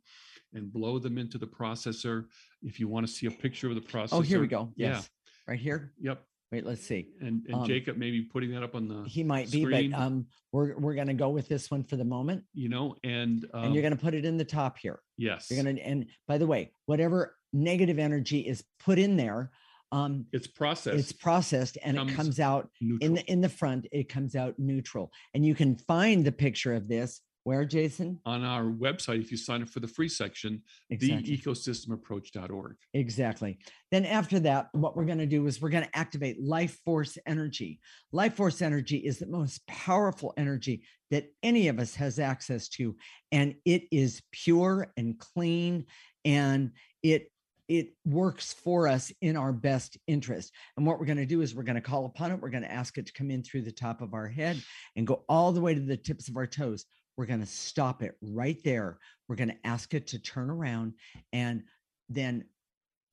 and 0.54 0.72
blow 0.72 0.98
them 0.98 1.18
into 1.18 1.36
the 1.36 1.46
processor. 1.46 2.24
If 2.62 2.80
you 2.80 2.88
want 2.88 3.06
to 3.06 3.12
see 3.12 3.26
a 3.26 3.30
picture 3.30 3.68
of 3.68 3.74
the 3.74 3.82
processor. 3.82 4.14
Oh, 4.14 4.20
here 4.22 4.40
we 4.40 4.46
go. 4.46 4.72
Yeah. 4.74 4.92
Yes. 4.92 5.10
Right 5.46 5.60
here. 5.60 5.92
Yep. 6.00 6.24
Wait, 6.52 6.64
let's 6.64 6.82
see. 6.86 7.08
And 7.20 7.44
and 7.46 7.54
Um, 7.56 7.66
Jacob 7.66 7.96
maybe 7.96 8.22
putting 8.22 8.52
that 8.52 8.62
up 8.62 8.74
on 8.74 8.86
the 8.86 9.02
He 9.08 9.24
might 9.24 9.50
be, 9.50 9.62
screen, 9.62 9.90
but 9.90 10.00
um, 10.00 10.26
we're 10.52 10.76
we're 10.78 10.94
gonna 10.94 11.14
go 11.14 11.30
with 11.30 11.48
this 11.48 11.70
one 11.70 11.82
for 11.82 11.96
the 11.96 12.04
moment, 12.04 12.44
you 12.54 12.68
know, 12.68 12.94
and 13.02 13.44
um, 13.52 13.64
and 13.64 13.74
you're 13.74 13.82
gonna 13.82 13.96
put 13.96 14.14
it 14.14 14.24
in 14.24 14.36
the 14.36 14.44
top 14.44 14.78
here. 14.78 15.00
yes, 15.18 15.50
You're 15.50 15.62
gonna 15.62 15.80
and 15.80 16.06
by 16.28 16.38
the 16.38 16.46
way, 16.46 16.72
whatever 16.86 17.36
negative 17.52 17.98
energy 17.98 18.40
is 18.40 18.62
put 18.78 18.98
in 18.98 19.16
there, 19.16 19.50
um, 19.90 20.26
it's 20.32 20.46
processed. 20.46 20.98
it's 20.98 21.12
processed 21.12 21.78
and 21.82 21.96
Comes 21.96 22.12
it 22.12 22.14
comes 22.14 22.40
out 22.40 22.70
in 23.00 23.14
the 23.14 23.24
in 23.30 23.40
the 23.40 23.48
front. 23.48 23.88
It 23.90 24.08
comes 24.08 24.36
out 24.36 24.54
neutral, 24.58 25.10
and 25.34 25.44
you 25.44 25.54
can 25.56 25.76
find 25.76 26.24
the 26.24 26.32
picture 26.32 26.74
of 26.74 26.86
this 26.86 27.20
where, 27.46 27.64
Jason? 27.64 28.18
on 28.26 28.42
our 28.42 28.64
website 28.64 29.20
if 29.20 29.30
you 29.30 29.36
sign 29.36 29.62
up 29.62 29.68
for 29.68 29.78
the 29.78 29.86
free 29.86 30.08
section, 30.08 30.60
Exactly. 30.90 31.38
theecosystemapproach.org. 31.38 32.74
Exactly. 32.92 33.56
Then 33.92 34.04
after 34.04 34.40
that, 34.40 34.68
what 34.72 34.96
we're 34.96 35.04
going 35.04 35.18
to 35.18 35.26
do 35.26 35.46
is 35.46 35.62
we're 35.62 35.68
going 35.68 35.84
to 35.84 35.96
activate 35.96 36.42
life 36.42 36.76
force 36.84 37.16
energy. 37.24 37.78
Life 38.10 38.34
force 38.34 38.62
energy 38.62 38.96
is 38.96 39.20
the 39.20 39.28
most 39.28 39.64
powerful 39.68 40.34
energy 40.36 40.82
that 41.12 41.26
any 41.44 41.68
of 41.68 41.78
us 41.78 41.94
has 41.94 42.18
access 42.18 42.68
to, 42.70 42.96
and 43.30 43.54
it 43.64 43.84
is 43.92 44.22
pure 44.32 44.92
and 44.96 45.16
clean, 45.16 45.86
and 46.24 46.72
it 47.04 47.30
it 47.68 47.94
works 48.04 48.52
for 48.52 48.86
us 48.86 49.12
in 49.22 49.36
our 49.36 49.52
best 49.52 49.98
interest. 50.06 50.52
And 50.76 50.86
what 50.86 51.00
we're 51.00 51.06
going 51.06 51.16
to 51.18 51.26
do 51.26 51.40
is 51.42 51.52
we're 51.52 51.64
going 51.64 51.74
to 51.74 51.80
call 51.80 52.06
upon 52.06 52.30
it. 52.30 52.40
We're 52.40 52.50
going 52.50 52.62
to 52.62 52.72
ask 52.72 52.96
it 52.96 53.06
to 53.06 53.12
come 53.12 53.28
in 53.28 53.42
through 53.42 53.62
the 53.62 53.72
top 53.72 54.02
of 54.02 54.14
our 54.14 54.28
head 54.28 54.62
and 54.94 55.04
go 55.04 55.24
all 55.28 55.50
the 55.50 55.60
way 55.60 55.74
to 55.74 55.80
the 55.80 55.96
tips 55.96 56.28
of 56.28 56.36
our 56.36 56.46
toes. 56.46 56.84
We're 57.16 57.26
going 57.26 57.40
to 57.40 57.46
stop 57.46 58.02
it 58.02 58.16
right 58.20 58.58
there. 58.64 58.98
We're 59.28 59.36
going 59.36 59.48
to 59.48 59.66
ask 59.66 59.94
it 59.94 60.08
to 60.08 60.18
turn 60.18 60.50
around 60.50 60.94
and 61.32 61.62
then 62.08 62.44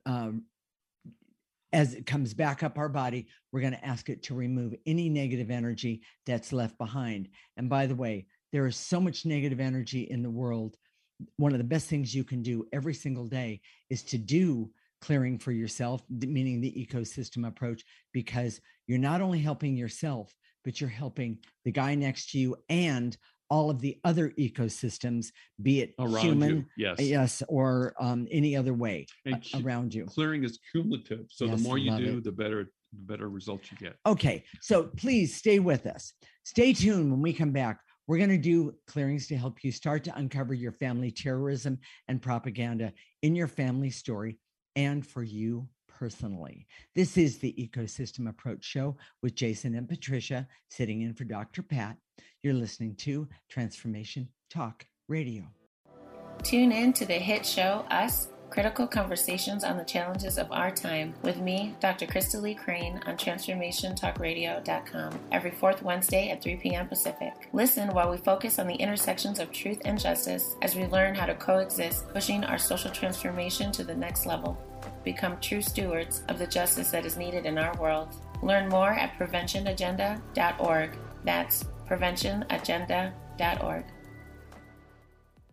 um, 0.05 0.43
as 1.73 1.95
it 1.95 2.05
comes 2.05 2.33
back 2.33 2.61
up 2.61 2.77
our 2.77 2.87
body, 2.87 3.27
we're 3.51 3.61
going 3.61 3.73
to 3.73 3.85
ask 3.85 4.09
it 4.09 4.21
to 4.23 4.35
remove 4.35 4.75
any 4.85 5.09
negative 5.09 5.49
energy 5.49 6.03
that's 6.25 6.53
left 6.53 6.77
behind. 6.77 7.29
And 7.57 7.67
by 7.67 7.87
the 7.87 7.95
way, 7.95 8.27
there 8.51 8.67
is 8.67 8.77
so 8.77 9.01
much 9.01 9.25
negative 9.25 9.59
energy 9.59 10.03
in 10.03 10.21
the 10.21 10.29
world. 10.29 10.77
One 11.37 11.51
of 11.51 11.57
the 11.57 11.63
best 11.63 11.87
things 11.87 12.13
you 12.13 12.23
can 12.23 12.43
do 12.43 12.67
every 12.71 12.93
single 12.93 13.27
day 13.27 13.61
is 13.89 14.03
to 14.03 14.19
do 14.19 14.69
clearing 15.01 15.39
for 15.39 15.51
yourself, 15.51 16.03
meaning 16.09 16.61
the 16.61 16.71
ecosystem 16.71 17.47
approach, 17.47 17.83
because 18.13 18.61
you're 18.87 18.99
not 18.99 19.21
only 19.21 19.39
helping 19.39 19.75
yourself, 19.75 20.33
but 20.63 20.79
you're 20.79 20.89
helping 20.89 21.39
the 21.65 21.71
guy 21.71 21.95
next 21.95 22.29
to 22.31 22.37
you 22.37 22.55
and 22.69 23.17
all 23.49 23.69
of 23.69 23.79
the 23.81 23.99
other 24.03 24.29
ecosystems, 24.39 25.27
be 25.61 25.81
it 25.81 25.93
Around 25.99 26.13
you, 26.13 26.19
human, 26.21 26.65
yes. 26.77 26.99
yes, 26.99 27.43
or 27.47 27.93
um, 27.99 28.27
any 28.31 28.55
other 28.55 28.73
way 28.73 29.05
And 29.25 29.43
cu- 29.43 29.65
around 29.65 29.93
you. 29.93 30.05
Clearing 30.05 30.43
is 30.43 30.59
cumulative. 30.71 31.25
So 31.29 31.45
Yes, 31.45 31.61
the 31.61 31.67
more 31.67 31.77
you 31.77 31.95
do, 31.97 32.17
it. 32.17 32.23
the 32.23 32.31
better 32.31 32.71
the 32.95 33.01
better 33.13 33.27
results 33.29 33.71
you 33.71 33.77
get. 33.77 33.95
Okay, 34.05 34.43
so 34.61 34.83
please 34.97 35.35
stay 35.35 35.57
with 35.59 35.87
us. 35.87 36.13
Stay 36.43 36.73
tuned 36.73 37.11
when 37.11 37.21
we 37.21 37.33
come 37.33 37.51
back. 37.51 37.79
We're 38.05 38.17
going 38.17 38.29
to 38.29 38.37
do 38.37 38.75
clearings 38.85 39.25
to 39.27 39.35
help 39.37 39.63
you 39.63 39.71
start 39.71 40.03
to 40.03 40.15
uncover 40.15 40.53
your 40.53 40.73
family 40.73 41.09
terrorism 41.09 41.79
and 42.07 42.21
propaganda 42.21 42.93
in 43.23 43.33
your 43.35 43.47
family 43.47 43.89
story 43.89 44.37
and 44.75 45.05
for 45.05 45.23
you 45.23 45.67
personally. 45.97 46.67
This 46.95 47.17
is 47.17 47.37
the 47.37 47.53
Ecosystem 47.53 48.29
Approach 48.29 48.63
Show 48.63 48.97
with 49.21 49.35
Jason 49.35 49.75
and 49.75 49.87
Patricia 49.87 50.47
sitting 50.69 51.01
in 51.01 51.13
for 51.13 51.23
Dr. 51.23 51.61
Pat. 51.61 51.97
You're 52.41 52.53
listening 52.53 52.95
to 52.97 53.27
Transformation 53.49 54.29
Talk 54.49 54.85
Radio. 55.07 55.43
Tune 56.43 56.71
in 56.71 56.93
to 56.93 57.05
the 57.05 57.13
hit 57.13 57.45
show 57.45 57.85
Us 57.89 58.27
Critical 58.53 58.85
Conversations 58.85 59.63
on 59.63 59.77
the 59.77 59.83
Challenges 59.83 60.37
of 60.37 60.51
Our 60.51 60.69
Time 60.69 61.15
with 61.23 61.39
me, 61.39 61.73
Dr. 61.79 62.05
Krista 62.05 62.39
Lee 62.39 62.53
Crane, 62.53 63.01
on 63.07 63.17
TransformationTalkRadio.com 63.17 65.19
every 65.31 65.49
fourth 65.49 65.81
Wednesday 65.81 66.29
at 66.29 66.43
3 66.43 66.57
p.m. 66.57 66.87
Pacific. 66.87 67.49
Listen 67.51 67.91
while 67.95 68.11
we 68.11 68.17
focus 68.17 68.59
on 68.59 68.67
the 68.67 68.75
intersections 68.75 69.39
of 69.39 69.51
truth 69.51 69.81
and 69.85 69.99
justice 69.99 70.55
as 70.61 70.75
we 70.75 70.85
learn 70.85 71.15
how 71.15 71.25
to 71.25 71.33
coexist, 71.33 72.07
pushing 72.09 72.43
our 72.43 72.59
social 72.59 72.91
transformation 72.91 73.71
to 73.71 73.83
the 73.83 73.95
next 73.95 74.27
level. 74.27 74.55
Become 75.03 75.39
true 75.41 75.61
stewards 75.61 76.23
of 76.29 76.39
the 76.39 76.47
justice 76.47 76.89
that 76.91 77.05
is 77.05 77.17
needed 77.17 77.45
in 77.45 77.57
our 77.57 77.75
world. 77.77 78.15
Learn 78.41 78.69
more 78.69 78.91
at 78.91 79.17
preventionagenda.org. 79.17 80.97
That's 81.23 81.63
preventionagenda.org. 81.87 83.85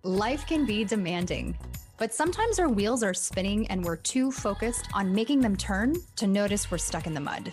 Life 0.03 0.46
can 0.46 0.64
be 0.64 0.84
demanding, 0.84 1.59
but 1.98 2.14
sometimes 2.14 2.59
our 2.59 2.68
wheels 2.68 3.03
are 3.03 3.12
spinning 3.12 3.66
and 3.68 3.84
we're 3.84 3.96
too 3.96 4.32
focused 4.32 4.88
on 4.94 5.14
making 5.14 5.40
them 5.40 5.57
turn 5.57 5.94
to 6.16 6.26
notice 6.26 6.70
we're 6.70 6.78
stuck 6.78 7.07
in 7.07 7.12
the 7.12 7.20
mud. 7.20 7.53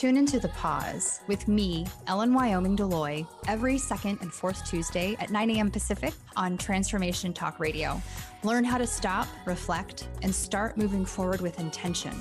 Tune 0.00 0.16
into 0.16 0.40
The 0.40 0.48
Pause 0.48 1.20
with 1.26 1.46
me, 1.46 1.86
Ellen 2.06 2.32
Wyoming 2.32 2.74
Deloy, 2.74 3.26
every 3.46 3.76
second 3.76 4.18
and 4.22 4.32
fourth 4.32 4.64
Tuesday 4.64 5.14
at 5.20 5.28
9 5.28 5.50
a.m. 5.50 5.70
Pacific 5.70 6.14
on 6.36 6.56
Transformation 6.56 7.34
Talk 7.34 7.60
Radio. 7.60 8.00
Learn 8.42 8.64
how 8.64 8.78
to 8.78 8.86
stop, 8.86 9.28
reflect, 9.44 10.08
and 10.22 10.34
start 10.34 10.78
moving 10.78 11.04
forward 11.04 11.42
with 11.42 11.60
intention. 11.60 12.14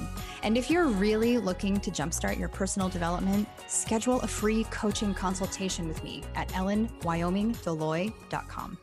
And 0.43 0.57
if 0.57 0.69
you're 0.69 0.87
really 0.87 1.37
looking 1.37 1.79
to 1.79 1.89
jumpstart 1.89 2.37
your 2.37 2.49
personal 2.49 2.89
development, 2.89 3.47
schedule 3.67 4.19
a 4.23 4.27
free 4.27 4.65
coaching 4.65 5.13
consultation 5.13 5.87
with 5.87 6.03
me 6.03 6.21
at 6.35 6.49
ellenwyomingdeloy.com. 6.49 8.77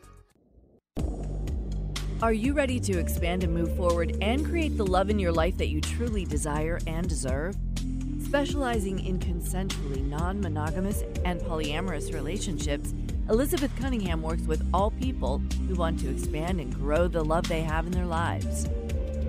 Are 2.23 2.33
you 2.33 2.53
ready 2.53 2.79
to 2.79 2.97
expand 2.97 3.43
and 3.43 3.53
move 3.53 3.77
forward 3.77 4.17
and 4.23 4.43
create 4.43 4.75
the 4.75 4.87
love 4.87 5.11
in 5.11 5.19
your 5.19 5.31
life 5.31 5.55
that 5.59 5.67
you 5.67 5.81
truly 5.81 6.25
desire 6.25 6.79
and 6.87 7.07
deserve? 7.07 7.55
Specializing 8.27 9.05
in 9.05 9.19
consensually 9.19 10.05
non 10.05 10.41
monogamous 10.41 11.05
and 11.23 11.39
polyamorous 11.39 12.13
relationships, 12.13 12.93
Elizabeth 13.29 13.71
Cunningham 13.79 14.21
works 14.21 14.41
with 14.41 14.67
all 14.73 14.91
people 14.91 15.41
who 15.69 15.75
want 15.75 15.97
to 16.01 16.09
expand 16.09 16.59
and 16.59 16.75
grow 16.75 17.07
the 17.07 17.23
love 17.23 17.47
they 17.47 17.61
have 17.61 17.85
in 17.85 17.93
their 17.93 18.05
lives. 18.05 18.67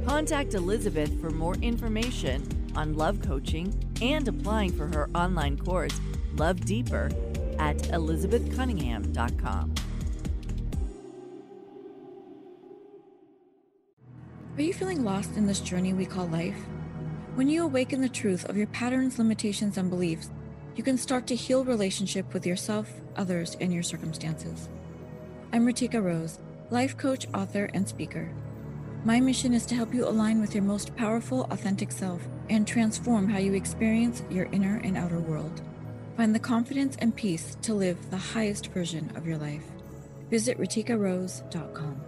Contact 0.05 0.55
Elizabeth 0.55 1.20
for 1.20 1.30
more 1.30 1.55
information 1.62 2.42
on 2.74 2.96
love 2.96 3.22
coaching 3.22 3.72
and 4.03 4.26
applying 4.26 4.72
for 4.72 4.88
her 4.88 5.09
online 5.14 5.57
course, 5.57 6.01
Love 6.34 6.61
Deeper, 6.64 7.09
at 7.61 7.78
elizabethcunningham.com. 7.78 9.74
Are 14.57 14.62
you 14.62 14.74
feeling 14.74 15.05
lost 15.05 15.36
in 15.36 15.46
this 15.46 15.61
journey 15.61 15.92
we 15.92 16.05
call 16.05 16.26
life? 16.26 16.59
When 17.39 17.49
you 17.49 17.62
awaken 17.62 18.01
the 18.01 18.09
truth 18.09 18.49
of 18.49 18.57
your 18.57 18.66
patterns, 18.66 19.16
limitations, 19.16 19.78
and 19.78 19.89
beliefs, 19.89 20.28
you 20.74 20.82
can 20.82 20.99
start 20.99 21.28
to 21.28 21.36
heal 21.36 21.64
relationship 21.64 22.34
with 22.34 22.45
yourself, 22.45 22.91
others, 23.14 23.57
and 23.61 23.72
your 23.72 23.84
circumstances. 23.84 24.68
I'm 25.53 25.64
Ratika 25.64 26.03
Rose, 26.03 26.41
life 26.70 26.97
coach, 26.97 27.28
author, 27.32 27.70
and 27.74 27.89
speaker. 27.89 28.28
My 29.05 29.20
mission 29.20 29.55
is 29.55 29.66
to 29.66 29.76
help 29.76 29.95
you 29.95 30.05
align 30.05 30.41
with 30.41 30.53
your 30.53 30.64
most 30.64 30.97
powerful, 30.97 31.47
authentic 31.53 31.93
self 31.93 32.26
and 32.51 32.66
transform 32.66 33.28
how 33.28 33.39
you 33.39 33.55
experience 33.55 34.24
your 34.28 34.47
inner 34.47 34.80
and 34.82 34.97
outer 34.97 35.20
world. 35.20 35.62
Find 36.16 36.34
the 36.34 36.41
confidence 36.41 36.97
and 36.99 37.14
peace 37.14 37.57
to 37.62 37.72
live 37.72 38.11
the 38.11 38.16
highest 38.16 38.66
version 38.72 39.12
of 39.14 39.28
your 39.28 39.39
life. 39.39 39.62
Visit 40.28 40.59
ratikarose.com. 40.59 42.07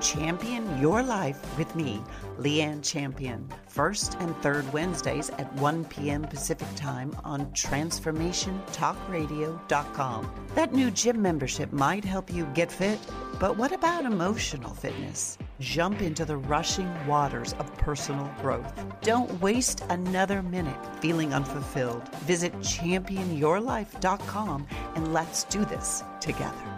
Champion 0.00 0.80
Your 0.80 1.02
Life 1.02 1.58
with 1.58 1.74
me, 1.74 2.02
Leanne 2.38 2.82
Champion, 2.82 3.46
first 3.66 4.16
and 4.20 4.34
third 4.42 4.72
Wednesdays 4.72 5.30
at 5.30 5.52
1 5.54 5.84
p.m. 5.86 6.22
Pacific 6.22 6.68
Time 6.76 7.16
on 7.24 7.46
TransformationTalkRadio.com. 7.52 10.30
That 10.54 10.72
new 10.72 10.90
gym 10.90 11.22
membership 11.22 11.72
might 11.72 12.04
help 12.04 12.30
you 12.32 12.46
get 12.54 12.70
fit, 12.70 13.00
but 13.38 13.56
what 13.56 13.72
about 13.72 14.04
emotional 14.04 14.74
fitness? 14.74 15.38
Jump 15.60 16.02
into 16.02 16.24
the 16.24 16.36
rushing 16.36 16.92
waters 17.06 17.52
of 17.54 17.72
personal 17.78 18.30
growth. 18.40 18.72
Don't 19.02 19.40
waste 19.40 19.84
another 19.90 20.42
minute 20.42 20.76
feeling 21.00 21.34
unfulfilled. 21.34 22.08
Visit 22.18 22.52
championyourlife.com 22.60 24.66
and 24.94 25.12
let's 25.12 25.42
do 25.44 25.64
this 25.64 26.04
together. 26.20 26.77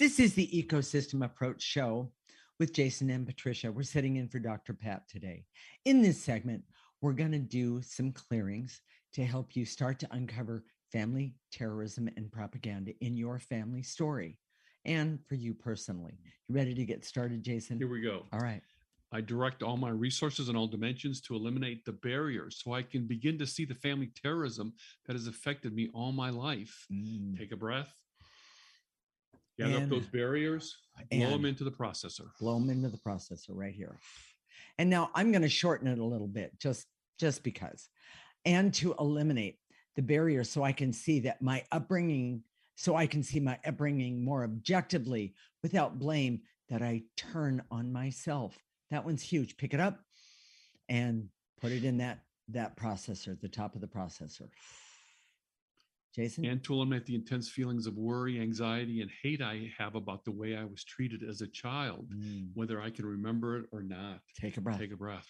This 0.00 0.18
is 0.18 0.32
the 0.32 0.46
Ecosystem 0.46 1.22
Approach 1.22 1.60
Show 1.60 2.10
with 2.58 2.72
Jason 2.72 3.10
and 3.10 3.26
Patricia. 3.26 3.70
We're 3.70 3.82
sitting 3.82 4.16
in 4.16 4.30
for 4.30 4.38
Dr. 4.38 4.72
Pat 4.72 5.06
today. 5.10 5.44
In 5.84 6.00
this 6.00 6.18
segment, 6.18 6.62
we're 7.02 7.12
going 7.12 7.32
to 7.32 7.38
do 7.38 7.82
some 7.82 8.10
clearings 8.10 8.80
to 9.12 9.26
help 9.26 9.54
you 9.54 9.66
start 9.66 9.98
to 9.98 10.08
uncover 10.12 10.64
family 10.90 11.34
terrorism 11.52 12.08
and 12.16 12.32
propaganda 12.32 12.92
in 13.02 13.14
your 13.14 13.38
family 13.38 13.82
story 13.82 14.38
and 14.86 15.18
for 15.28 15.34
you 15.34 15.52
personally. 15.52 16.18
You 16.48 16.54
ready 16.54 16.74
to 16.74 16.86
get 16.86 17.04
started, 17.04 17.42
Jason? 17.42 17.76
Here 17.76 17.86
we 17.86 18.00
go. 18.00 18.24
All 18.32 18.40
right. 18.40 18.62
I 19.12 19.20
direct 19.20 19.62
all 19.62 19.76
my 19.76 19.90
resources 19.90 20.48
in 20.48 20.56
all 20.56 20.66
dimensions 20.66 21.20
to 21.22 21.34
eliminate 21.34 21.84
the 21.84 21.92
barriers 21.92 22.62
so 22.64 22.72
I 22.72 22.84
can 22.84 23.06
begin 23.06 23.38
to 23.38 23.46
see 23.46 23.66
the 23.66 23.74
family 23.74 24.10
terrorism 24.22 24.72
that 25.04 25.12
has 25.12 25.26
affected 25.26 25.74
me 25.74 25.90
all 25.92 26.10
my 26.10 26.30
life. 26.30 26.86
Mm. 26.90 27.36
Take 27.36 27.52
a 27.52 27.56
breath. 27.56 27.92
Gather 29.60 29.84
up 29.84 29.88
those 29.88 30.06
barriers, 30.06 30.76
blow 31.10 31.30
them 31.30 31.44
into 31.44 31.64
the 31.64 31.70
processor. 31.70 32.26
blow 32.38 32.58
them 32.58 32.70
into 32.70 32.88
the 32.88 32.98
processor 32.98 33.50
right 33.50 33.74
here. 33.74 33.98
And 34.78 34.88
now 34.88 35.10
I'm 35.14 35.30
going 35.32 35.42
to 35.42 35.48
shorten 35.48 35.86
it 35.88 35.98
a 35.98 36.04
little 36.04 36.28
bit 36.28 36.58
just 36.58 36.86
just 37.18 37.42
because. 37.42 37.88
And 38.44 38.72
to 38.74 38.94
eliminate 38.98 39.58
the 39.96 40.02
barrier 40.02 40.44
so 40.44 40.62
I 40.62 40.72
can 40.72 40.92
see 40.92 41.20
that 41.20 41.42
my 41.42 41.62
upbringing 41.72 42.42
so 42.76 42.96
I 42.96 43.06
can 43.06 43.22
see 43.22 43.40
my 43.40 43.58
upbringing 43.66 44.24
more 44.24 44.44
objectively 44.44 45.34
without 45.62 45.98
blame 45.98 46.40
that 46.70 46.80
I 46.80 47.02
turn 47.18 47.62
on 47.70 47.92
myself. 47.92 48.56
That 48.90 49.04
one's 49.04 49.22
huge. 49.22 49.58
Pick 49.58 49.74
it 49.74 49.80
up 49.80 50.00
and 50.88 51.28
put 51.60 51.72
it 51.72 51.84
in 51.84 51.98
that 51.98 52.20
that 52.48 52.76
processor 52.76 53.32
at 53.32 53.40
the 53.40 53.48
top 53.48 53.74
of 53.74 53.80
the 53.80 53.86
processor. 53.86 54.48
Jason? 56.14 56.44
And 56.44 56.62
to 56.64 56.72
eliminate 56.72 57.06
the 57.06 57.14
intense 57.14 57.48
feelings 57.48 57.86
of 57.86 57.96
worry, 57.96 58.40
anxiety, 58.40 59.00
and 59.00 59.10
hate 59.22 59.40
I 59.42 59.70
have 59.78 59.94
about 59.94 60.24
the 60.24 60.32
way 60.32 60.56
I 60.56 60.64
was 60.64 60.82
treated 60.84 61.22
as 61.22 61.40
a 61.40 61.46
child, 61.48 62.10
Mm, 62.10 62.48
whether 62.54 62.80
I 62.80 62.90
can 62.90 63.06
remember 63.06 63.58
it 63.58 63.66
or 63.72 63.82
not. 63.82 64.20
take 64.36 64.56
a 64.56 64.60
breath. 64.60 64.78
Take 64.78 64.92
a 64.92 64.96
breath. 64.96 65.26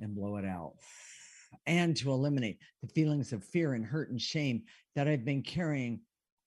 and 0.00 0.14
blow 0.14 0.36
it 0.36 0.44
out. 0.44 0.74
And 1.66 1.96
to 1.98 2.10
eliminate 2.10 2.58
the 2.82 2.88
feelings 2.88 3.32
of 3.32 3.42
fear 3.44 3.72
and 3.74 3.84
hurt 3.84 4.10
and 4.10 4.20
shame 4.20 4.64
that 4.94 5.08
I've 5.08 5.24
been 5.24 5.42
carrying 5.42 6.00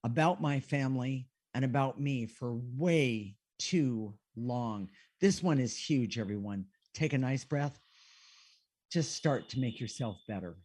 about 0.04 0.39
my 0.41 0.60
family 0.60 1.28
and 1.56 1.66
about 1.66 2.00
me 2.00 2.26
for 2.28 2.54
way 2.78 3.36
too 3.58 4.14
long. 4.36 4.89
This 5.20 5.41
one 5.41 5.60
is 5.60 5.76
huge, 5.76 6.20
everyone. 6.20 6.66
Take 6.93 7.14
a 7.14 7.18
nice 7.18 7.43
breath. 7.43 7.80
Just 8.91 9.14
start 9.14 9.50
to 9.50 9.60
make 9.60 9.80
yourself 9.80 10.18
better. 10.28 10.58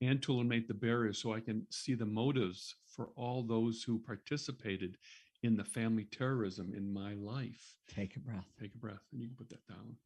And 0.00 0.22
to 0.22 0.32
eliminate 0.32 0.66
the 0.66 0.74
barriers 0.74 1.18
so 1.20 1.34
I 1.34 1.40
can 1.40 1.66
see 1.70 1.94
the 1.94 2.06
motives 2.06 2.76
for 2.86 3.10
all 3.16 3.42
those 3.42 3.82
who 3.82 3.98
participated 3.98 4.96
in 5.42 5.56
the 5.56 5.64
family 5.64 6.04
terrorism 6.04 6.72
in 6.76 6.92
my 6.92 7.14
life. 7.14 7.76
Take 7.94 8.16
a 8.16 8.20
breath. 8.20 8.46
Take 8.60 8.74
a 8.74 8.78
breath, 8.78 9.02
and 9.12 9.20
you 9.20 9.28
can 9.28 9.36
put 9.36 9.48
that 9.50 9.66
down. 9.68 9.96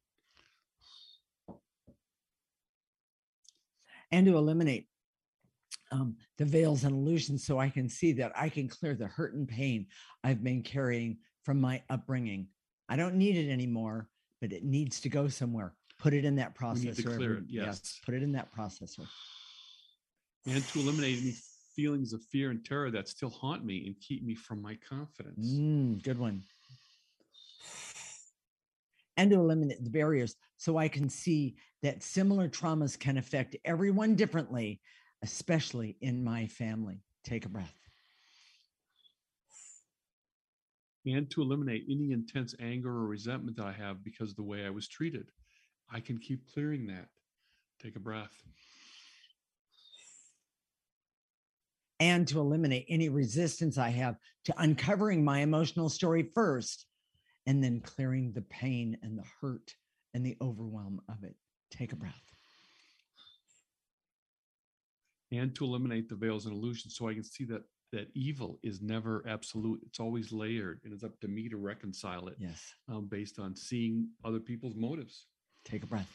And 4.11 4.25
to 4.27 4.37
eliminate 4.37 4.87
um, 5.91 6.15
the 6.37 6.45
veils 6.45 6.83
and 6.83 6.95
illusions 6.95 7.45
so 7.45 7.59
I 7.59 7.69
can 7.69 7.89
see 7.89 8.13
that 8.13 8.31
I 8.35 8.49
can 8.49 8.67
clear 8.67 8.95
the 8.95 9.07
hurt 9.07 9.33
and 9.33 9.47
pain 9.47 9.87
I've 10.23 10.43
been 10.43 10.61
carrying 10.61 11.17
from 11.43 11.59
my 11.59 11.81
upbringing. 11.89 12.47
I 12.89 12.95
don't 12.95 13.15
need 13.15 13.35
it 13.35 13.51
anymore, 13.51 14.09
but 14.41 14.51
it 14.51 14.63
needs 14.63 14.99
to 15.01 15.09
go 15.09 15.27
somewhere. 15.27 15.73
Put 15.99 16.13
it 16.13 16.25
in 16.25 16.35
that 16.35 16.55
We 16.59 16.65
processor. 16.65 16.83
need 16.83 16.95
to 16.97 17.03
clear 17.03 17.37
it, 17.37 17.43
yes. 17.47 17.99
Put 18.05 18.15
it 18.15 18.23
in 18.23 18.31
that 18.33 18.53
processor. 18.53 19.05
And 20.47 20.63
to 20.67 20.79
eliminate 20.79 21.21
any 21.21 21.35
feelings 21.75 22.13
of 22.13 22.21
fear 22.23 22.51
and 22.51 22.63
terror 22.63 22.91
that 22.91 23.07
still 23.07 23.29
haunt 23.29 23.65
me 23.65 23.85
and 23.85 23.95
keep 23.99 24.23
me 24.23 24.35
from 24.35 24.61
my 24.61 24.77
confidence. 24.87 25.53
Mm, 25.53 26.03
good 26.03 26.19
one. 26.19 26.43
And 29.17 29.31
to 29.31 29.37
eliminate 29.37 29.83
the 29.83 29.89
barriers 29.89 30.35
so 30.57 30.77
I 30.77 30.87
can 30.87 31.09
see 31.09 31.55
that 31.81 32.03
similar 32.03 32.47
traumas 32.47 32.99
can 32.99 33.17
affect 33.17 33.55
everyone 33.65 34.15
differently, 34.15 34.81
especially 35.23 35.97
in 36.01 36.23
my 36.23 36.47
family. 36.47 37.01
Take 37.23 37.45
a 37.45 37.49
breath. 37.49 37.73
And 41.07 41.29
to 41.31 41.41
eliminate 41.41 41.85
any 41.89 42.11
intense 42.11 42.55
anger 42.59 42.89
or 42.89 43.05
resentment 43.05 43.57
that 43.57 43.65
I 43.65 43.71
have 43.71 44.03
because 44.03 44.31
of 44.31 44.35
the 44.35 44.43
way 44.43 44.65
I 44.65 44.71
was 44.71 44.87
treated. 44.87 45.27
I 45.91 45.99
can 45.99 46.17
keep 46.17 46.51
clearing 46.51 46.87
that. 46.87 47.07
Take 47.81 47.95
a 47.95 47.99
breath. 47.99 48.43
And 51.99 52.27
to 52.27 52.39
eliminate 52.39 52.85
any 52.89 53.09
resistance 53.09 53.77
I 53.77 53.89
have 53.89 54.17
to 54.45 54.53
uncovering 54.57 55.23
my 55.23 55.39
emotional 55.39 55.89
story 55.89 56.29
first 56.33 56.85
and 57.45 57.63
then 57.63 57.79
clearing 57.81 58.33
the 58.33 58.41
pain 58.41 58.97
and 59.01 59.17
the 59.17 59.23
hurt 59.41 59.73
and 60.13 60.25
the 60.25 60.35
overwhelm 60.41 61.01
of 61.09 61.23
it. 61.23 61.35
Take 61.71 61.93
a 61.93 61.95
breath. 61.95 62.13
and 65.31 65.53
to 65.55 65.65
eliminate 65.65 66.07
the 66.07 66.15
veils 66.15 66.45
and 66.45 66.55
illusions 66.55 66.95
so 66.95 67.09
I 67.09 67.13
can 67.13 67.23
see 67.23 67.43
that 67.45 67.63
that 67.91 68.07
evil 68.13 68.59
is 68.63 68.81
never 68.81 69.23
absolute. 69.27 69.81
It's 69.85 69.99
always 69.99 70.31
layered, 70.31 70.79
and 70.83 70.93
it's 70.93 71.03
up 71.03 71.19
to 71.21 71.27
me 71.27 71.49
to 71.49 71.57
reconcile 71.57 72.27
it 72.27 72.35
Yes. 72.39 72.73
um, 72.87 73.07
based 73.07 73.39
on 73.39 73.55
seeing 73.55 74.09
other 74.23 74.39
people's 74.39 74.75
motives. 74.75 75.25
Take 75.65 75.83
a 75.83 75.87
breath. 75.87 76.09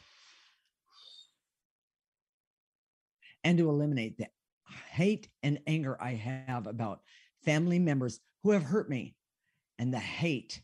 And 3.45 3.57
to 3.59 3.69
eliminate 3.69 4.19
the 4.19 4.29
hate 4.93 5.29
and 5.43 5.59
anger 5.67 5.97
I 6.01 6.13
have 6.15 6.67
about 6.67 7.01
family 7.45 7.79
members 7.79 8.21
who 8.43 8.51
have 8.51 8.63
hurt 8.63 8.89
me 8.89 9.15
and 9.79 9.93
the 9.93 9.99
hate 9.99 10.61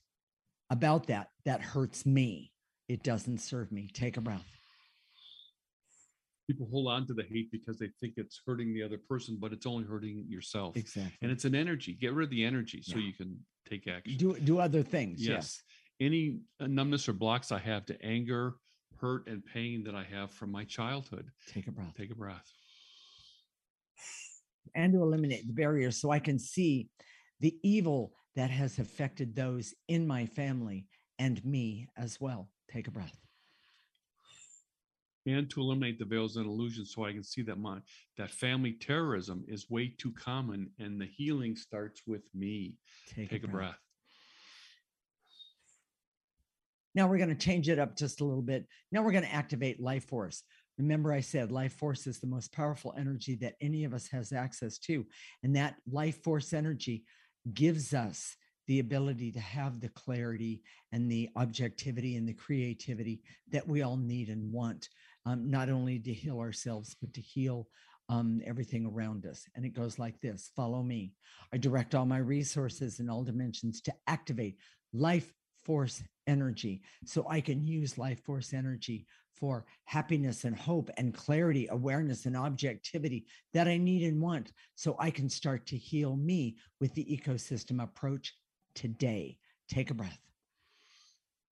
about 0.71 1.07
that 1.09 1.31
that 1.45 1.61
hurts 1.63 2.05
me. 2.07 2.53
It 2.89 3.03
doesn't 3.03 3.39
serve 3.39 3.73
me. 3.73 3.89
Take 3.93 4.17
a 4.17 4.21
breath. 4.21 4.45
People 6.47 6.69
hold 6.71 6.87
on 6.89 7.07
to 7.09 7.15
the 7.15 7.25
hate 7.25 7.51
because 7.51 7.77
they 7.79 7.89
think 8.01 8.15
it's 8.17 8.41
hurting 8.47 8.73
the 8.73 8.83
other 8.83 8.99
person, 9.09 9.37
but 9.41 9.53
it's 9.53 9.67
only 9.67 9.85
hurting 9.85 10.25
yourself. 10.29 10.77
Exactly. 10.77 11.13
And 11.21 11.33
it's 11.33 11.45
an 11.45 11.57
energy. 11.57 11.93
Get 12.01 12.13
rid 12.15 12.27
of 12.27 12.31
the 12.31 12.45
energy 12.45 12.83
so 12.83 12.99
Yeah. 12.99 13.07
you 13.07 13.13
can 13.15 13.37
take 13.69 13.89
action. 13.89 14.17
Do 14.17 14.39
do 14.39 14.61
other 14.61 14.83
things. 14.85 15.21
yes. 15.27 15.31
yes. 15.31 15.63
Any 15.99 16.39
uh, 16.61 16.67
numbness 16.69 17.09
or 17.09 17.15
blocks 17.15 17.51
I 17.51 17.59
have 17.59 17.87
to 17.87 18.01
anger, 18.05 18.55
hurt, 19.01 19.27
and 19.27 19.45
pain 19.45 19.83
that 19.85 19.95
I 19.97 20.05
have 20.05 20.31
from 20.31 20.53
my 20.53 20.63
childhood. 20.65 21.31
Take 21.53 21.67
a 21.67 21.73
breath. 21.73 21.95
Take 21.97 22.13
a 22.13 22.15
breath. 22.15 22.47
And 24.74 24.92
to 24.92 25.03
eliminate 25.03 25.47
the 25.47 25.53
barriers 25.53 26.01
so 26.01 26.11
I 26.11 26.18
can 26.18 26.38
see 26.38 26.88
the 27.40 27.57
evil 27.62 28.12
that 28.34 28.51
has 28.51 28.78
affected 28.78 29.34
those 29.34 29.74
in 29.88 30.07
my 30.07 30.26
family 30.26 30.86
and 31.18 31.42
me 31.44 31.88
as 31.97 32.20
well. 32.20 32.49
Take 32.70 32.88
a 32.88 32.90
breath. 32.90 33.16
and 35.26 35.51
to 35.51 35.61
eliminate 35.61 35.99
the 35.99 36.05
veils 36.05 36.36
and 36.36 36.47
illusions 36.47 36.92
so 36.94 37.05
I 37.05 37.12
can 37.12 37.24
see 37.24 37.42
that 37.42 37.59
my 37.59 37.78
that 38.16 38.30
family 38.30 38.72
terrorism 38.72 39.44
is 39.49 39.70
way 39.70 39.92
too 39.99 40.12
common 40.12 40.70
and 40.78 41.01
the 41.01 41.07
healing 41.07 41.57
starts 41.57 42.03
with 42.07 42.22
me. 42.34 42.74
Take, 43.14 43.30
Take 43.30 43.44
a 43.44 43.49
breath. 43.49 43.78
Now 46.94 47.09
we're 47.09 47.18
going 47.18 47.28
to 47.28 47.34
change 47.34 47.68
it 47.68 47.78
up 47.78 47.97
just 47.97 48.20
a 48.20 48.24
little 48.24 48.42
bit. 48.42 48.66
Now 48.90 49.03
we're 49.03 49.12
going 49.12 49.24
to 49.24 49.34
activate 49.34 49.80
life 49.80 50.05
force. 50.05 50.42
Remember, 50.79 51.12
I 51.12 51.20
said 51.20 51.51
life 51.51 51.72
force 51.74 52.07
is 52.07 52.18
the 52.18 52.27
most 52.27 52.53
powerful 52.53 52.95
energy 52.99 53.35
that 53.37 53.55
any 53.61 53.85
of 53.85 53.95
us 53.95 54.09
has 54.09 54.33
access 54.33 54.79
to. 54.81 55.07
And 55.43 55.57
that 55.57 55.77
life 55.91 56.22
force 56.22 56.53
energy 56.53 57.05
gives 57.55 57.95
us 57.95 58.37
the 58.66 58.81
ability 58.81 59.31
to 59.33 59.41
have 59.41 59.81
the 59.81 59.89
clarity 59.91 60.62
and 60.93 61.11
the 61.11 61.31
objectivity 61.37 62.16
and 62.16 62.29
the 62.29 62.35
creativity 62.35 63.22
that 63.51 63.66
we 63.66 63.83
all 63.83 63.97
need 63.97 64.29
and 64.29 64.53
want, 64.53 64.89
um, 65.24 65.51
not 65.51 65.68
only 65.68 65.99
to 66.01 66.12
heal 66.12 66.41
ourselves, 66.41 66.97
but 67.01 67.14
to 67.14 67.20
heal 67.20 67.68
um, 68.09 68.41
everything 68.45 68.87
around 68.87 69.27
us. 69.27 69.47
And 69.55 69.64
it 69.64 69.74
goes 69.74 69.99
like 69.99 70.20
this 70.20 70.51
follow 70.55 70.83
me. 70.83 71.12
I 71.53 71.59
direct 71.59 71.95
all 71.95 72.07
my 72.07 72.18
resources 72.18 73.01
in 73.01 73.09
all 73.09 73.24
dimensions 73.24 73.81
to 73.83 73.95
activate 74.07 74.59
life 74.93 75.33
force 75.64 76.03
energy 76.27 76.83
so 77.05 77.27
I 77.29 77.41
can 77.41 77.66
use 77.66 77.99
life 77.99 78.24
force 78.24 78.53
energy 78.53 79.07
for 79.37 79.64
happiness 79.84 80.45
and 80.45 80.57
hope 80.57 80.91
and 80.97 81.14
clarity, 81.14 81.68
awareness 81.70 82.26
and 82.26 82.37
objectivity 82.37 83.26
that 83.53 83.68
I 83.68 83.76
need 83.76 84.03
and 84.03 84.20
want 84.20 84.53
so 84.74 84.97
I 84.99 85.11
can 85.11 85.28
start 85.28 85.66
to 85.66 85.76
heal 85.76 86.16
me 86.16 86.57
with 86.80 86.95
the 86.95 87.05
ecosystem 87.05 87.82
approach 87.82 88.34
today. 88.74 89.39
Take 89.68 89.91
a 89.91 89.95
breath. 89.95 90.20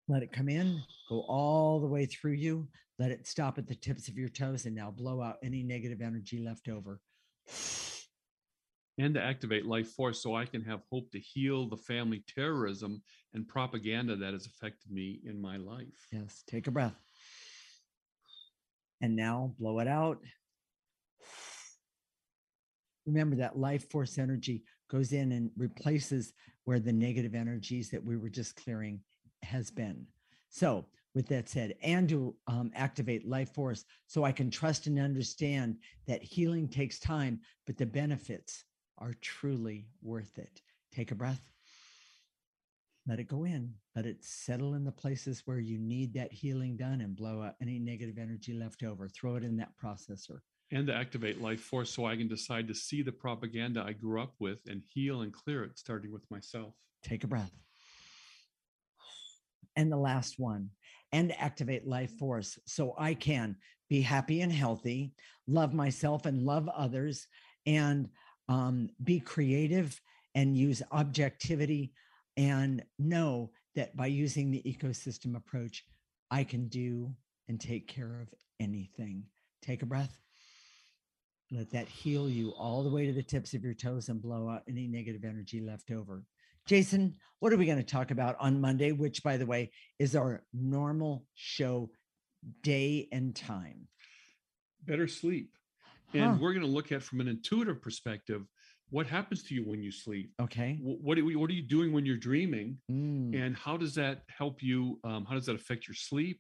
Let 0.09 0.23
it 0.23 0.33
come 0.33 0.49
in, 0.49 0.83
go 1.09 1.21
all 1.23 1.81
the 1.81 1.87
way 1.87 2.05
through 2.07 2.33
you. 2.33 2.69
Let 2.99 3.11
it 3.11 3.27
stop 3.27 3.59
at 3.59 3.67
the 3.67 3.75
tips 3.75 4.07
of 4.09 4.19
your 4.19 4.29
toes 4.29 4.67
and 4.67 4.75
now 4.75 4.91
blow 4.91 5.21
out 5.21 5.39
any 5.43 5.63
negative 5.63 6.01
energy 6.01 6.45
left 6.45 6.69
over. 6.69 7.01
And 8.99 9.15
to 9.15 9.23
activate 9.23 9.67
life 9.67 9.89
force 9.89 10.23
so 10.23 10.37
I 10.37 10.45
can 10.45 10.63
have 10.63 10.83
hope 10.93 11.11
to 11.11 11.19
heal 11.19 11.69
the 11.69 11.77
family 11.77 12.23
terrorism 12.29 13.03
and 13.33 13.49
propaganda 13.49 14.15
that 14.15 14.33
has 14.35 14.47
affected 14.47 14.93
me 14.93 15.21
in 15.25 15.41
my 15.41 15.57
life. 15.57 16.07
Yes, 16.13 16.45
take 16.47 16.69
a 16.69 16.71
breath. 16.71 16.95
And 19.05 19.17
now 19.17 19.55
blow 19.59 19.81
it 19.81 19.87
out. 19.87 20.19
Remember 23.05 23.37
that 23.37 23.59
life 23.59 23.91
force 23.91 24.17
energy 24.17 24.65
goes 24.91 25.13
in 25.13 25.33
and 25.33 25.51
replaces 25.59 26.33
where 26.65 26.81
the 26.81 26.91
negative 26.91 27.35
energies 27.35 27.91
that 27.91 28.03
we 28.03 28.17
were 28.17 28.31
just 28.31 28.57
clearing 28.57 29.01
has 29.43 29.71
been. 29.71 30.07
So 30.49 30.87
with 31.15 31.29
that 31.29 31.51
said, 31.51 31.75
and 31.83 32.09
to 32.09 32.35
um, 32.47 32.71
activate 32.75 33.29
life 33.29 33.53
force 33.53 33.85
so 34.07 34.25
I 34.25 34.33
can 34.33 34.51
trust 34.51 34.87
and 34.87 34.99
understand 34.99 35.77
that 36.07 36.23
healing 36.23 36.67
takes 36.67 36.99
time, 36.99 37.41
but 37.67 37.77
the 37.77 37.85
benefits 37.85 38.65
are 38.97 39.13
truly 39.21 39.87
worth 40.01 40.39
it. 40.39 40.63
Take 40.95 41.11
a 41.11 41.15
breath. 41.15 41.43
Let 43.07 43.21
it 43.21 43.29
go 43.29 43.45
in, 43.45 43.75
let 43.95 44.07
it 44.07 44.25
settle 44.25 44.75
in 44.75 44.85
the 44.85 44.93
places 44.93 45.43
where 45.45 45.59
you 45.59 45.79
need 45.79 46.15
that 46.15 46.33
healing 46.33 46.77
done 46.77 47.03
and 47.03 47.15
blow 47.15 47.43
out 47.43 47.55
any 47.61 47.79
negative 47.79 48.17
energy 48.19 48.55
left 48.55 48.83
over. 48.83 49.09
Throw 49.09 49.37
it 49.37 49.45
in 49.45 49.57
that 49.59 49.73
processor. 49.83 50.39
And 50.71 50.87
to 50.87 50.95
activate 50.95 51.43
life 51.43 51.61
force 51.61 51.91
so 51.91 52.07
I 52.07 52.17
can 52.17 52.29
decide 52.29 52.67
to 52.69 52.75
see 52.75 53.03
the 53.03 53.13
propaganda 53.13 53.85
I 53.87 53.93
grew 53.93 54.23
up 54.23 54.33
with 54.39 54.61
and 54.67 54.83
heal 54.95 55.21
and 55.21 55.33
clear 55.33 55.65
it, 55.65 55.79
starting 55.79 56.13
with 56.13 56.29
myself. 56.31 56.73
Take 57.03 57.25
a 57.25 57.27
breath. 57.27 57.53
And 59.77 59.93
the 59.93 59.99
last 59.99 60.39
one, 60.39 60.71
and 61.13 61.33
activate 61.39 61.87
life 61.87 62.13
force 62.19 62.59
so 62.65 62.95
I 62.99 63.13
can 63.15 63.57
be 63.91 64.01
happy 64.01 64.41
and 64.41 64.51
healthy, 64.51 65.13
love 65.47 65.75
myself 65.75 66.25
and 66.25 66.43
love 66.43 66.69
others, 66.69 67.27
and 67.67 68.09
um, 68.49 68.89
be 69.03 69.21
creative 69.21 70.01
and 70.35 70.57
use 70.57 70.83
objectivity 70.91 71.93
and 72.37 72.83
know 72.99 73.51
that 73.75 73.97
by 73.97 74.07
using 74.07 74.51
the 74.51 74.63
ecosystem 74.63 75.37
approach, 75.37 75.85
I 76.31 76.45
can 76.45 76.69
do 76.69 77.15
and 77.49 77.61
take 77.61 77.89
care 77.89 78.21
of 78.21 78.29
anything. 78.61 79.25
Take 79.63 79.83
a 79.83 79.87
breath. 79.87 80.19
Let 81.51 81.71
that 81.71 81.89
heal 81.89 82.29
you 82.29 82.51
all 82.51 82.83
the 82.83 82.91
way 82.91 83.07
to 83.07 83.13
the 83.13 83.23
tips 83.23 83.55
of 83.55 83.63
your 83.63 83.75
toes 83.75 84.09
and 84.09 84.21
blow 84.21 84.49
out 84.49 84.63
any 84.69 84.87
negative 84.89 85.25
energy 85.25 85.61
left 85.61 85.91
over. 85.91 86.25
Jason, 86.67 87.15
what 87.41 87.53
are 87.53 87.57
we 87.57 87.67
going 87.67 87.79
to 87.79 87.85
talk 87.85 88.11
about 88.11 88.37
on 88.41 88.61
Monday, 88.61 88.93
which, 88.93 89.23
by 89.23 89.37
the 89.37 89.47
way, 89.47 89.71
is 89.99 90.17
our 90.17 90.43
normal 90.55 91.27
show 91.35 91.91
day 92.63 93.09
and 93.13 93.37
time? 93.37 93.87
Better 94.87 95.07
sleep. 95.07 95.51
And 96.15 96.33
Huh. 96.33 96.39
we're 96.41 96.55
going 96.55 96.67
to 96.67 96.73
look 96.73 96.93
at 96.93 97.03
from 97.03 97.21
an 97.21 97.29
intuitive 97.29 97.83
perspective 97.83 98.47
what 98.95 99.07
happens 99.09 99.43
to 99.43 99.55
you 99.57 99.63
when 99.71 99.83
you 99.83 99.91
sleep. 99.91 100.31
Okay. 100.41 100.71
Wh- 100.77 101.03
What 101.07 101.19
what 101.41 101.51
are 101.51 101.59
you 101.61 101.67
doing 101.77 101.93
when 101.93 102.07
you're 102.07 102.17
dreaming? 102.31 102.79
Mm. 102.89 103.35
And 103.41 103.57
how 103.57 103.77
does 103.77 103.93
that 103.97 104.17
help 104.41 104.63
you? 104.63 105.01
Um, 105.03 105.25
how 105.29 105.35
does 105.35 105.47
that 105.47 105.57
affect 105.57 105.89
your 105.89 105.97
sleep? 105.97 106.39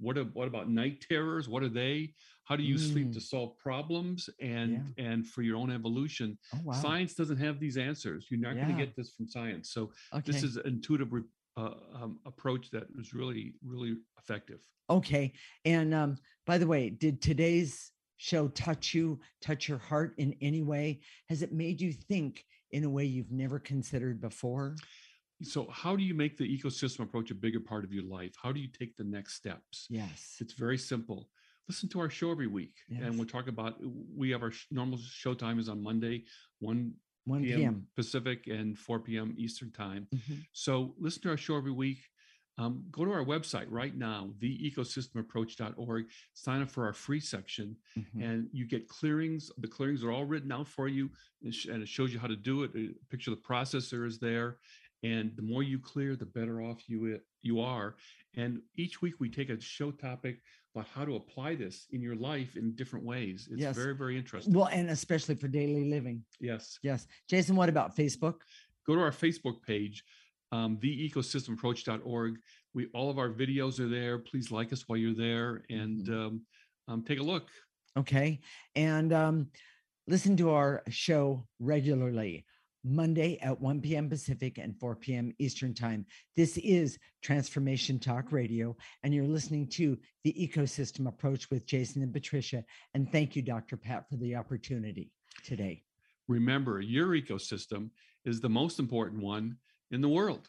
What, 0.00 0.18
a- 0.18 0.24
what 0.38 0.48
about 0.48 0.68
night 0.68 0.96
terrors? 1.08 1.48
What 1.48 1.62
are 1.62 1.68
they? 1.68 2.14
How 2.48 2.56
do 2.56 2.64
you 2.64 2.76
sleep 2.76 3.12
to 3.12 3.20
Mm. 3.20 3.30
solve 3.34 3.50
problems 3.68 4.28
and 4.40 4.92
and 4.98 5.18
for 5.32 5.42
your 5.42 5.56
own 5.62 5.70
evolution? 5.70 6.28
Oh, 6.54 6.58
wow. 6.64 6.72
Science 6.86 7.14
doesn't 7.14 7.40
have 7.46 7.56
these 7.60 7.76
answers. 7.90 8.26
You're 8.28 8.40
not 8.48 8.54
going 8.56 8.72
to 8.76 8.80
get 8.84 8.96
this 8.96 9.08
from 9.14 9.28
science. 9.28 9.70
So 9.76 9.92
this 10.26 10.42
is 10.48 10.56
an 10.56 10.66
intuitive 10.66 11.10
re- 11.12 11.30
uh, 11.56 11.74
um, 12.00 12.18
approach 12.26 12.64
that 12.74 12.86
is 12.98 13.14
really 13.14 13.54
really 13.72 13.92
effective. 14.20 14.60
Okay. 14.90 15.32
And 15.64 15.94
um, 15.94 16.16
by 16.50 16.58
the 16.58 16.66
way, 16.66 16.82
did 16.90 17.22
today's 17.22 17.91
show 18.22 18.46
touch 18.48 18.94
you, 18.94 19.18
touch 19.40 19.68
your 19.68 19.78
heart 19.78 20.14
in 20.18 20.34
any 20.40 20.62
way? 20.62 21.00
Has 21.28 21.42
it 21.42 21.52
made 21.52 21.80
you 21.80 21.92
think 21.92 22.44
in 22.70 22.84
a 22.84 22.88
way 22.90 23.04
you've 23.04 23.32
never 23.32 23.58
considered 23.58 24.20
before? 24.20 24.76
So, 25.42 25.66
how 25.72 25.96
do 25.96 26.04
you 26.04 26.14
make 26.14 26.36
the 26.38 26.44
ecosystem 26.46 27.00
approach 27.00 27.32
a 27.32 27.34
bigger 27.34 27.58
part 27.58 27.82
of 27.84 27.92
your 27.92 28.04
life? 28.04 28.32
How 28.40 28.52
do 28.52 28.60
you 28.60 28.68
take 28.68 28.96
the 28.96 29.02
next 29.02 29.34
steps? 29.34 29.88
Yes. 29.90 30.36
It's 30.40 30.52
very 30.52 30.78
simple. 30.78 31.28
Listen 31.68 31.88
to 31.90 32.00
our 32.00 32.08
show 32.10 32.30
every 32.30 32.46
week, 32.46 32.74
Yes. 32.88 33.02
and 33.02 33.16
we'll 33.18 33.26
talk 33.26 33.48
about. 33.48 33.74
We 34.16 34.30
have 34.30 34.42
our 34.44 34.52
normal 34.70 34.98
show 34.98 35.34
time 35.34 35.58
is 35.58 35.68
on 35.68 35.82
Monday, 35.82 36.24
one 36.60 36.94
1 37.24 37.42
p.m. 37.42 37.86
Pacific 37.96 38.46
and 38.48 38.76
4 38.78 39.00
p.m. 39.00 39.34
Eastern 39.36 39.70
time. 39.72 40.06
Mhm. 40.14 40.44
So 40.52 40.94
listen 40.98 41.22
to 41.22 41.30
our 41.30 41.36
show 41.36 41.56
every 41.56 41.70
week. 41.72 41.98
Um, 42.58 42.84
go 42.90 43.04
to 43.04 43.10
our 43.12 43.24
website 43.24 43.66
right 43.70 43.96
now, 43.96 44.30
theecosystemapproach.org. 44.40 46.04
Sign 46.34 46.62
up 46.62 46.70
for 46.70 46.84
our 46.84 46.92
free 46.92 47.20
section, 47.20 47.76
Mhm. 47.96 48.22
and 48.22 48.48
you 48.52 48.66
get 48.66 48.88
clearings. 48.88 49.50
The 49.58 49.68
clearings 49.68 50.04
are 50.04 50.10
all 50.12 50.26
written 50.26 50.52
out 50.52 50.68
for 50.68 50.86
you, 50.86 51.10
and 51.42 51.54
sh- 51.54 51.66
and 51.66 51.82
it 51.82 51.88
shows 51.88 52.12
you 52.12 52.18
how 52.18 52.26
to 52.26 52.36
do 52.36 52.62
it. 52.64 52.74
A 52.76 52.94
picture 53.08 53.32
of 53.32 53.38
the 53.38 53.42
processor 53.42 54.06
is 54.06 54.18
there, 54.18 54.58
and 55.02 55.34
the 55.34 55.42
more 55.42 55.62
you 55.62 55.78
clear, 55.78 56.14
the 56.14 56.26
better 56.26 56.60
off 56.62 56.88
you 56.88 57.20
you 57.44 57.58
are. 57.58 57.96
And 58.34 58.62
each 58.76 59.02
week 59.02 59.18
we 59.18 59.28
take 59.28 59.48
a 59.50 59.60
show 59.60 59.90
topic 59.90 60.40
about 60.74 60.86
how 60.88 61.04
to 61.04 61.16
apply 61.16 61.54
this 61.56 61.86
in 61.90 62.00
your 62.00 62.14
life 62.14 62.56
in 62.56 62.74
different 62.76 63.04
ways. 63.04 63.48
It's 63.50 63.60
Yes. 63.60 63.74
very 63.76 63.96
very 63.96 64.16
interesting. 64.16 64.52
Well, 64.52 64.68
and 64.68 64.90
especially 64.90 65.34
for 65.36 65.48
daily 65.48 65.84
living. 65.90 66.24
yes. 66.38 66.78
Yes. 66.82 67.06
Jason, 67.28 67.56
what 67.56 67.68
about 67.70 67.96
Facebook? 67.96 68.42
go 68.84 68.96
to 68.96 69.00
our 69.00 69.12
Facebook 69.12 69.62
page, 69.62 70.04
um, 70.52 70.76
theecosystemapproach.org. 70.76 72.38
We 72.74 72.86
all 72.94 73.10
of 73.10 73.18
our 73.18 73.30
videos 73.30 73.80
are 73.80 73.88
there. 73.88 74.18
Please 74.18 74.52
like 74.52 74.72
us 74.72 74.84
while 74.86 74.98
you're 74.98 75.14
there 75.14 75.64
and 75.68 76.08
um, 76.08 76.42
um, 76.88 77.02
take 77.02 77.18
a 77.18 77.22
look. 77.22 77.48
Okay. 77.98 78.40
And 78.76 79.12
um, 79.12 79.48
listen 80.06 80.36
to 80.36 80.50
our 80.50 80.82
show 80.88 81.46
regularly. 81.58 82.46
Monday 82.84 83.38
at 83.40 83.60
1 83.60 83.80
p.m. 83.80 84.08
Pacific 84.08 84.58
and 84.58 84.76
4 84.80 84.96
p.m. 84.96 85.32
Eastern 85.38 85.72
Time. 85.72 86.04
This 86.34 86.58
is 86.58 86.98
Transformation 87.22 88.00
Talk 88.00 88.32
Radio, 88.32 88.76
and 89.04 89.14
you're 89.14 89.24
listening 89.24 89.68
to 89.68 89.96
the 90.24 90.32
Ecosystem 90.32 91.06
Approach 91.06 91.48
with 91.48 91.64
Jason 91.64 92.02
and 92.02 92.12
Patricia. 92.12 92.64
And 92.94 93.10
thank 93.12 93.36
you, 93.36 93.42
Dr. 93.42 93.76
Pat, 93.76 94.08
for 94.10 94.16
the 94.16 94.34
opportunity 94.34 95.12
today. 95.44 95.84
Remember, 96.26 96.80
your 96.80 97.10
ecosystem 97.10 97.90
is 98.24 98.40
the 98.40 98.48
most 98.48 98.80
important 98.80 99.22
one 99.22 99.56
in 99.92 100.00
the 100.00 100.08
world. 100.08 100.48